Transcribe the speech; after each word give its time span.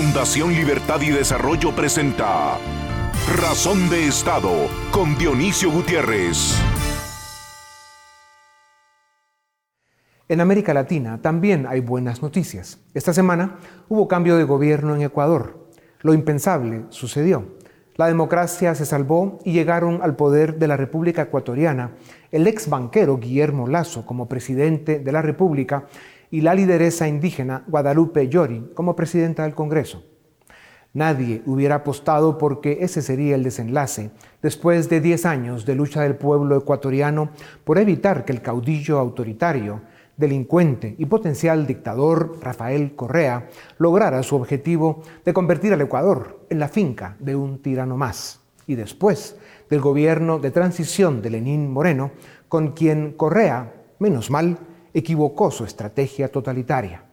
Fundación 0.00 0.54
Libertad 0.54 1.00
y 1.00 1.10
Desarrollo 1.10 1.74
presenta 1.74 2.56
Razón 3.36 3.90
de 3.90 4.06
Estado 4.06 4.52
con 4.92 5.18
Dionisio 5.18 5.72
Gutiérrez. 5.72 6.56
En 10.28 10.40
América 10.40 10.72
Latina 10.72 11.20
también 11.20 11.66
hay 11.66 11.80
buenas 11.80 12.22
noticias. 12.22 12.78
Esta 12.94 13.12
semana 13.12 13.58
hubo 13.88 14.06
cambio 14.06 14.36
de 14.36 14.44
gobierno 14.44 14.94
en 14.94 15.02
Ecuador. 15.02 15.66
Lo 16.02 16.14
impensable 16.14 16.84
sucedió. 16.90 17.56
La 17.96 18.06
democracia 18.06 18.76
se 18.76 18.86
salvó 18.86 19.40
y 19.44 19.50
llegaron 19.50 20.00
al 20.00 20.14
poder 20.14 20.60
de 20.60 20.68
la 20.68 20.76
República 20.76 21.22
Ecuatoriana 21.22 21.96
el 22.30 22.46
ex 22.46 22.70
banquero 22.70 23.18
Guillermo 23.18 23.66
Lazo 23.66 24.06
como 24.06 24.28
presidente 24.28 25.00
de 25.00 25.10
la 25.10 25.22
República 25.22 25.86
y 26.30 26.40
la 26.40 26.54
lideresa 26.54 27.08
indígena 27.08 27.64
Guadalupe 27.66 28.28
Llori 28.28 28.70
como 28.74 28.96
presidenta 28.96 29.44
del 29.44 29.54
Congreso. 29.54 30.04
Nadie 30.94 31.42
hubiera 31.46 31.76
apostado 31.76 32.38
porque 32.38 32.78
ese 32.80 33.02
sería 33.02 33.34
el 33.34 33.42
desenlace 33.42 34.10
después 34.42 34.88
de 34.88 35.00
10 35.00 35.26
años 35.26 35.66
de 35.66 35.74
lucha 35.74 36.02
del 36.02 36.16
pueblo 36.16 36.56
ecuatoriano 36.56 37.30
por 37.64 37.78
evitar 37.78 38.24
que 38.24 38.32
el 38.32 38.42
caudillo 38.42 38.98
autoritario, 38.98 39.82
delincuente 40.16 40.96
y 40.98 41.06
potencial 41.06 41.66
dictador 41.66 42.38
Rafael 42.40 42.96
Correa 42.96 43.48
lograra 43.78 44.22
su 44.22 44.34
objetivo 44.34 45.02
de 45.24 45.32
convertir 45.32 45.72
al 45.72 45.80
Ecuador 45.80 46.40
en 46.50 46.58
la 46.58 46.68
finca 46.68 47.16
de 47.20 47.36
un 47.36 47.62
tirano 47.62 47.96
más. 47.96 48.40
Y 48.66 48.74
después 48.74 49.36
del 49.70 49.80
gobierno 49.80 50.38
de 50.40 50.50
transición 50.50 51.22
de 51.22 51.30
Lenín 51.30 51.70
Moreno, 51.70 52.10
con 52.48 52.72
quien 52.72 53.12
Correa, 53.12 53.72
menos 53.98 54.30
mal, 54.30 54.58
equivocó 54.94 55.50
su 55.50 55.64
estrategia 55.64 56.30
totalitaria. 56.30 57.04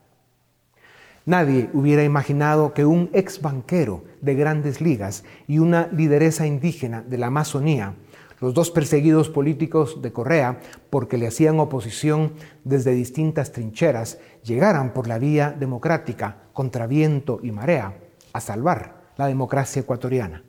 Nadie 1.26 1.70
hubiera 1.74 2.04
imaginado 2.04 2.74
que 2.74 2.86
un 2.86 3.10
ex 3.14 3.42
banquero 3.42 4.04
de 4.22 4.36
grandes 4.36 4.80
ligas 4.80 5.24
y 5.48 5.58
una 5.58 5.88
lideresa 5.88 6.46
indígena 6.46 7.02
de 7.02 7.18
la 7.18 7.28
Amazonía, 7.28 7.96
los 8.40 8.54
dos 8.54 8.70
perseguidos 8.70 9.30
políticos 9.30 10.02
de 10.04 10.12
Correa 10.12 10.60
porque 10.92 11.18
le 11.18 11.26
hacían 11.26 11.60
oposición 11.60 12.34
desde 12.64 12.92
distintas 12.92 13.52
trincheras, 13.52 14.20
llegaran 14.44 14.94
por 14.94 15.08
la 15.08 15.18
vía 15.18 15.56
democrática, 15.58 16.44
contra 16.54 16.86
viento 16.86 17.40
y 17.42 17.52
marea, 17.52 17.98
a 18.34 18.40
salvar 18.40 19.06
la 19.18 19.26
democracia 19.26 19.82
ecuatoriana. 19.82 20.44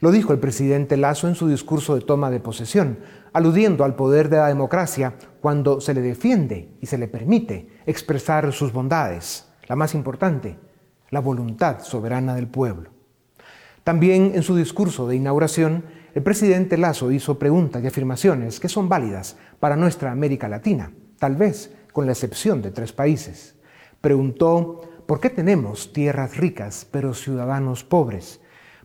Lo 0.00 0.12
dijo 0.12 0.32
el 0.32 0.38
presidente 0.38 0.96
Lazo 0.96 1.26
en 1.26 1.34
su 1.34 1.48
discurso 1.48 1.96
de 1.96 2.02
toma 2.02 2.30
de 2.30 2.38
posesión, 2.38 2.98
aludiendo 3.32 3.84
al 3.84 3.94
poder 3.94 4.28
de 4.28 4.36
la 4.36 4.48
democracia 4.48 5.14
cuando 5.40 5.80
se 5.80 5.94
le 5.94 6.00
defiende 6.00 6.70
y 6.80 6.86
se 6.86 6.98
le 6.98 7.08
permite 7.08 7.68
expresar 7.86 8.52
sus 8.52 8.72
bondades. 8.72 9.48
La 9.66 9.76
más 9.76 9.94
importante, 9.94 10.58
la 11.10 11.20
voluntad 11.20 11.80
soberana 11.80 12.34
del 12.34 12.48
pueblo. 12.48 12.90
También 13.84 14.32
en 14.34 14.42
su 14.42 14.56
discurso 14.56 15.08
de 15.08 15.16
inauguración, 15.16 15.84
el 16.14 16.22
presidente 16.22 16.76
Lazo 16.76 17.10
hizo 17.10 17.38
preguntas 17.38 17.82
y 17.82 17.86
afirmaciones 17.86 18.60
que 18.60 18.68
son 18.68 18.88
válidas 18.88 19.36
para 19.60 19.76
nuestra 19.76 20.10
América 20.10 20.48
Latina, 20.48 20.92
tal 21.18 21.36
vez 21.36 21.74
con 21.92 22.06
la 22.06 22.12
excepción 22.12 22.60
de 22.60 22.70
tres 22.70 22.92
países. 22.92 23.54
Preguntó, 24.00 24.82
¿por 25.06 25.20
qué 25.20 25.30
tenemos 25.30 25.92
tierras 25.92 26.36
ricas 26.36 26.86
pero 26.90 27.14
ciudadanos 27.14 27.84
pobres? 27.84 28.40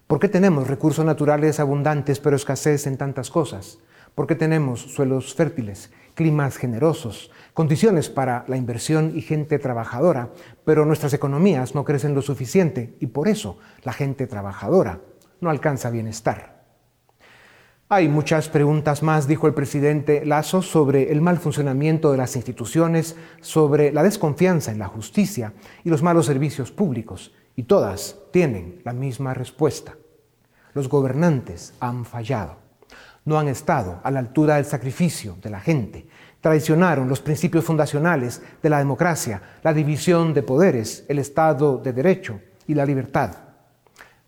¿Por 0.08 0.20
qué 0.20 0.30
tenemos 0.30 0.68
recursos 0.68 1.06
naturales 1.06 1.60
abundantes 1.60 2.20
pero 2.20 2.36
escasez 2.36 2.88
en 2.88 2.98
tantas 2.98 3.30
cosas? 3.30 3.80
¿Por 4.16 4.28
qué 4.28 4.36
tenemos 4.36 4.82
suelos 4.82 5.34
fértiles, 5.34 5.92
climas 6.14 6.58
generosos, 6.58 7.32
condiciones 7.54 8.10
para 8.10 8.46
la 8.48 8.58
inversión 8.58 9.14
y 9.16 9.22
gente 9.22 9.58
trabajadora, 9.58 10.30
pero 10.66 10.86
nuestras 10.86 11.14
economías 11.14 11.74
no 11.74 11.84
crecen 11.84 12.14
lo 12.14 12.22
suficiente 12.22 12.96
y 13.00 13.08
por 13.08 13.28
eso 13.28 13.58
la 13.84 13.94
gente 13.94 14.28
trabajadora 14.28 15.02
no 15.42 15.50
alcanza 15.50 15.90
bienestar? 15.90 16.54
Hay 17.90 18.08
muchas 18.08 18.50
preguntas 18.50 19.04
más, 19.04 19.28
dijo 19.28 19.46
el 19.46 19.54
presidente 19.54 20.26
Lazo, 20.26 20.62
sobre 20.62 21.12
el 21.12 21.22
mal 21.22 21.38
funcionamiento 21.38 22.12
de 22.12 22.18
las 22.18 22.36
instituciones, 22.36 23.16
sobre 23.42 23.92
la 23.92 24.04
desconfianza 24.04 24.72
en 24.72 24.80
la 24.80 24.88
justicia 24.88 25.54
y 25.84 25.90
los 25.90 26.02
malos 26.02 26.26
servicios 26.26 26.72
públicos 26.72 27.34
y 27.56 27.64
todas 27.64 28.18
tienen 28.32 28.82
la 28.84 28.94
misma 28.94 29.34
respuesta. 29.34 29.96
Los 30.74 30.90
gobernantes 30.90 31.74
han 31.80 32.06
fallado. 32.06 32.63
No 33.26 33.40
han 33.40 33.48
estado 33.48 34.00
a 34.04 34.12
la 34.12 34.20
altura 34.20 34.56
del 34.56 34.66
sacrificio 34.66 35.38
de 35.42 35.50
la 35.50 35.60
gente. 35.60 36.08
Traicionaron 36.42 37.08
los 37.08 37.22
principios 37.22 37.64
fundacionales 37.64 38.42
de 38.62 38.70
la 38.70 38.80
democracia, 38.80 39.42
la 39.64 39.74
división 39.74 40.34
de 40.34 40.44
poderes, 40.44 41.06
el 41.08 41.20
Estado 41.20 41.78
de 41.78 41.94
Derecho 41.94 42.42
y 42.68 42.74
la 42.74 42.86
libertad. 42.86 43.38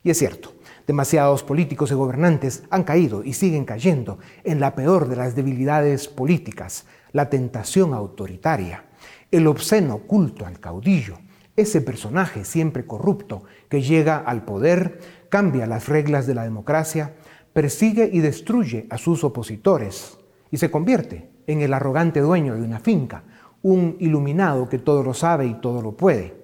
Y 0.04 0.12
es 0.12 0.18
cierto, 0.18 0.54
demasiados 0.88 1.44
políticos 1.44 1.92
y 1.92 1.96
gobernantes 1.96 2.64
han 2.70 2.84
caído 2.84 3.24
y 3.24 3.34
siguen 3.34 3.66
cayendo 3.66 4.20
en 4.44 4.60
la 4.60 4.76
peor 4.76 5.08
de 5.10 5.16
las 5.16 5.36
debilidades 5.36 6.08
políticas, 6.08 6.86
la 7.12 7.30
tentación 7.30 7.94
autoritaria, 7.94 8.86
el 9.32 9.48
obsceno 9.48 10.00
culto 10.00 10.46
al 10.46 10.60
caudillo, 10.60 11.18
ese 11.56 11.82
personaje 11.82 12.44
siempre 12.44 12.86
corrupto 12.86 13.44
que 13.70 13.82
llega 13.82 14.18
al 14.18 14.44
poder, 14.44 15.00
cambia 15.30 15.66
las 15.66 15.88
reglas 15.88 16.28
de 16.28 16.36
la 16.36 16.44
democracia, 16.44 17.14
persigue 17.56 18.10
y 18.12 18.20
destruye 18.20 18.86
a 18.90 18.98
sus 18.98 19.24
opositores 19.24 20.18
y 20.52 20.58
se 20.58 20.70
convierte 20.70 21.30
en 21.48 21.62
el 21.62 21.74
arrogante 21.74 22.20
dueño 22.20 22.54
de 22.54 22.62
una 22.62 22.82
finca, 22.82 23.24
un 23.62 23.96
iluminado 24.02 24.68
que 24.68 24.78
todo 24.78 25.04
lo 25.04 25.14
sabe 25.14 25.46
y 25.48 25.54
todo 25.62 25.82
lo 25.82 25.94
puede. 25.94 26.36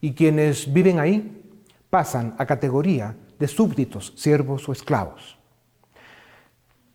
Y 0.00 0.12
quienes 0.12 0.72
viven 0.72 0.98
ahí 0.98 1.40
pasan 1.88 2.34
a 2.36 2.46
categoría 2.46 3.16
de 3.38 3.46
súbditos, 3.46 4.12
siervos 4.16 4.68
o 4.68 4.72
esclavos. 4.72 5.38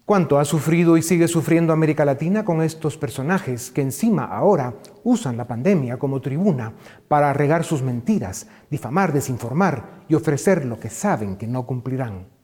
¿Cuánto 0.03 0.37
ha 0.37 0.43
sufrido 0.43 0.97
y 0.97 1.01
sigue 1.01 1.29
sufriendo 1.29 1.72
América 1.72 2.03
Latina 2.03 2.43
con 2.43 2.61
estos 2.61 2.97
personajes 2.97 3.72
que 3.72 3.81
encima 3.81 4.25
ahora 4.25 4.73
usan 5.05 5.37
la 5.37 5.47
pandemia 5.47 5.97
como 5.97 6.19
tribuna 6.19 6.73
para 7.07 7.31
regar 7.31 7.63
sus 7.63 7.81
mentiras, 7.81 8.47
difamar, 8.69 9.13
desinformar 9.13 10.03
y 10.09 10.16
ofrecer 10.16 10.66
lo 10.66 10.77
que 10.77 10.89
saben 10.89 11.37
que 11.37 11.47
no 11.47 11.66
cumplirán? 11.66 12.34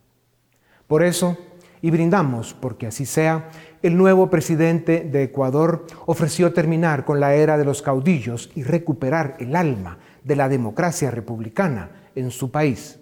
Por 0.92 1.06
eso, 1.06 1.38
y 1.82 1.90
brindamos 1.90 2.54
porque 2.54 2.86
así 2.86 3.06
sea, 3.06 3.50
el 3.82 3.96
nuevo 3.96 4.30
presidente 4.30 5.08
de 5.10 5.24
Ecuador 5.24 5.88
ofreció 6.06 6.52
terminar 6.52 7.06
con 7.06 7.22
la 7.22 7.34
era 7.34 7.58
de 7.58 7.64
los 7.64 7.82
caudillos 7.82 8.52
y 8.56 8.64
recuperar 8.64 9.38
el 9.40 9.56
alma 9.56 10.00
de 10.26 10.36
la 10.36 10.50
democracia 10.50 11.10
republicana 11.10 11.92
en 12.14 12.30
su 12.30 12.52
país 12.52 13.00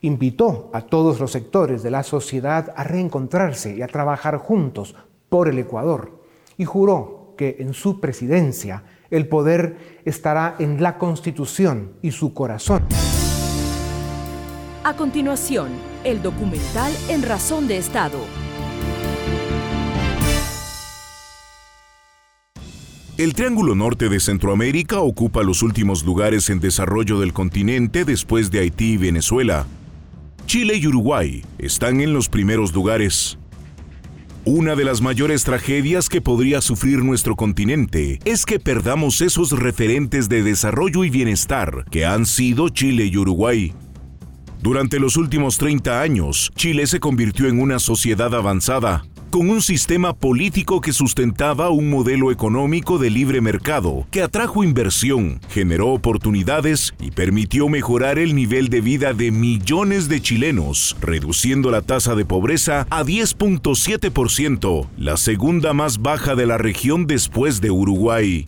invitó 0.00 0.70
a 0.72 0.80
todos 0.80 1.20
los 1.20 1.32
sectores 1.32 1.82
de 1.82 1.90
la 1.90 2.04
sociedad 2.04 2.72
a 2.74 2.84
reencontrarse 2.84 3.76
y 3.76 3.82
a 3.82 3.86
trabajar 3.86 4.38
juntos 4.38 4.96
por 5.28 5.46
el 5.46 5.58
Ecuador 5.58 6.22
y 6.56 6.64
juró 6.64 7.34
que 7.36 7.56
en 7.58 7.74
su 7.74 8.00
presidencia 8.00 8.82
el 9.10 9.28
poder 9.28 10.00
estará 10.06 10.56
en 10.58 10.82
la 10.82 10.96
Constitución 10.96 11.92
y 12.00 12.12
su 12.12 12.32
corazón. 12.32 12.82
A 14.84 14.96
continuación, 14.96 15.68
el 16.04 16.22
documental 16.22 16.92
En 17.08 17.22
Razón 17.22 17.68
de 17.68 17.78
Estado. 17.78 18.18
El 23.18 23.34
Triángulo 23.34 23.74
Norte 23.74 24.08
de 24.08 24.18
Centroamérica 24.18 25.00
ocupa 25.00 25.42
los 25.42 25.62
últimos 25.62 26.04
lugares 26.04 26.48
en 26.48 26.58
desarrollo 26.58 27.20
del 27.20 27.34
continente 27.34 28.06
después 28.06 28.50
de 28.50 28.60
Haití 28.60 28.92
y 28.92 28.96
Venezuela. 28.96 29.66
Chile 30.46 30.76
y 30.76 30.86
Uruguay 30.86 31.44
están 31.58 32.00
en 32.00 32.14
los 32.14 32.30
primeros 32.30 32.72
lugares. 32.72 33.38
Una 34.46 34.74
de 34.74 34.84
las 34.84 35.02
mayores 35.02 35.44
tragedias 35.44 36.08
que 36.08 36.22
podría 36.22 36.62
sufrir 36.62 37.04
nuestro 37.04 37.36
continente 37.36 38.20
es 38.24 38.46
que 38.46 38.58
perdamos 38.58 39.20
esos 39.20 39.52
referentes 39.52 40.30
de 40.30 40.42
desarrollo 40.42 41.04
y 41.04 41.10
bienestar 41.10 41.84
que 41.90 42.06
han 42.06 42.24
sido 42.24 42.70
Chile 42.70 43.04
y 43.04 43.18
Uruguay. 43.18 43.74
Durante 44.62 45.00
los 45.00 45.16
últimos 45.16 45.56
30 45.56 46.02
años, 46.02 46.52
Chile 46.54 46.86
se 46.86 47.00
convirtió 47.00 47.48
en 47.48 47.62
una 47.62 47.78
sociedad 47.78 48.34
avanzada, 48.34 49.06
con 49.30 49.48
un 49.48 49.62
sistema 49.62 50.12
político 50.12 50.82
que 50.82 50.92
sustentaba 50.92 51.70
un 51.70 51.88
modelo 51.88 52.30
económico 52.30 52.98
de 52.98 53.08
libre 53.08 53.40
mercado 53.40 54.06
que 54.10 54.22
atrajo 54.22 54.62
inversión, 54.62 55.40
generó 55.48 55.88
oportunidades 55.88 56.92
y 57.00 57.10
permitió 57.10 57.70
mejorar 57.70 58.18
el 58.18 58.34
nivel 58.34 58.68
de 58.68 58.82
vida 58.82 59.14
de 59.14 59.30
millones 59.30 60.10
de 60.10 60.20
chilenos, 60.20 60.94
reduciendo 61.00 61.70
la 61.70 61.80
tasa 61.80 62.14
de 62.14 62.26
pobreza 62.26 62.86
a 62.90 63.02
10.7%, 63.02 64.88
la 64.98 65.16
segunda 65.16 65.72
más 65.72 66.02
baja 66.02 66.34
de 66.34 66.44
la 66.44 66.58
región 66.58 67.06
después 67.06 67.62
de 67.62 67.70
Uruguay. 67.70 68.44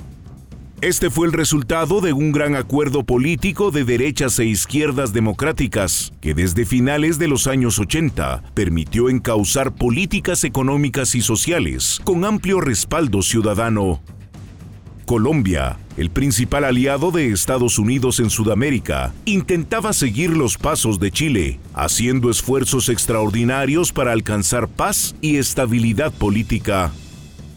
Este 0.83 1.11
fue 1.11 1.29
el 1.29 1.33
resultado 1.33 2.01
de 2.01 2.13
un 2.13 2.33
gran 2.33 2.57
acuerdo 2.57 3.05
político 3.05 3.71
de 3.71 3.85
derechas 3.85 4.37
e 4.41 4.47
izquierdas 4.47 5.13
democráticas, 5.13 6.13
que 6.21 6.35
desde 6.35 6.67
finales 6.67 7.21
de 7.21 7.29
los 7.29 7.47
años 7.47 7.79
80 7.79 8.43
permitió 8.53 9.09
encauzar 9.09 9.77
políticas 9.77 10.43
económicas 10.43 11.15
y 11.15 11.21
sociales 11.21 12.01
con 12.03 12.25
amplio 12.25 12.61
respaldo 12.61 13.23
ciudadano. 13.23 14.03
Colombia, 15.07 15.79
el 15.97 16.11
principal 16.11 16.65
aliado 16.65 17.13
de 17.13 17.31
Estados 17.31 17.79
Unidos 17.79 18.19
en 18.19 18.29
Sudamérica, 18.29 19.15
intentaba 19.25 19.93
seguir 19.93 20.31
los 20.31 20.59
pasos 20.59 20.99
de 20.99 21.13
Chile, 21.13 21.61
haciendo 21.75 22.29
esfuerzos 22.29 22.89
extraordinarios 22.89 23.93
para 23.93 24.11
alcanzar 24.11 24.67
paz 24.67 25.15
y 25.21 25.37
estabilidad 25.37 26.13
política. 26.13 26.91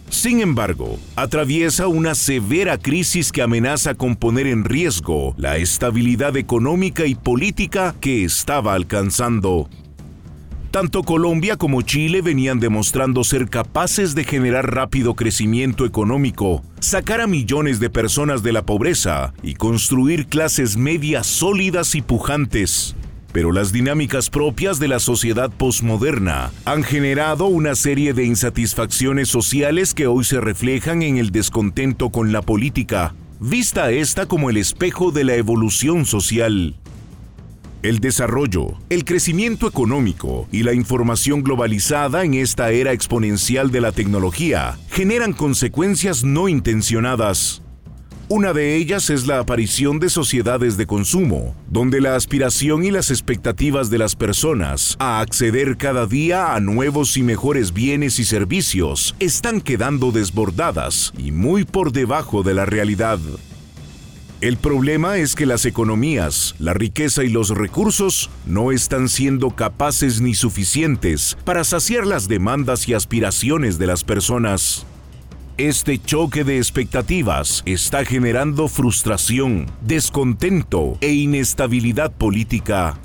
Sin 0.10 0.40
embargo, 0.40 0.98
atraviesa 1.16 1.88
una 1.88 2.16
severa 2.16 2.78
crisis 2.78 3.32
que 3.32 3.42
amenaza 3.42 3.96
con 3.96 4.16
poner 4.16 4.48
en 4.48 4.64
riesgo 4.64 5.34
la 5.38 5.58
estabilidad 5.58 6.38
económica 6.38 7.06
y 7.06 7.16
política 7.16 7.96
que 8.00 8.24
estaba 8.24 8.74
alcanzando. 8.74 9.70
Tanto 10.76 11.04
Colombia 11.04 11.56
como 11.56 11.84
Chile 11.84 12.22
venían 12.22 12.60
demostrando 12.60 13.24
ser 13.24 13.50
capaces 13.50 14.14
de 14.14 14.26
generar 14.26 14.74
rápido 14.74 15.16
crecimiento 15.16 15.86
económico, 15.86 16.64
sacar 16.82 17.22
a 17.22 17.28
millones 17.28 17.80
de 17.80 17.90
personas 17.90 18.44
de 18.44 18.52
la 18.52 18.66
pobreza 18.66 19.34
y 19.42 19.54
construir 19.54 20.28
clases 20.28 20.76
medias 20.76 21.28
sólidas 21.28 21.96
y 21.96 22.02
pujantes. 22.02 22.94
Pero 23.36 23.52
las 23.52 23.74
dinámicas 23.74 24.30
propias 24.30 24.80
de 24.80 24.88
la 24.88 24.98
sociedad 24.98 25.52
posmoderna 25.52 26.54
han 26.64 26.84
generado 26.84 27.48
una 27.48 27.76
serie 27.76 28.14
de 28.14 28.24
insatisfacciones 28.24 29.28
sociales 29.28 29.94
que 29.94 30.08
hoy 30.08 30.24
se 30.24 30.40
reflejan 30.40 31.02
en 31.02 31.18
el 31.18 31.32
descontento 31.32 32.12
con 32.12 32.32
la 32.32 32.42
política, 32.42 33.14
vista 33.42 33.92
esta 33.92 34.26
como 34.26 34.50
el 34.50 34.56
espejo 34.56 35.12
de 35.12 35.26
la 35.26 35.36
evolución 35.36 36.06
social. 36.06 36.78
El 37.84 38.00
desarrollo, 38.00 38.76
el 38.88 39.04
crecimiento 39.04 39.68
económico 39.68 40.48
y 40.54 40.64
la 40.64 40.72
información 40.72 41.44
globalizada 41.44 42.24
en 42.24 42.36
esta 42.36 42.72
era 42.72 42.94
exponencial 42.94 43.70
de 43.70 43.82
la 43.82 43.92
tecnología 43.92 44.78
generan 44.90 45.34
consecuencias 45.34 46.24
no 46.24 46.48
intencionadas. 46.48 47.65
Una 48.28 48.54
de 48.54 48.76
ellas 48.76 49.12
es 49.12 49.28
la 49.28 49.38
aparición 49.38 50.00
de 50.00 50.10
sociedades 50.10 50.78
de 50.78 50.88
consumo, 50.88 51.56
donde 51.70 52.02
la 52.02 52.16
aspiración 52.16 52.84
y 52.84 52.90
las 52.90 53.12
expectativas 53.12 53.92
de 53.92 54.00
las 54.00 54.16
personas 54.16 54.96
a 54.98 55.20
acceder 55.20 55.78
cada 55.78 56.08
día 56.08 56.56
a 56.56 56.60
nuevos 56.60 57.18
y 57.18 57.22
mejores 57.22 57.72
bienes 57.72 58.18
y 58.18 58.26
servicios 58.26 59.16
están 59.20 59.62
quedando 59.62 60.12
desbordadas 60.12 61.14
y 61.20 61.32
muy 61.32 61.66
por 61.66 61.92
debajo 61.92 62.42
de 62.42 62.56
la 62.56 62.66
realidad. 62.66 63.20
El 64.42 64.58
problema 64.58 65.18
es 65.18 65.36
que 65.36 65.46
las 65.46 65.68
economías, 65.68 66.56
la 66.58 66.74
riqueza 66.74 67.24
y 67.24 67.30
los 67.30 67.50
recursos 67.50 68.32
no 68.48 68.72
están 68.72 69.08
siendo 69.08 69.52
capaces 69.52 70.20
ni 70.20 70.34
suficientes 70.34 71.38
para 71.46 71.64
saciar 71.64 72.08
las 72.08 72.28
demandas 72.28 72.88
y 72.90 72.96
aspiraciones 72.96 73.78
de 73.78 73.86
las 73.86 74.04
personas. 74.04 74.88
Este 75.58 75.98
choque 75.98 76.44
de 76.44 76.58
expectativas 76.58 77.64
está 77.66 78.04
generando 78.04 78.68
frustración, 78.68 79.68
descontento 79.80 80.98
e 81.00 81.14
inestabilidad 81.14 82.12
política. 82.12 82.98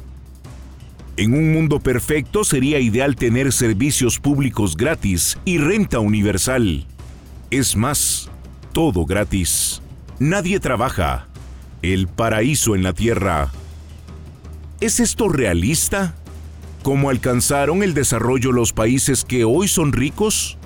En 1.17 1.35
un 1.35 1.53
mundo 1.53 1.79
perfecto 1.79 2.43
sería 2.43 2.81
ideal 2.81 3.15
tener 3.15 3.53
servicios 3.53 4.19
públicos 4.19 4.77
gratis 4.77 5.39
y 5.45 5.59
renta 5.59 6.01
universal. 6.01 6.87
Es 7.53 7.77
más, 7.77 8.29
todo 8.73 9.07
gratis. 9.07 9.81
Nadie 10.19 10.59
trabaja. 10.59 11.29
El 11.83 12.09
paraíso 12.09 12.75
en 12.75 12.83
la 12.83 12.95
tierra. 12.95 13.53
¿Es 14.81 14.99
esto 14.99 15.29
realista? 15.29 16.17
¿Cómo 16.83 17.11
alcanzaron 17.11 17.85
el 17.85 17.95
desarrollo 17.95 18.51
los 18.51 18.73
países 18.73 19.25
que 19.25 19.45
hoy 19.45 19.69
son 19.69 19.93
ricos? 19.93 20.59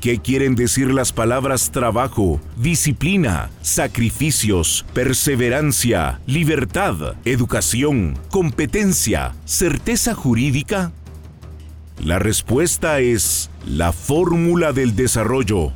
¿Qué 0.00 0.18
quieren 0.18 0.54
decir 0.54 0.90
las 0.94 1.12
palabras 1.12 1.72
trabajo, 1.72 2.40
disciplina, 2.56 3.50
sacrificios, 3.60 4.86
perseverancia, 4.94 6.20
libertad, 6.24 7.16
educación, 7.26 8.18
competencia, 8.30 9.34
certeza 9.44 10.14
jurídica? 10.14 10.90
La 12.02 12.18
respuesta 12.18 13.00
es 13.00 13.50
la 13.66 13.92
fórmula 13.92 14.72
del 14.72 14.96
desarrollo. 14.96 15.72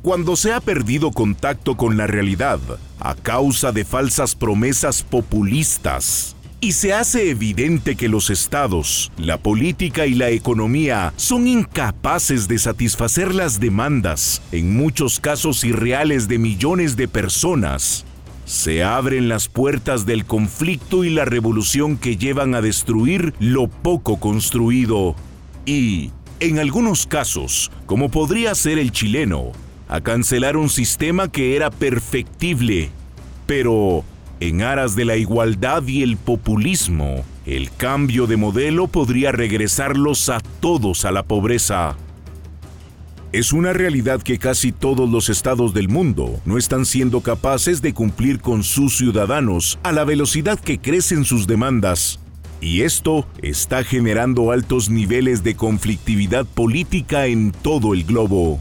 Cuando 0.00 0.34
se 0.34 0.54
ha 0.54 0.60
perdido 0.60 1.10
contacto 1.10 1.76
con 1.76 1.98
la 1.98 2.06
realidad 2.06 2.58
a 3.00 3.14
causa 3.16 3.70
de 3.70 3.84
falsas 3.84 4.34
promesas 4.34 5.02
populistas, 5.02 6.36
y 6.60 6.72
se 6.72 6.92
hace 6.92 7.30
evidente 7.30 7.96
que 7.96 8.08
los 8.08 8.28
estados, 8.28 9.10
la 9.16 9.38
política 9.38 10.06
y 10.06 10.14
la 10.14 10.30
economía 10.30 11.12
son 11.16 11.46
incapaces 11.46 12.48
de 12.48 12.58
satisfacer 12.58 13.34
las 13.34 13.60
demandas, 13.60 14.42
en 14.52 14.76
muchos 14.76 15.20
casos 15.20 15.64
irreales 15.64 16.28
de 16.28 16.38
millones 16.38 16.96
de 16.96 17.08
personas, 17.08 18.04
se 18.44 18.82
abren 18.82 19.28
las 19.28 19.48
puertas 19.48 20.06
del 20.06 20.24
conflicto 20.24 21.04
y 21.04 21.10
la 21.10 21.24
revolución 21.24 21.96
que 21.96 22.16
llevan 22.16 22.54
a 22.56 22.60
destruir 22.60 23.32
lo 23.38 23.68
poco 23.68 24.18
construido. 24.18 25.14
Y, 25.66 26.10
en 26.40 26.58
algunos 26.58 27.06
casos, 27.06 27.70
como 27.86 28.10
podría 28.10 28.54
ser 28.56 28.78
el 28.78 28.90
chileno, 28.90 29.52
a 29.88 30.00
cancelar 30.00 30.56
un 30.56 30.68
sistema 30.68 31.30
que 31.30 31.54
era 31.54 31.70
perfectible. 31.70 32.90
Pero, 33.46 34.04
en 34.40 34.62
aras 34.62 34.96
de 34.96 35.04
la 35.04 35.16
igualdad 35.16 35.86
y 35.86 36.02
el 36.02 36.16
populismo, 36.16 37.24
el 37.44 37.70
cambio 37.70 38.26
de 38.26 38.38
modelo 38.38 38.88
podría 38.88 39.32
regresarlos 39.32 40.30
a 40.30 40.40
todos 40.60 41.04
a 41.04 41.12
la 41.12 41.22
pobreza. 41.22 41.96
Es 43.32 43.52
una 43.52 43.72
realidad 43.72 44.22
que 44.22 44.38
casi 44.38 44.72
todos 44.72 45.08
los 45.08 45.28
estados 45.28 45.72
del 45.72 45.88
mundo 45.88 46.40
no 46.46 46.58
están 46.58 46.84
siendo 46.84 47.20
capaces 47.20 47.80
de 47.80 47.92
cumplir 47.92 48.40
con 48.40 48.64
sus 48.64 48.96
ciudadanos 48.96 49.78
a 49.82 49.92
la 49.92 50.04
velocidad 50.04 50.58
que 50.58 50.78
crecen 50.78 51.24
sus 51.24 51.46
demandas. 51.46 52.18
Y 52.60 52.82
esto 52.82 53.26
está 53.42 53.84
generando 53.84 54.50
altos 54.50 54.90
niveles 54.90 55.44
de 55.44 55.54
conflictividad 55.54 56.44
política 56.44 57.26
en 57.26 57.52
todo 57.52 57.94
el 57.94 58.04
globo. 58.04 58.58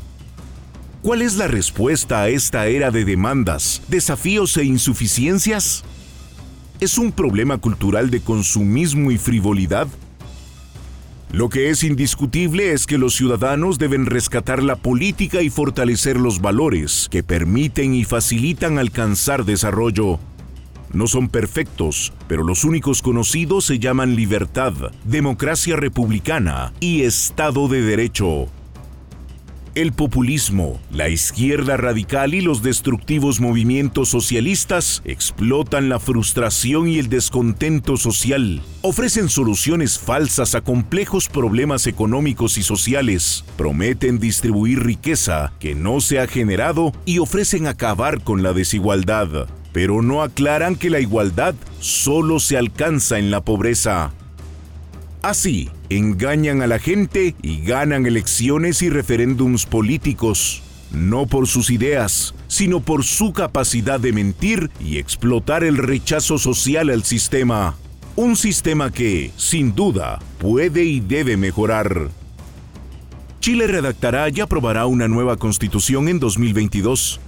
¿Cuál 1.01 1.22
es 1.22 1.38
la 1.38 1.48
respuesta 1.48 2.24
a 2.24 2.28
esta 2.28 2.68
era 2.68 2.92
de 2.92 3.06
demandas, 3.06 3.81
desafíos 3.88 4.57
e 4.57 4.66
insuficiencias? 4.66 5.86
¿Es 6.81 6.98
un 6.98 7.13
problema 7.13 7.57
cultural 7.57 8.10
de 8.10 8.19
consumismo 8.19 9.10
y 9.10 9.18
frivolidad? 9.18 9.88
Lo 11.31 11.48
que 11.48 11.69
es 11.69 11.86
indiscutible 11.86 12.74
es 12.74 12.86
que 12.86 12.98
los 12.98 13.16
ciudadanos 13.16 13.78
deben 13.80 14.07
rescatar 14.07 14.62
la 14.62 14.75
política 14.75 15.42
y 15.42 15.50
fortalecer 15.50 16.18
los 16.18 16.42
valores 16.42 17.07
que 17.10 17.24
permiten 17.24 17.94
y 17.94 18.04
facilitan 18.04 18.78
alcanzar 18.78 19.46
desarrollo. 19.46 20.20
No 20.91 21.08
son 21.08 21.29
perfectos, 21.29 22.12
pero 22.27 22.44
los 22.44 22.65
únicos 22.65 23.01
conocidos 23.01 23.63
se 23.63 23.79
llaman 23.79 24.18
libertad, 24.18 24.74
democracia 25.06 25.77
republicana 25.77 26.74
y 26.82 27.03
Estado 27.03 27.70
de 27.70 27.84
Derecho. 27.84 28.50
El 29.79 29.93
populismo, 29.93 30.77
la 30.91 31.07
izquierda 31.07 31.77
radical 31.77 32.33
y 32.33 32.41
los 32.41 32.62
destructivos 32.62 33.39
movimientos 33.39 34.09
socialistas 34.09 35.01
explotan 35.05 35.88
la 35.88 36.00
frustración 36.00 36.89
y 36.89 37.00
el 37.00 37.07
descontento 37.07 37.95
social. 37.95 38.62
Ofrecen 38.81 39.29
soluciones 39.29 39.98
falsas 39.98 40.53
a 40.53 40.59
complejos 40.59 41.29
problemas 41.29 41.88
económicos 41.88 42.57
y 42.57 42.63
sociales. 42.63 43.45
Prometen 43.55 44.19
distribuir 44.19 44.83
riqueza 44.83 45.53
que 45.62 45.75
no 45.75 46.01
se 46.01 46.19
ha 46.19 46.27
generado 46.27 46.91
y 47.05 47.19
ofrecen 47.19 47.65
acabar 47.65 48.21
con 48.21 48.43
la 48.43 48.51
desigualdad. 48.51 49.48
Pero 49.71 50.01
no 50.01 50.24
aclaran 50.24 50.75
que 50.75 50.89
la 50.89 51.00
igualdad 51.00 51.55
solo 51.79 52.41
se 52.41 52.57
alcanza 52.57 53.17
en 53.17 53.31
la 53.31 53.45
pobreza. 53.45 54.12
Así, 55.22 55.70
engañan 55.90 56.62
a 56.62 56.68
la 56.68 56.80
gente 56.80 57.36
y 57.42 57.62
ganan 57.62 58.06
elecciones 58.06 58.82
y 58.82 58.90
referéndums 58.90 59.66
políticos, 59.66 60.64
no 60.92 61.28
por 61.28 61.48
sus 61.48 61.70
ideas, 61.72 62.34
sino 62.48 62.80
por 62.80 63.04
su 63.04 63.34
capacidad 63.34 64.00
de 64.00 64.14
mentir 64.14 64.72
y 64.80 64.98
explotar 64.98 65.66
el 65.66 65.78
rechazo 65.78 66.38
social 66.38 66.90
al 66.90 67.04
sistema. 67.04 67.76
Un 68.16 68.38
sistema 68.38 68.92
que, 68.92 69.32
sin 69.36 69.76
duda, 69.76 70.20
puede 70.40 70.86
y 70.86 71.02
debe 71.02 71.36
mejorar. 71.36 72.10
Chile 73.42 73.68
redactará 73.68 74.30
y 74.30 74.40
aprobará 74.40 74.86
una 74.86 75.10
nueva 75.10 75.36
constitución 75.36 76.08
en 76.08 76.20
2022 76.20 77.20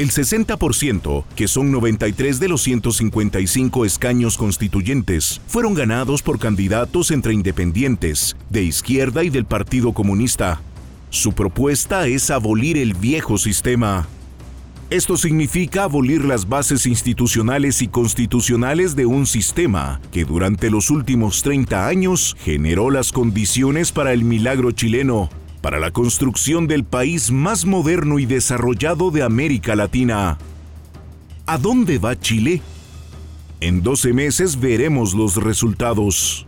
el 0.00 0.10
60%, 0.10 1.24
que 1.36 1.46
son 1.46 1.70
93 1.70 2.40
de 2.40 2.48
los 2.48 2.62
155 2.62 3.84
escaños 3.84 4.38
constituyentes, 4.38 5.42
fueron 5.46 5.74
ganados 5.74 6.22
por 6.22 6.38
candidatos 6.38 7.10
entre 7.10 7.34
independientes, 7.34 8.34
de 8.48 8.62
izquierda 8.62 9.24
y 9.24 9.28
del 9.28 9.44
Partido 9.44 9.92
Comunista. 9.92 10.62
Su 11.10 11.34
propuesta 11.34 12.06
es 12.06 12.30
abolir 12.30 12.78
el 12.78 12.94
viejo 12.94 13.36
sistema. 13.36 14.08
Esto 14.88 15.18
significa 15.18 15.84
abolir 15.84 16.24
las 16.24 16.48
bases 16.48 16.86
institucionales 16.86 17.82
y 17.82 17.88
constitucionales 17.88 18.96
de 18.96 19.04
un 19.04 19.26
sistema 19.26 20.00
que 20.12 20.24
durante 20.24 20.70
los 20.70 20.90
últimos 20.90 21.42
30 21.42 21.86
años 21.86 22.36
generó 22.42 22.90
las 22.90 23.12
condiciones 23.12 23.92
para 23.92 24.14
el 24.14 24.24
milagro 24.24 24.72
chileno, 24.72 25.28
para 25.60 25.78
la 25.78 25.90
construcción 25.90 26.66
del 26.66 26.84
país 26.84 27.30
más 27.30 27.64
moderno 27.66 28.18
y 28.18 28.26
desarrollado 28.26 29.10
de 29.10 29.22
América 29.22 29.76
Latina. 29.76 30.38
¿A 31.46 31.58
dónde 31.58 31.98
va 31.98 32.18
Chile? 32.18 32.62
En 33.60 33.82
12 33.82 34.12
meses 34.12 34.58
veremos 34.58 35.14
los 35.14 35.36
resultados. 35.36 36.46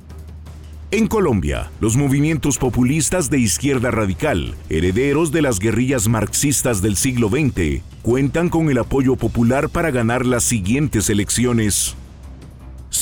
En 0.90 1.08
Colombia, 1.08 1.70
los 1.80 1.96
movimientos 1.96 2.58
populistas 2.58 3.30
de 3.30 3.38
izquierda 3.38 3.90
radical, 3.90 4.54
herederos 4.68 5.32
de 5.32 5.40
las 5.40 5.58
guerrillas 5.58 6.06
marxistas 6.06 6.82
del 6.82 6.96
siglo 6.96 7.30
XX, 7.30 7.82
cuentan 8.02 8.50
con 8.50 8.70
el 8.70 8.78
apoyo 8.78 9.16
popular 9.16 9.70
para 9.70 9.90
ganar 9.90 10.26
las 10.26 10.44
siguientes 10.44 11.08
elecciones. 11.08 11.96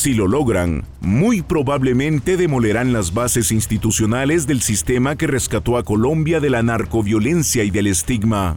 Si 0.00 0.14
lo 0.14 0.26
logran, 0.26 0.84
muy 1.02 1.42
probablemente 1.42 2.38
demolerán 2.38 2.94
las 2.94 3.12
bases 3.12 3.52
institucionales 3.52 4.46
del 4.46 4.62
sistema 4.62 5.14
que 5.14 5.26
rescató 5.26 5.76
a 5.76 5.84
Colombia 5.84 6.40
de 6.40 6.48
la 6.48 6.62
narcoviolencia 6.62 7.64
y 7.64 7.70
del 7.70 7.86
estigma. 7.86 8.56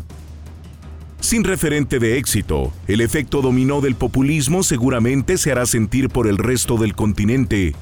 Sin 1.19 1.43
referente 1.43 1.99
de 1.99 2.17
éxito, 2.17 2.71
el 2.87 3.01
efecto 3.01 3.41
dominó 3.41 3.81
del 3.81 3.95
populismo 3.95 4.63
seguramente 4.63 5.37
se 5.37 5.51
hará 5.51 5.65
sentir 5.65 6.07
por 6.07 6.27
el 6.27 6.37
resto 6.37 6.77
del 6.77 6.95
continente, 6.95 7.75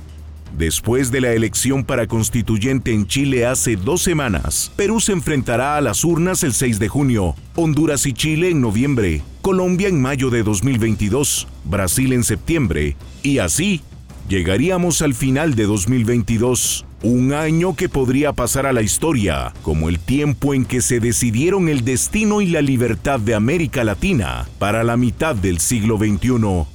Después 0.57 1.11
de 1.11 1.21
la 1.21 1.31
elección 1.31 1.83
para 1.85 2.07
constituyente 2.07 2.93
en 2.93 3.07
Chile 3.07 3.45
hace 3.45 3.77
dos 3.77 4.01
semanas, 4.01 4.71
Perú 4.75 4.99
se 4.99 5.13
enfrentará 5.13 5.77
a 5.77 5.81
las 5.81 6.03
urnas 6.03 6.43
el 6.43 6.53
6 6.53 6.77
de 6.77 6.89
junio, 6.89 7.35
Honduras 7.55 8.05
y 8.05 8.13
Chile 8.13 8.49
en 8.49 8.61
noviembre, 8.61 9.21
Colombia 9.41 9.87
en 9.87 10.01
mayo 10.01 10.29
de 10.29 10.43
2022, 10.43 11.47
Brasil 11.63 12.13
en 12.13 12.23
septiembre, 12.23 12.95
y 13.23 13.39
así 13.39 13.81
llegaríamos 14.27 15.01
al 15.01 15.13
final 15.13 15.55
de 15.55 15.63
2022, 15.63 16.85
un 17.03 17.33
año 17.33 17.75
que 17.75 17.89
podría 17.89 18.33
pasar 18.33 18.65
a 18.65 18.73
la 18.73 18.81
historia 18.81 19.53
como 19.63 19.89
el 19.89 19.99
tiempo 19.99 20.53
en 20.53 20.65
que 20.65 20.81
se 20.81 20.99
decidieron 20.99 21.69
el 21.69 21.83
destino 21.83 22.41
y 22.41 22.47
la 22.47 22.61
libertad 22.61 23.19
de 23.19 23.35
América 23.35 23.83
Latina 23.83 24.47
para 24.59 24.83
la 24.83 24.97
mitad 24.97 25.35
del 25.35 25.59
siglo 25.59 25.97
XXI. 25.97 26.65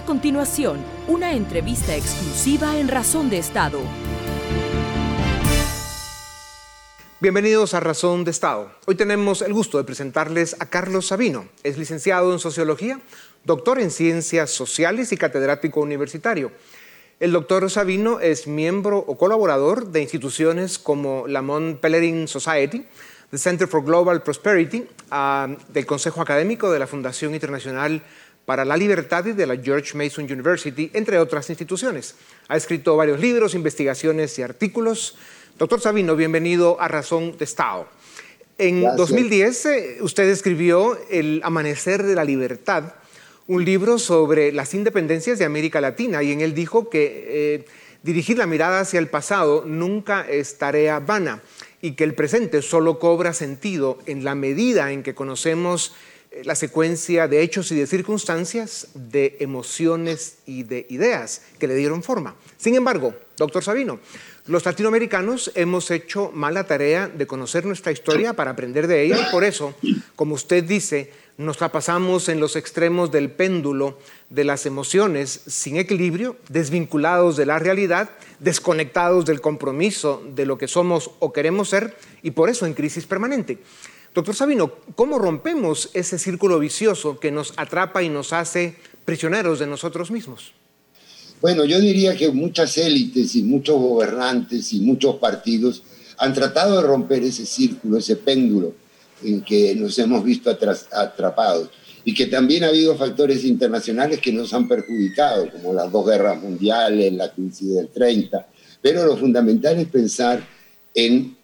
A 0.00 0.04
continuación, 0.06 0.78
una 1.08 1.34
entrevista 1.34 1.94
exclusiva 1.94 2.78
en 2.78 2.88
Razón 2.88 3.28
de 3.28 3.36
Estado. 3.36 3.80
Bienvenidos 7.20 7.74
a 7.74 7.80
Razón 7.80 8.24
de 8.24 8.30
Estado. 8.30 8.72
Hoy 8.86 8.94
tenemos 8.94 9.42
el 9.42 9.52
gusto 9.52 9.76
de 9.76 9.84
presentarles 9.84 10.56
a 10.58 10.70
Carlos 10.70 11.08
Sabino. 11.08 11.50
Es 11.64 11.76
licenciado 11.76 12.32
en 12.32 12.38
Sociología, 12.38 12.98
doctor 13.44 13.78
en 13.78 13.90
Ciencias 13.90 14.50
Sociales 14.50 15.12
y 15.12 15.18
catedrático 15.18 15.80
universitario. 15.80 16.50
El 17.20 17.32
doctor 17.32 17.70
Sabino 17.70 18.20
es 18.20 18.46
miembro 18.46 19.04
o 19.06 19.18
colaborador 19.18 19.88
de 19.88 20.00
instituciones 20.00 20.78
como 20.78 21.28
la 21.28 21.42
Mont 21.42 21.78
Pelerin 21.78 22.26
Society, 22.26 22.86
the 23.30 23.36
Center 23.36 23.68
for 23.68 23.84
Global 23.84 24.22
Prosperity, 24.22 24.88
ah, 25.10 25.46
del 25.68 25.84
Consejo 25.84 26.22
Académico 26.22 26.70
de 26.70 26.78
la 26.78 26.86
Fundación 26.86 27.34
Internacional 27.34 28.02
para 28.44 28.64
la 28.64 28.76
Libertad 28.76 29.26
y 29.26 29.32
de 29.32 29.46
la 29.46 29.56
George 29.56 29.96
Mason 29.96 30.24
University, 30.24 30.90
entre 30.94 31.18
otras 31.18 31.48
instituciones. 31.50 32.14
Ha 32.48 32.56
escrito 32.56 32.96
varios 32.96 33.20
libros, 33.20 33.54
investigaciones 33.54 34.38
y 34.38 34.42
artículos. 34.42 35.16
Doctor 35.58 35.80
Sabino, 35.80 36.16
bienvenido 36.16 36.80
a 36.80 36.88
Razón 36.88 37.36
de 37.38 37.44
Estado. 37.44 37.86
En 38.58 38.82
2010 38.82 39.66
eh, 39.66 39.98
usted 40.00 40.28
escribió 40.28 40.98
El 41.08 41.40
Amanecer 41.44 42.02
de 42.02 42.14
la 42.14 42.24
Libertad, 42.24 42.94
un 43.46 43.64
libro 43.64 43.98
sobre 43.98 44.52
las 44.52 44.74
independencias 44.74 45.38
de 45.38 45.44
América 45.44 45.80
Latina, 45.80 46.22
y 46.22 46.32
en 46.32 46.40
él 46.40 46.54
dijo 46.54 46.90
que 46.90 47.24
eh, 47.28 47.64
dirigir 48.02 48.36
la 48.38 48.46
mirada 48.46 48.80
hacia 48.80 48.98
el 48.98 49.08
pasado 49.08 49.64
nunca 49.66 50.26
es 50.28 50.58
tarea 50.58 51.00
vana 51.00 51.40
y 51.82 51.92
que 51.92 52.04
el 52.04 52.14
presente 52.14 52.62
solo 52.62 52.98
cobra 52.98 53.32
sentido 53.32 53.98
en 54.06 54.24
la 54.24 54.34
medida 54.34 54.92
en 54.92 55.02
que 55.02 55.14
conocemos 55.14 55.94
la 56.44 56.54
secuencia 56.54 57.26
de 57.26 57.42
hechos 57.42 57.72
y 57.72 57.76
de 57.76 57.86
circunstancias, 57.86 58.88
de 58.94 59.36
emociones 59.40 60.38
y 60.46 60.62
de 60.62 60.86
ideas 60.88 61.42
que 61.58 61.66
le 61.66 61.74
dieron 61.74 62.02
forma. 62.02 62.36
Sin 62.56 62.76
embargo, 62.76 63.14
doctor 63.36 63.64
Sabino, 63.64 63.98
los 64.46 64.64
latinoamericanos 64.64 65.50
hemos 65.54 65.90
hecho 65.90 66.30
mala 66.32 66.64
tarea 66.64 67.08
de 67.08 67.26
conocer 67.26 67.66
nuestra 67.66 67.92
historia 67.92 68.32
para 68.32 68.52
aprender 68.52 68.86
de 68.86 69.02
ella 69.02 69.18
y 69.20 69.30
por 69.32 69.44
eso, 69.44 69.74
como 70.16 70.34
usted 70.34 70.64
dice, 70.64 71.12
nos 71.36 71.56
pasamos 71.56 72.28
en 72.28 72.38
los 72.38 72.54
extremos 72.54 73.10
del 73.10 73.30
péndulo 73.30 73.98
de 74.28 74.44
las 74.44 74.66
emociones 74.66 75.40
sin 75.46 75.76
equilibrio, 75.76 76.36
desvinculados 76.48 77.36
de 77.36 77.46
la 77.46 77.58
realidad, 77.58 78.10
desconectados 78.38 79.24
del 79.24 79.40
compromiso 79.40 80.22
de 80.34 80.46
lo 80.46 80.58
que 80.58 80.68
somos 80.68 81.10
o 81.18 81.32
queremos 81.32 81.70
ser 81.70 81.96
y 82.22 82.32
por 82.32 82.50
eso 82.50 82.66
en 82.66 82.74
crisis 82.74 83.06
permanente. 83.06 83.58
Doctor 84.12 84.34
Sabino, 84.34 84.72
¿cómo 84.96 85.20
rompemos 85.20 85.90
ese 85.94 86.18
círculo 86.18 86.58
vicioso 86.58 87.20
que 87.20 87.30
nos 87.30 87.52
atrapa 87.56 88.02
y 88.02 88.08
nos 88.08 88.32
hace 88.32 88.74
prisioneros 89.04 89.60
de 89.60 89.68
nosotros 89.68 90.10
mismos? 90.10 90.52
Bueno, 91.40 91.64
yo 91.64 91.78
diría 91.78 92.16
que 92.16 92.30
muchas 92.32 92.76
élites 92.76 93.36
y 93.36 93.44
muchos 93.44 93.80
gobernantes 93.80 94.72
y 94.72 94.80
muchos 94.80 95.16
partidos 95.16 95.84
han 96.18 96.34
tratado 96.34 96.80
de 96.80 96.86
romper 96.86 97.22
ese 97.22 97.46
círculo, 97.46 97.98
ese 97.98 98.16
péndulo 98.16 98.74
en 99.22 99.42
que 99.42 99.76
nos 99.76 99.96
hemos 100.00 100.24
visto 100.24 100.50
atrapados 100.50 101.70
y 102.04 102.12
que 102.12 102.26
también 102.26 102.64
ha 102.64 102.68
habido 102.68 102.96
factores 102.96 103.44
internacionales 103.44 104.18
que 104.18 104.32
nos 104.32 104.52
han 104.52 104.66
perjudicado, 104.66 105.50
como 105.52 105.72
las 105.72 105.90
dos 105.90 106.04
guerras 106.04 106.42
mundiales, 106.42 107.12
la 107.12 107.32
crisis 107.32 107.74
del 107.74 107.88
30, 107.88 108.46
pero 108.82 109.06
lo 109.06 109.16
fundamental 109.16 109.78
es 109.78 109.86
pensar 109.86 110.44
en 110.94 111.36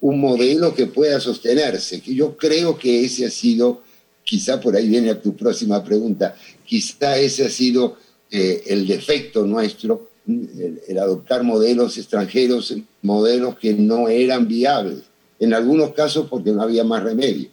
un 0.00 0.20
modelo 0.20 0.74
que 0.74 0.86
pueda 0.86 1.20
sostenerse, 1.20 2.00
que 2.00 2.14
yo 2.14 2.36
creo 2.36 2.78
que 2.78 3.04
ese 3.04 3.26
ha 3.26 3.30
sido, 3.30 3.82
quizá 4.24 4.60
por 4.60 4.76
ahí 4.76 4.88
viene 4.88 5.14
tu 5.16 5.34
próxima 5.34 5.82
pregunta, 5.82 6.36
quizá 6.64 7.18
ese 7.18 7.46
ha 7.46 7.50
sido 7.50 7.96
eh, 8.30 8.62
el 8.66 8.86
defecto 8.86 9.46
nuestro, 9.46 10.10
el, 10.26 10.98
adoptar 10.98 11.42
modelos 11.42 11.96
extranjeros, 11.96 12.74
modelos 13.02 13.58
que 13.58 13.72
no 13.74 14.08
eran 14.08 14.48
viables, 14.48 15.04
en 15.38 15.54
algunos 15.54 15.92
casos 15.92 16.28
porque 16.28 16.50
no 16.50 16.62
había 16.62 16.84
más 16.84 17.02
remedio. 17.02 17.48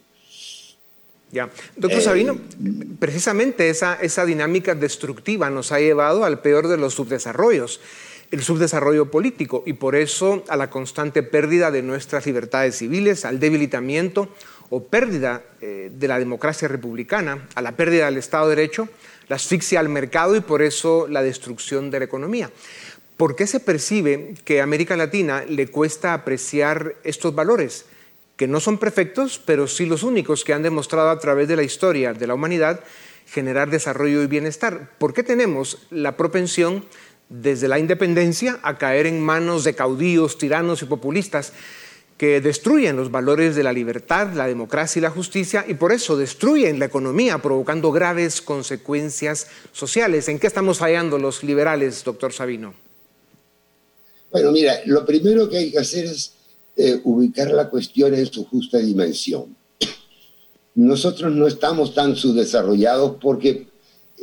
Ya. 1.31 1.49
Doctor 1.75 1.99
eh, 1.99 2.03
Sabino, 2.03 2.39
precisamente 2.99 3.69
esa, 3.69 3.95
esa 3.95 4.23
dinámica 4.23 4.75
destructiva 4.75 5.49
nos 5.49 5.71
ha 5.71 5.79
llevado 5.79 6.25
al 6.25 6.41
peor 6.41 6.67
de 6.67 6.77
los 6.77 6.93
subdesarrollos 6.93 7.79
el 8.33 8.41
subdesarrollo 8.41 9.11
político 9.11 9.61
y 9.67 9.73
por 9.73 9.95
eso 9.95 10.43
a 10.47 10.57
la 10.57 10.71
constante 10.71 11.21
pérdida 11.21 11.69
de 11.69 11.83
nuestras 11.83 12.25
libertades 12.25 12.75
civiles, 12.75 13.25
al 13.25 13.39
debilitamiento 13.39 14.27
o 14.71 14.85
pérdida 14.85 15.43
eh, 15.61 15.91
de 15.93 16.07
la 16.07 16.17
democracia 16.17 16.67
republicana, 16.67 17.47
a 17.53 17.61
la 17.61 17.73
pérdida 17.73 18.05
del 18.05 18.17
Estado 18.17 18.49
de 18.49 18.55
Derecho, 18.55 18.89
la 19.27 19.35
asfixia 19.35 19.79
al 19.79 19.87
mercado 19.87 20.35
y 20.35 20.41
por 20.41 20.63
eso 20.63 21.07
la 21.07 21.21
destrucción 21.21 21.91
de 21.91 21.99
la 21.99 22.05
economía. 22.05 22.49
¿Por 23.17 23.35
qué 23.35 23.45
se 23.45 23.59
percibe 23.59 24.33
que 24.43 24.61
a 24.61 24.63
América 24.63 24.97
Latina 24.97 25.45
le 25.47 25.67
cuesta 25.67 26.15
apreciar 26.15 26.95
estos 27.03 27.35
valores? 27.35 27.85
que 28.35 28.47
no 28.47 28.59
son 28.59 28.79
perfectos, 28.79 29.39
pero 29.45 29.67
sí 29.67 29.85
los 29.85 30.01
únicos 30.01 30.43
que 30.43 30.53
han 30.53 30.63
demostrado 30.63 31.11
a 31.11 31.19
través 31.19 31.47
de 31.47 31.55
la 31.55 31.61
historia 31.61 32.13
de 32.13 32.25
la 32.25 32.33
humanidad 32.33 32.79
generar 33.27 33.69
desarrollo 33.69 34.23
y 34.23 34.27
bienestar. 34.27 34.89
¿Por 34.97 35.13
qué 35.13 35.23
tenemos 35.23 35.85
la 35.91 36.17
propensión 36.17 36.83
desde 37.41 37.67
la 37.67 37.79
independencia 37.79 38.59
a 38.61 38.77
caer 38.77 39.07
en 39.07 39.19
manos 39.19 39.63
de 39.63 39.73
caudillos, 39.73 40.37
tiranos 40.37 40.83
y 40.83 40.85
populistas 40.85 41.51
que 42.15 42.39
destruyen 42.41 42.95
los 42.95 43.09
valores 43.09 43.55
de 43.55 43.63
la 43.63 43.73
libertad, 43.73 44.33
la 44.35 44.45
democracia 44.45 44.99
y 44.99 45.01
la 45.01 45.09
justicia 45.09 45.65
y 45.67 45.73
por 45.73 45.91
eso 45.91 46.15
destruyen 46.15 46.77
la 46.77 46.85
economía, 46.85 47.39
provocando 47.39 47.91
graves 47.91 48.39
consecuencias 48.39 49.47
sociales. 49.71 50.29
¿En 50.29 50.37
qué 50.37 50.45
estamos 50.45 50.77
fallando 50.77 51.17
los 51.17 51.43
liberales, 51.43 52.03
doctor 52.03 52.31
Sabino? 52.31 52.75
Bueno, 54.31 54.51
mira, 54.51 54.81
lo 54.85 55.03
primero 55.03 55.49
que 55.49 55.57
hay 55.57 55.71
que 55.71 55.79
hacer 55.79 56.05
es 56.05 56.33
eh, 56.75 56.99
ubicar 57.03 57.49
la 57.51 57.67
cuestión 57.67 58.13
en 58.13 58.31
su 58.31 58.45
justa 58.45 58.77
dimensión. 58.77 59.55
Nosotros 60.75 61.33
no 61.33 61.47
estamos 61.47 61.95
tan 61.95 62.15
subdesarrollados 62.15 63.17
porque 63.19 63.72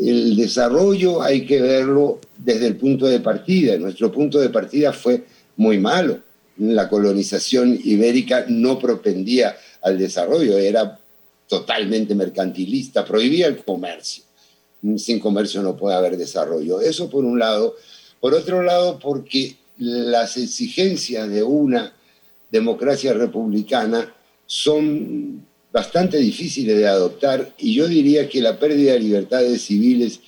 el 0.00 0.34
desarrollo 0.34 1.20
hay 1.20 1.44
que 1.44 1.60
verlo 1.60 2.20
desde 2.38 2.68
el 2.68 2.76
punto 2.76 3.06
de 3.06 3.20
partida. 3.20 3.76
Nuestro 3.76 4.10
punto 4.10 4.38
de 4.38 4.48
partida 4.48 4.92
fue 4.92 5.24
muy 5.56 5.78
malo. 5.78 6.20
La 6.56 6.88
colonización 6.88 7.78
ibérica 7.84 8.46
no 8.48 8.78
propendía 8.78 9.56
al 9.82 9.98
desarrollo, 9.98 10.56
era 10.56 10.98
totalmente 11.46 12.14
mercantilista, 12.14 13.04
prohibía 13.04 13.46
el 13.46 13.62
comercio. 13.62 14.24
Sin 14.96 15.20
comercio 15.20 15.62
no 15.62 15.76
puede 15.76 15.96
haber 15.96 16.16
desarrollo. 16.16 16.80
Eso 16.80 17.10
por 17.10 17.24
un 17.24 17.38
lado. 17.38 17.76
Por 18.20 18.32
otro 18.34 18.62
lado, 18.62 18.98
porque 18.98 19.56
las 19.76 20.36
exigencias 20.38 21.28
de 21.28 21.42
una 21.42 21.94
democracia 22.50 23.12
republicana 23.12 24.14
son 24.46 25.46
bastante 25.72 26.18
difíciles 26.18 26.76
de 26.76 26.86
adoptar 26.86 27.54
y 27.58 27.74
yo 27.74 27.86
diría 27.86 28.28
que 28.28 28.40
la 28.40 28.58
pérdida 28.58 28.92
de 28.92 29.00
libertades 29.00 29.62
civiles 29.62 30.20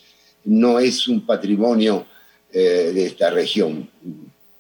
no 0.45 0.79
es 0.79 1.09
un 1.09 1.25
patrimonio 1.27 2.07
eh, 2.53 2.93
de 2.95 3.07
esta 3.07 3.31
región. 3.31 3.89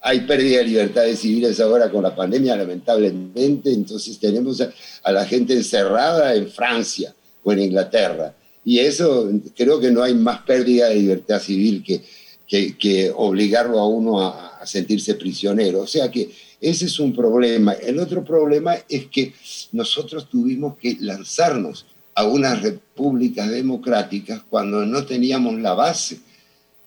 hay 0.00 0.20
pérdida 0.20 0.58
de 0.58 0.64
libertades 0.64 1.20
civiles 1.20 1.60
ahora 1.60 1.90
con 1.90 2.02
la 2.02 2.14
pandemia, 2.14 2.56
lamentablemente, 2.56 3.72
entonces 3.72 4.18
tenemos 4.18 4.60
a, 4.60 5.12
la 5.12 5.24
gente 5.24 5.54
encerrada 5.54 6.34
en 6.34 6.48
Francia 6.48 7.14
o 7.44 7.52
en 7.52 7.60
Inglaterra. 7.60 8.34
Y 8.64 8.80
eso 8.80 9.30
creo 9.56 9.78
que 9.78 9.90
no 9.90 10.02
hay 10.02 10.14
más 10.14 10.42
pérdida 10.42 10.88
de 10.88 10.96
libertad 10.96 11.40
civil 11.40 11.84
que, 11.84 12.02
que, 12.76 13.12
obligarlo 13.14 13.78
a 13.78 13.88
uno 13.88 14.20
a, 14.20 14.58
a, 14.58 14.66
sentirse 14.66 15.14
prisionero. 15.14 15.80
O 15.80 15.86
sea 15.86 16.10
que 16.10 16.30
ese 16.62 16.86
es 16.86 17.00
un 17.00 17.12
problema. 17.12 17.72
El 17.72 17.98
otro 17.98 18.24
problema 18.24 18.76
es 18.88 19.06
que 19.06 19.34
nosotros 19.72 20.28
tuvimos 20.28 20.78
que 20.78 20.96
lanzarnos 21.00 21.86
a 22.14 22.24
unas 22.24 22.62
repúblicas 22.62 23.50
democráticas 23.50 24.42
cuando 24.48 24.86
no 24.86 25.04
teníamos 25.04 25.58
la 25.60 25.74
base 25.74 26.20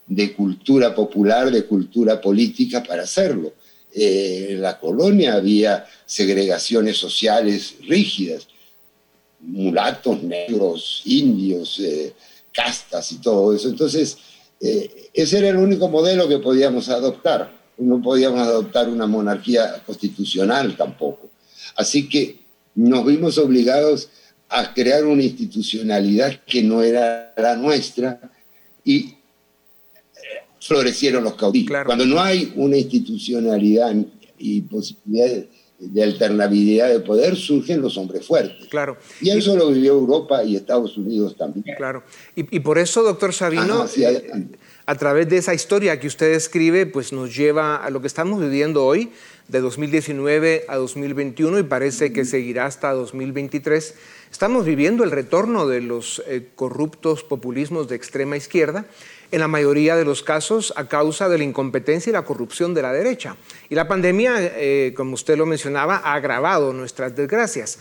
de 0.07 0.33
cultura 0.33 0.95
popular, 0.95 1.51
de 1.51 1.65
cultura 1.65 2.21
política 2.21 2.81
para 2.83 3.03
hacerlo. 3.03 3.53
Eh, 3.93 4.47
en 4.51 4.61
la 4.61 4.79
colonia 4.79 5.33
había 5.33 5.85
segregaciones 6.05 6.95
sociales 6.95 7.75
rígidas, 7.81 8.47
mulatos, 9.41 10.23
negros, 10.23 11.01
indios, 11.03 11.79
eh, 11.79 12.13
castas 12.53 13.11
y 13.11 13.17
todo 13.17 13.53
eso. 13.53 13.67
Entonces, 13.67 14.17
eh, 14.61 15.09
ese 15.13 15.39
era 15.39 15.49
el 15.49 15.57
único 15.57 15.89
modelo 15.89 16.29
que 16.29 16.39
podíamos 16.39 16.87
adoptar. 16.87 17.64
No 17.77 18.01
podíamos 18.01 18.39
adoptar 18.39 18.89
una 18.89 19.07
monarquía 19.07 19.81
constitucional 19.85 20.75
tampoco. 20.77 21.29
Así 21.75 22.07
que 22.07 22.39
nos 22.75 23.05
vimos 23.05 23.37
obligados 23.37 24.09
a 24.49 24.73
crear 24.73 25.05
una 25.05 25.23
institucionalidad 25.23 26.39
que 26.45 26.63
no 26.63 26.83
era 26.83 27.33
la 27.37 27.55
nuestra 27.55 28.19
y 28.83 29.15
florecieron 30.59 31.23
los 31.23 31.35
caudillos. 31.35 31.83
Cuando 31.85 32.05
no 32.05 32.19
hay 32.19 32.53
una 32.55 32.77
institucionalidad 32.77 33.95
y 34.37 34.61
posibilidad 34.61 35.45
de, 35.79 36.03
alternabilidad 36.03 36.89
de 36.89 36.99
poder, 36.99 37.35
surgen 37.35 37.81
los 37.81 37.97
hombres 37.97 38.25
fuertes. 38.25 38.67
Claro. 38.67 38.97
Y 39.21 39.29
eso 39.29 39.55
lo 39.55 39.69
vivió 39.69 39.93
Europa 39.93 40.43
y 40.43 40.55
Estados 40.55 40.97
Unidos 40.97 41.35
también. 41.37 41.75
Claro. 41.77 42.03
Y, 42.35 42.59
por 42.61 42.77
eso, 42.77 43.03
doctor 43.03 43.33
Sabino, 43.33 43.85
eh, 43.97 44.47
a 44.85 44.95
través 44.95 45.27
de 45.29 45.37
esa 45.37 45.53
historia 45.53 45.99
que 45.99 46.07
usted 46.07 46.33
escribe, 46.33 46.85
pues 46.85 47.11
nos 47.11 47.35
lleva 47.35 47.77
a 47.77 47.89
lo 47.89 48.01
que 48.01 48.07
estamos 48.07 48.39
viviendo 48.39 48.85
hoy, 48.85 49.11
de 49.47 49.61
2019 49.61 50.65
a 50.67 50.75
2021 50.77 51.59
y 51.59 51.63
parece 51.63 52.11
que 52.11 52.25
seguirá 52.25 52.65
hasta 52.65 52.91
2023. 52.93 53.95
Estamos 54.31 54.65
viviendo 54.65 55.03
el 55.03 55.11
retorno 55.11 55.67
de 55.67 55.81
los 55.81 56.23
eh, 56.27 56.47
corruptos 56.55 57.23
populismos 57.23 57.87
de 57.87 57.95
extrema 57.95 58.37
izquierda 58.37 58.85
en 59.31 59.39
la 59.39 59.47
mayoría 59.47 59.95
de 59.95 60.05
los 60.05 60.23
casos 60.23 60.73
a 60.75 60.87
causa 60.87 61.29
de 61.29 61.37
la 61.37 61.43
incompetencia 61.43 62.09
y 62.09 62.13
la 62.13 62.25
corrupción 62.25 62.73
de 62.73 62.81
la 62.81 62.91
derecha. 62.91 63.37
Y 63.69 63.75
la 63.75 63.87
pandemia, 63.87 64.35
eh, 64.39 64.93
como 64.95 65.13
usted 65.13 65.37
lo 65.37 65.45
mencionaba, 65.45 65.97
ha 66.03 66.13
agravado 66.13 66.73
nuestras 66.73 67.15
desgracias. 67.15 67.79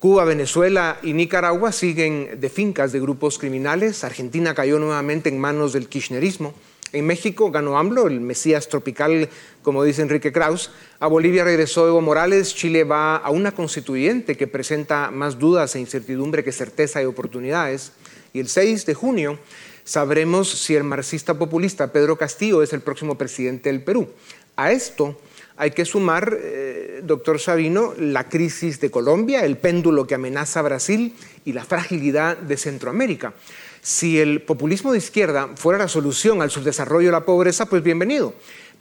Cuba, 0.00 0.24
Venezuela 0.24 0.98
y 1.02 1.12
Nicaragua 1.12 1.72
siguen 1.72 2.40
de 2.40 2.48
fincas 2.48 2.90
de 2.90 3.00
grupos 3.00 3.38
criminales. 3.38 4.02
Argentina 4.02 4.54
cayó 4.54 4.78
nuevamente 4.78 5.28
en 5.28 5.38
manos 5.38 5.74
del 5.74 5.88
kirchnerismo. 5.88 6.54
En 6.94 7.06
México 7.06 7.50
ganó 7.50 7.76
AMLO, 7.76 8.06
el 8.06 8.22
Mesías 8.22 8.70
tropical, 8.70 9.28
como 9.62 9.84
dice 9.84 10.00
Enrique 10.00 10.32
Kraus. 10.32 10.70
A 11.00 11.06
Bolivia 11.06 11.44
regresó 11.44 11.86
Evo 11.86 12.00
Morales. 12.00 12.54
Chile 12.54 12.84
va 12.84 13.16
a 13.16 13.28
una 13.28 13.52
constituyente 13.52 14.38
que 14.38 14.46
presenta 14.46 15.10
más 15.10 15.38
dudas 15.38 15.76
e 15.76 15.80
incertidumbre 15.80 16.42
que 16.42 16.50
certeza 16.50 17.02
y 17.02 17.04
oportunidades. 17.04 17.92
Y 18.32 18.40
el 18.40 18.48
6 18.48 18.86
de 18.86 18.94
junio 18.94 19.38
sabremos 19.84 20.48
si 20.48 20.76
el 20.76 20.84
marxista 20.84 21.34
populista 21.34 21.92
Pedro 21.92 22.16
Castillo 22.16 22.62
es 22.62 22.72
el 22.72 22.80
próximo 22.80 23.18
presidente 23.18 23.70
del 23.70 23.82
Perú. 23.82 24.08
A 24.56 24.72
esto 24.72 25.20
hay 25.60 25.72
que 25.72 25.84
sumar, 25.84 26.38
eh, 26.40 27.02
doctor 27.04 27.38
Sabino, 27.38 27.92
la 27.98 28.30
crisis 28.30 28.80
de 28.80 28.90
Colombia, 28.90 29.44
el 29.44 29.58
péndulo 29.58 30.06
que 30.06 30.14
amenaza 30.14 30.60
a 30.60 30.62
Brasil 30.62 31.14
y 31.44 31.52
la 31.52 31.66
fragilidad 31.66 32.38
de 32.38 32.56
Centroamérica. 32.56 33.34
Si 33.82 34.18
el 34.18 34.40
populismo 34.40 34.90
de 34.90 34.98
izquierda 34.98 35.50
fuera 35.56 35.78
la 35.78 35.88
solución 35.88 36.40
al 36.40 36.50
subdesarrollo 36.50 37.10
y 37.10 37.12
la 37.12 37.26
pobreza, 37.26 37.66
pues 37.66 37.82
bienvenido. 37.82 38.32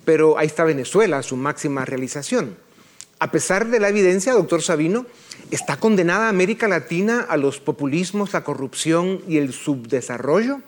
Pero 0.06 0.38
ahí 0.38 0.48
está 0.48 0.64
Venezuela, 0.64 1.22
su 1.22 1.36
máxima 1.36 1.84
realización. 1.84 2.56
A 3.20 3.30
pesar 3.30 3.68
de 3.68 3.82
la 3.82 3.90
evidencia, 3.90 4.32
doctor 4.32 4.62
Sabino, 4.62 5.06
¿está 5.52 5.76
condenada 5.76 6.30
América 6.30 6.70
Latina 6.70 7.26
a 7.28 7.36
los 7.36 7.60
populismos, 7.60 8.32
la 8.32 8.46
corrupción 8.46 9.22
y 9.28 9.36
el 9.36 9.52
subdesarrollo? 9.52 10.62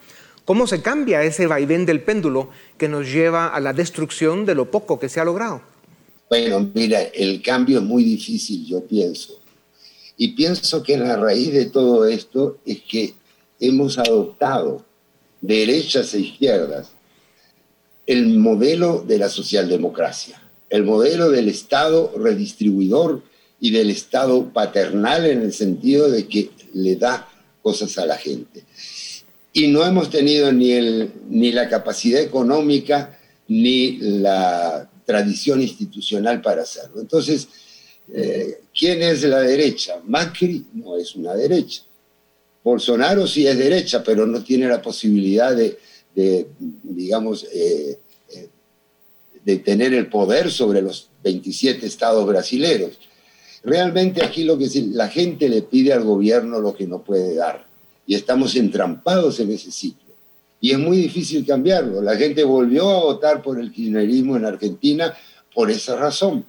¿Cómo 0.44 0.68
se 0.68 0.82
cambia 0.82 1.24
ese 1.24 1.48
vaivén 1.48 1.86
del 1.86 2.02
péndulo 2.02 2.50
que 2.78 2.90
nos 2.90 3.10
lleva 3.10 3.48
a 3.48 3.62
la 3.62 3.72
destrucción 3.72 4.46
de 4.46 4.56
lo 4.56 4.70
poco 4.70 5.00
que 5.00 5.08
se 5.08 5.22
ha 5.22 5.26
logrado? 5.26 5.62
Bueno, 6.32 6.72
mira, 6.74 7.02
el 7.02 7.42
cambio 7.42 7.80
es 7.80 7.84
muy 7.84 8.06
difícil, 8.06 8.66
yo 8.66 8.86
pienso. 8.86 9.42
Y 10.16 10.30
pienso 10.30 10.82
que 10.82 10.98
la 10.98 11.18
raíz 11.18 11.52
de 11.52 11.66
todo 11.66 12.06
esto 12.06 12.58
es 12.66 12.80
que 12.84 13.16
hemos 13.60 13.98
adoptado, 13.98 14.86
derechas 15.42 16.14
e 16.14 16.22
izquierdas, 16.22 16.92
el 18.08 18.40
modelo 18.40 19.04
de 19.06 19.18
la 19.18 19.28
socialdemocracia, 19.28 20.42
el 20.70 20.86
modelo 20.86 21.30
del 21.32 21.50
Estado 21.50 22.14
redistribuidor 22.18 23.24
y 23.60 23.72
del 23.72 23.90
Estado 23.90 24.54
paternal 24.54 25.26
en 25.26 25.42
el 25.42 25.52
sentido 25.52 26.10
de 26.10 26.30
que 26.30 26.50
le 26.74 26.96
da 26.96 27.28
cosas 27.62 27.98
a 27.98 28.06
la 28.06 28.16
gente 28.16 28.64
y 29.52 29.68
no 29.68 29.86
hemos 29.86 30.10
tenido 30.10 30.50
ni, 30.54 30.72
el, 30.72 31.12
ni 31.30 31.52
la 31.52 31.68
capacidad 31.68 32.22
económica 32.22 33.20
ni 33.50 33.98
la 33.98 34.90
tradición 35.06 35.62
institucional 35.62 36.42
para 36.42 36.64
hacerlo. 36.64 37.02
Entonces, 37.02 37.48
eh, 38.14 38.62
¿quién 38.78 39.02
es 39.02 39.24
la 39.24 39.42
derecha? 39.42 40.02
Macri 40.06 40.66
no 40.74 40.98
es 40.98 41.16
una 41.16 41.34
derecha. 41.36 41.84
Bolsonaro 42.64 43.26
sí 43.28 43.48
es 43.48 43.58
derecha, 43.58 44.04
pero 44.04 44.26
no 44.28 44.44
tiene 44.44 44.68
la 44.68 44.82
posibilidad 44.82 45.56
de, 45.56 45.78
digamos, 46.84 47.46
eh, 47.52 47.98
eh, 48.30 48.50
de 49.44 49.58
tener 49.58 49.94
el 49.94 50.08
poder 50.08 50.52
sobre 50.52 50.82
los 50.82 51.10
27 51.24 51.86
estados 51.86 52.26
brasileños. 52.28 53.00
Realmente 53.64 54.24
aquí 54.24 54.44
lo 54.44 54.58
que 54.58 54.70
la 54.92 55.08
gente 55.08 55.50
le 55.50 55.64
pide 55.64 55.94
al 55.94 56.04
gobierno 56.04 56.60
lo 56.60 56.76
que 56.76 56.88
no 56.88 57.02
puede 57.04 57.36
dar 57.36 57.66
y 58.06 58.16
estamos 58.16 58.56
entrampados 58.56 59.40
en 59.40 59.52
ese 59.52 59.72
ciclo. 59.72 60.11
Y 60.62 60.72
es 60.72 60.80
muy 60.80 60.98
difícil 60.98 61.46
cambiarlo. 61.46 62.02
La 62.02 62.16
gente 62.16 62.44
volvió 62.44 62.90
a 62.90 63.04
votar 63.04 63.42
por 63.42 63.60
el 63.60 63.72
kirchnerismo 63.72 64.38
en 64.38 64.46
Argentina 64.46 65.14
por 65.54 65.72
esa 65.72 65.96
razón. 65.96 66.46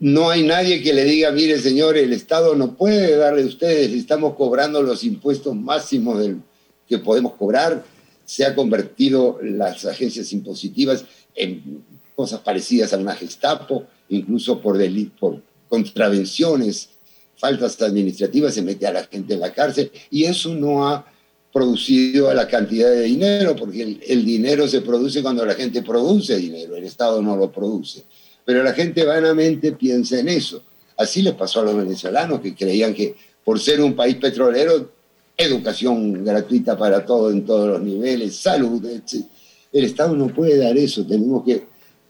No 0.00 0.30
hay 0.30 0.42
nadie 0.42 0.82
que 0.82 0.92
le 0.92 1.04
diga, 1.04 1.30
mire 1.30 1.60
señor, 1.60 1.96
el 1.96 2.12
Estado 2.12 2.56
no 2.56 2.74
puede 2.74 3.16
darle 3.16 3.42
a 3.42 3.46
ustedes, 3.46 3.92
estamos 3.92 4.34
cobrando 4.34 4.82
los 4.82 5.04
impuestos 5.04 5.54
máximos 5.54 6.18
del, 6.18 6.40
que 6.88 6.98
podemos 6.98 7.34
cobrar. 7.34 7.84
Se 8.24 8.44
ha 8.44 8.54
convertido 8.54 9.38
las 9.42 9.84
agencias 9.84 10.32
impositivas 10.32 11.04
en 11.34 11.84
cosas 12.16 12.40
parecidas 12.40 12.92
a 12.92 12.98
una 12.98 13.14
Gestapo, 13.14 13.84
incluso 14.08 14.60
por, 14.60 14.78
por 15.20 15.40
contravenciones 15.68 16.88
faltas 17.36 17.80
administrativas, 17.82 18.54
se 18.54 18.62
mete 18.62 18.86
a 18.86 18.92
la 18.92 19.04
gente 19.04 19.34
en 19.34 19.40
la 19.40 19.52
cárcel 19.52 19.90
y 20.10 20.24
eso 20.24 20.54
no 20.54 20.88
ha 20.88 21.11
producido 21.52 22.32
la 22.32 22.48
cantidad 22.48 22.90
de 22.90 23.02
dinero, 23.02 23.54
porque 23.54 23.98
el, 24.06 24.24
dinero 24.24 24.66
se 24.66 24.80
produce 24.80 25.22
cuando 25.22 25.44
la 25.44 25.54
gente 25.54 25.82
produce 25.82 26.36
dinero, 26.36 26.76
el 26.76 26.84
Estado 26.84 27.20
no 27.20 27.36
lo 27.36 27.52
produce. 27.52 28.04
Pero 28.44 28.62
la 28.62 28.72
gente 28.72 29.04
vanamente 29.04 29.72
piensa 29.72 30.18
en 30.18 30.28
eso. 30.28 30.62
Así 30.96 31.22
les 31.22 31.34
pasó 31.34 31.60
a 31.60 31.64
los 31.64 31.76
venezolanos 31.76 32.40
que 32.40 32.54
creían 32.54 32.94
que 32.94 33.14
por 33.44 33.60
ser 33.60 33.80
un 33.80 33.94
país 33.94 34.16
petrolero, 34.16 34.90
educación 35.36 36.24
gratuita 36.24 36.76
para 36.76 37.04
todo 37.04 37.30
en 37.30 37.44
todos 37.44 37.68
los 37.68 37.82
niveles, 37.82 38.36
salud, 38.36 38.84
etc. 38.86 39.26
El 39.72 39.84
Estado 39.84 40.16
no 40.16 40.28
puede 40.28 40.56
dar 40.56 40.76
eso, 40.76 41.04
tenemos 41.06 41.44
que 41.44 41.66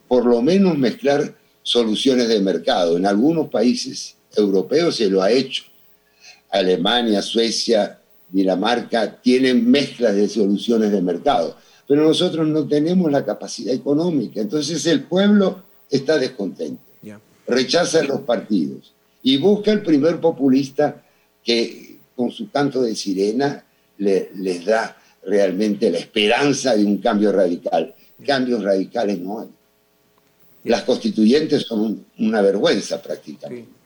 por 0.06 0.26
lo 0.26 0.42
menos 0.42 0.76
mezclar 0.78 1.34
soluciones 1.62 2.28
de 2.28 2.40
mercado. 2.40 2.96
En 2.96 3.06
algunos 3.06 3.48
países 3.48 4.16
europeo 4.36 4.92
se 4.92 5.08
lo 5.08 5.22
ha 5.22 5.30
hecho. 5.30 5.64
Alemania, 6.50 7.22
Suecia, 7.22 8.01
Dinamarca 8.32 9.20
tienen 9.20 9.70
mezclas 9.70 10.16
de 10.16 10.28
soluciones 10.28 10.90
de 10.90 11.02
mercado, 11.02 11.54
pero 11.86 12.02
nosotros 12.02 12.48
no 12.48 12.66
tenemos 12.66 13.12
la 13.12 13.24
capacidad 13.24 13.74
económica. 13.74 14.40
Entonces 14.40 14.84
el 14.86 15.04
pueblo 15.04 15.62
está 15.90 16.18
descontento, 16.18 16.82
rechaza 17.46 18.02
los 18.02 18.22
partidos 18.22 18.92
y 19.22 19.36
busca 19.36 19.70
el 19.70 19.82
primer 19.82 20.18
populista 20.18 21.04
que 21.44 21.98
con 22.16 22.30
su 22.30 22.50
canto 22.50 22.82
de 22.82 22.96
sirena 22.96 23.64
les 23.98 24.64
da 24.64 24.96
realmente 25.24 25.90
la 25.90 25.98
esperanza 25.98 26.74
de 26.74 26.84
un 26.84 26.98
cambio 26.98 27.30
radical. 27.30 27.94
Cambios 28.26 28.62
radicales 28.62 29.18
no 29.20 29.40
hay. 29.40 29.48
Las 30.64 30.82
constituyentes 30.82 31.62
son 31.62 32.06
una 32.18 32.40
vergüenza 32.40 33.02
prácticamente. 33.02 33.81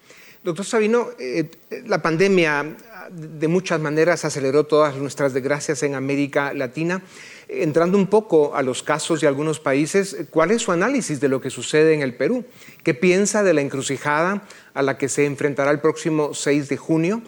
Doctor 0.47 0.65
Sabino, 0.65 1.09
eh, 1.19 1.51
la 1.89 2.01
pandemia 2.01 2.77
de 3.11 3.49
muchas 3.49 3.81
maneras 3.81 4.25
aceleró 4.25 4.63
todas 4.63 4.95
nuestras 4.95 5.35
desgracias 5.35 5.83
en 5.83 5.97
América 5.97 6.55
Latina. 6.55 7.03
Entrando 7.49 7.99
un 7.99 8.07
poco 8.07 8.55
a 8.55 8.63
los 8.63 8.85
casos 8.85 9.21
de 9.21 9.27
algunos 9.27 9.59
países, 9.59 10.17
¿cuál 10.31 10.53
es 10.53 10.63
su 10.63 10.71
análisis 10.71 11.19
de 11.19 11.27
lo 11.27 11.41
que 11.41 11.51
sucede 11.51 11.95
en 11.95 12.03
el 12.03 12.15
Perú? 12.15 12.45
¿Qué 12.85 12.95
piensa 12.95 13.43
de 13.43 13.55
la 13.55 13.61
encrucijada 13.61 14.45
a 14.73 14.83
la 14.83 14.97
que 14.99 15.09
se 15.09 15.27
enfrentará 15.27 15.73
el 15.73 15.81
próximo 15.81 16.33
6 16.33 16.69
de 16.69 16.77
junio? 16.77 17.23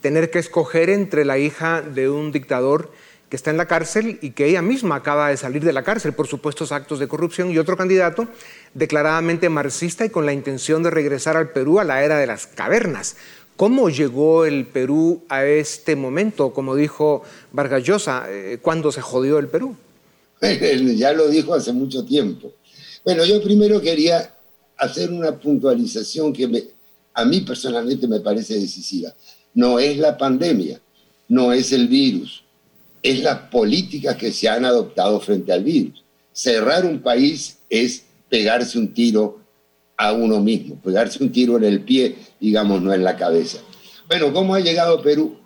Tener 0.00 0.30
que 0.30 0.38
escoger 0.38 0.90
entre 0.90 1.24
la 1.24 1.38
hija 1.38 1.82
de 1.82 2.08
un 2.08 2.30
dictador 2.30 2.92
que 3.30 3.36
está 3.36 3.50
en 3.50 3.56
la 3.56 3.66
cárcel 3.66 4.18
y 4.20 4.32
que 4.32 4.46
ella 4.46 4.60
misma 4.60 4.96
acaba 4.96 5.28
de 5.28 5.36
salir 5.36 5.64
de 5.64 5.72
la 5.72 5.84
cárcel 5.84 6.12
por 6.12 6.26
supuestos 6.26 6.72
actos 6.72 6.98
de 6.98 7.06
corrupción, 7.06 7.52
y 7.52 7.58
otro 7.58 7.76
candidato 7.76 8.26
declaradamente 8.74 9.48
marxista 9.48 10.04
y 10.04 10.10
con 10.10 10.26
la 10.26 10.32
intención 10.32 10.82
de 10.82 10.90
regresar 10.90 11.36
al 11.36 11.50
Perú 11.50 11.78
a 11.78 11.84
la 11.84 12.02
era 12.04 12.18
de 12.18 12.26
las 12.26 12.48
cavernas. 12.48 13.16
¿Cómo 13.56 13.88
llegó 13.88 14.46
el 14.46 14.66
Perú 14.66 15.22
a 15.28 15.44
este 15.44 15.94
momento? 15.94 16.52
Como 16.52 16.74
dijo 16.74 17.22
Vargas 17.52 17.84
Llosa, 17.84 18.24
eh, 18.28 18.58
¿cuándo 18.60 18.90
se 18.90 19.00
jodió 19.00 19.38
el 19.38 19.48
Perú? 19.48 19.76
ya 20.96 21.12
lo 21.12 21.28
dijo 21.28 21.54
hace 21.54 21.72
mucho 21.72 22.04
tiempo. 22.04 22.52
Bueno, 23.04 23.24
yo 23.24 23.40
primero 23.42 23.80
quería 23.80 24.34
hacer 24.76 25.10
una 25.10 25.38
puntualización 25.38 26.32
que 26.32 26.72
a 27.14 27.24
mí 27.24 27.40
personalmente 27.42 28.08
me 28.08 28.20
parece 28.20 28.54
decisiva. 28.54 29.14
No 29.54 29.78
es 29.78 29.98
la 29.98 30.16
pandemia, 30.16 30.80
no 31.28 31.52
es 31.52 31.72
el 31.72 31.86
virus, 31.86 32.42
es 33.02 33.22
las 33.22 33.38
políticas 33.48 34.16
que 34.16 34.32
se 34.32 34.48
han 34.48 34.64
adoptado 34.64 35.20
frente 35.20 35.52
al 35.52 35.64
virus. 35.64 36.04
Cerrar 36.32 36.84
un 36.84 37.00
país 37.00 37.58
es 37.68 38.04
pegarse 38.28 38.78
un 38.78 38.92
tiro 38.92 39.40
a 39.96 40.12
uno 40.12 40.40
mismo, 40.40 40.76
pegarse 40.76 41.22
un 41.22 41.32
tiro 41.32 41.56
en 41.56 41.64
el 41.64 41.82
pie, 41.82 42.16
digamos, 42.40 42.80
no 42.82 42.92
en 42.92 43.04
la 43.04 43.16
cabeza. 43.16 43.58
Bueno, 44.08 44.32
¿cómo 44.32 44.54
ha 44.54 44.60
llegado 44.60 45.02
Perú? 45.02 45.36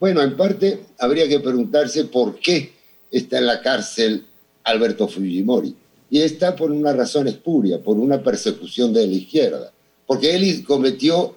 Bueno, 0.00 0.22
en 0.22 0.36
parte 0.36 0.80
habría 0.98 1.28
que 1.28 1.40
preguntarse 1.40 2.04
por 2.04 2.38
qué 2.38 2.72
está 3.10 3.38
en 3.38 3.46
la 3.46 3.60
cárcel 3.60 4.26
Alberto 4.64 5.08
Fujimori. 5.08 5.74
Y 6.10 6.20
está 6.20 6.56
por 6.56 6.70
una 6.70 6.92
razón 6.92 7.28
espuria, 7.28 7.82
por 7.82 7.98
una 7.98 8.22
persecución 8.22 8.92
de 8.92 9.06
la 9.06 9.12
izquierda. 9.12 9.72
Porque 10.06 10.34
él 10.34 10.64
cometió, 10.64 11.36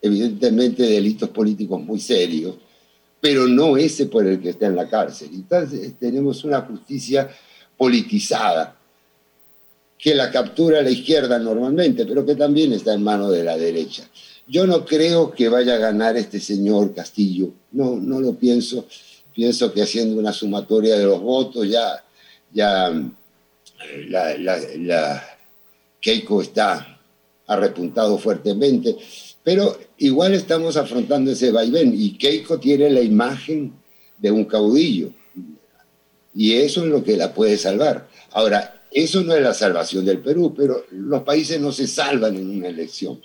evidentemente, 0.00 0.84
delitos 0.84 1.28
políticos 1.30 1.82
muy 1.82 2.00
serios, 2.00 2.54
pero 3.26 3.48
no 3.48 3.76
ese 3.76 4.06
por 4.06 4.24
el 4.24 4.40
que 4.40 4.50
está 4.50 4.66
en 4.66 4.76
la 4.76 4.88
cárcel. 4.88 5.30
Entonces 5.34 5.94
tenemos 5.98 6.44
una 6.44 6.60
justicia 6.60 7.28
politizada 7.76 8.76
que 9.98 10.14
la 10.14 10.30
captura 10.30 10.80
la 10.80 10.90
izquierda 10.90 11.36
normalmente, 11.36 12.06
pero 12.06 12.24
que 12.24 12.36
también 12.36 12.72
está 12.72 12.94
en 12.94 13.02
manos 13.02 13.32
de 13.32 13.42
la 13.42 13.56
derecha. 13.56 14.08
Yo 14.46 14.64
no 14.64 14.84
creo 14.84 15.32
que 15.32 15.48
vaya 15.48 15.74
a 15.74 15.78
ganar 15.78 16.16
este 16.16 16.38
señor 16.38 16.94
Castillo, 16.94 17.50
no, 17.72 17.96
no 17.96 18.20
lo 18.20 18.34
pienso. 18.34 18.86
Pienso 19.34 19.72
que 19.72 19.82
haciendo 19.82 20.20
una 20.20 20.32
sumatoria 20.32 20.96
de 20.96 21.06
los 21.06 21.20
votos 21.20 21.68
ya, 21.68 22.04
ya 22.52 22.92
la, 24.08 24.36
la 24.38 25.38
Keiko 26.00 26.42
está 26.42 27.00
ha 27.48 27.56
repuntado 27.56 28.18
fuertemente. 28.18 28.96
Pero 29.46 29.78
igual 29.98 30.34
estamos 30.34 30.76
afrontando 30.76 31.30
ese 31.30 31.52
vaivén 31.52 31.94
y 31.96 32.18
Keiko 32.18 32.58
tiene 32.58 32.90
la 32.90 33.00
imagen 33.00 33.72
de 34.18 34.32
un 34.32 34.44
caudillo 34.44 35.10
y 36.34 36.54
eso 36.54 36.82
es 36.82 36.90
lo 36.90 37.04
que 37.04 37.16
la 37.16 37.32
puede 37.32 37.56
salvar. 37.56 38.08
Ahora, 38.32 38.82
eso 38.90 39.22
no 39.22 39.36
es 39.36 39.40
la 39.40 39.54
salvación 39.54 40.04
del 40.04 40.18
Perú, 40.18 40.52
pero 40.56 40.84
los 40.90 41.22
países 41.22 41.60
no 41.60 41.70
se 41.70 41.86
salvan 41.86 42.34
en 42.34 42.50
una 42.58 42.66
elección, 42.66 43.20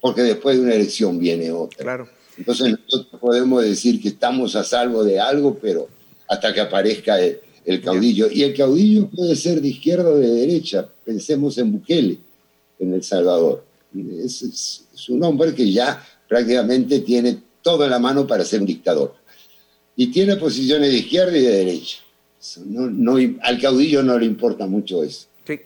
porque 0.00 0.22
después 0.22 0.56
de 0.56 0.62
una 0.62 0.74
elección 0.76 1.18
viene 1.18 1.52
otra. 1.52 1.82
Claro. 1.82 2.08
Entonces 2.38 2.70
nosotros 2.70 3.20
podemos 3.20 3.62
decir 3.62 4.00
que 4.00 4.08
estamos 4.08 4.56
a 4.56 4.64
salvo 4.64 5.04
de 5.04 5.20
algo, 5.20 5.58
pero 5.60 5.88
hasta 6.26 6.54
que 6.54 6.60
aparezca 6.62 7.20
el, 7.20 7.82
caudillo. 7.84 8.30
Y 8.32 8.44
el 8.44 8.56
caudillo 8.56 9.10
puede 9.10 9.36
ser 9.36 9.60
de 9.60 9.68
izquierda 9.68 10.08
o 10.08 10.16
de 10.16 10.30
derecha. 10.30 10.88
Pensemos 11.04 11.58
en 11.58 11.70
Bukele, 11.70 12.18
en 12.78 12.94
El 12.94 13.02
Salvador. 13.02 13.62
es, 14.24 14.40
es 14.40 14.85
un 15.08 15.22
hombre 15.22 15.54
que 15.54 15.70
ya 15.70 16.04
prácticamente 16.28 17.00
tiene 17.00 17.38
todo 17.62 17.84
en 17.84 17.90
la 17.90 17.98
mano 17.98 18.26
para 18.26 18.44
ser 18.44 18.60
un 18.60 18.66
dictador. 18.66 19.14
Y 19.96 20.08
tiene 20.08 20.36
posiciones 20.36 20.90
de 20.90 20.98
izquierda 20.98 21.36
y 21.36 21.42
de 21.42 21.50
derecha. 21.50 21.98
No, 22.64 23.16
al 23.42 23.60
caudillo 23.60 24.02
no 24.02 24.18
le 24.18 24.26
importa 24.26 24.66
mucho 24.66 25.02
eso. 25.02 25.26
Sí. 25.46 25.60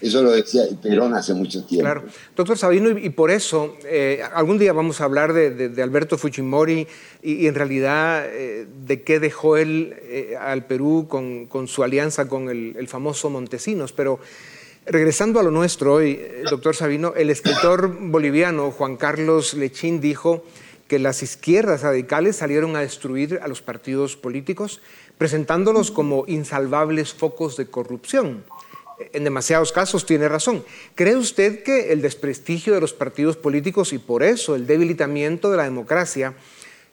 Eso 0.00 0.22
lo 0.22 0.30
decía 0.30 0.62
Perón 0.82 1.14
hace 1.14 1.34
mucho 1.34 1.64
tiempo. 1.64 1.84
Claro. 1.84 2.04
Doctor 2.36 2.56
Sabino, 2.56 2.90
y, 2.90 3.10
por 3.10 3.30
eso, 3.30 3.76
eh, 3.84 4.22
algún 4.34 4.58
día 4.58 4.72
vamos 4.72 5.00
a 5.00 5.04
hablar 5.04 5.32
de, 5.32 5.82
Alberto 5.82 6.16
Fujimori 6.16 6.86
y, 7.22 7.46
en 7.46 7.54
realidad 7.54 8.24
eh, 8.26 8.66
de 8.86 9.02
qué 9.02 9.20
dejó 9.20 9.56
él 9.56 9.94
eh, 10.02 10.36
al 10.40 10.66
Perú 10.66 11.06
con, 11.08 11.68
su 11.68 11.82
alianza 11.82 12.26
con 12.28 12.48
el, 12.48 12.76
el 12.78 12.88
famoso 12.88 13.28
Montesinos, 13.28 13.92
pero 13.92 14.20
Regresando 14.86 15.40
a 15.40 15.42
lo 15.42 15.50
nuestro 15.50 15.94
hoy, 15.94 16.20
eh, 16.20 16.42
doctor 16.50 16.76
Sabino, 16.76 17.14
el 17.16 17.30
escritor 17.30 17.96
boliviano 17.98 18.70
Juan 18.70 18.96
Carlos 18.98 19.54
Lechín 19.54 19.98
dijo 20.02 20.44
que 20.88 20.98
las 20.98 21.22
izquierdas 21.22 21.80
radicales 21.80 22.36
salieron 22.36 22.76
a 22.76 22.80
destruir 22.80 23.40
a 23.42 23.48
los 23.48 23.62
partidos 23.62 24.14
políticos, 24.16 24.82
presentándolos 25.16 25.90
como 25.90 26.24
insalvables 26.26 27.14
focos 27.14 27.56
de 27.56 27.64
corrupción. 27.64 28.44
En 29.14 29.24
demasiados 29.24 29.72
casos 29.72 30.04
tiene 30.04 30.28
razón. 30.28 30.62
¿Cree 30.94 31.16
usted 31.16 31.62
que 31.62 31.90
el 31.90 32.02
desprestigio 32.02 32.74
de 32.74 32.82
los 32.82 32.92
partidos 32.92 33.38
políticos 33.38 33.94
y 33.94 33.98
por 33.98 34.22
eso 34.22 34.54
el 34.54 34.66
debilitamiento 34.66 35.50
de 35.50 35.56
la 35.56 35.64
democracia 35.64 36.34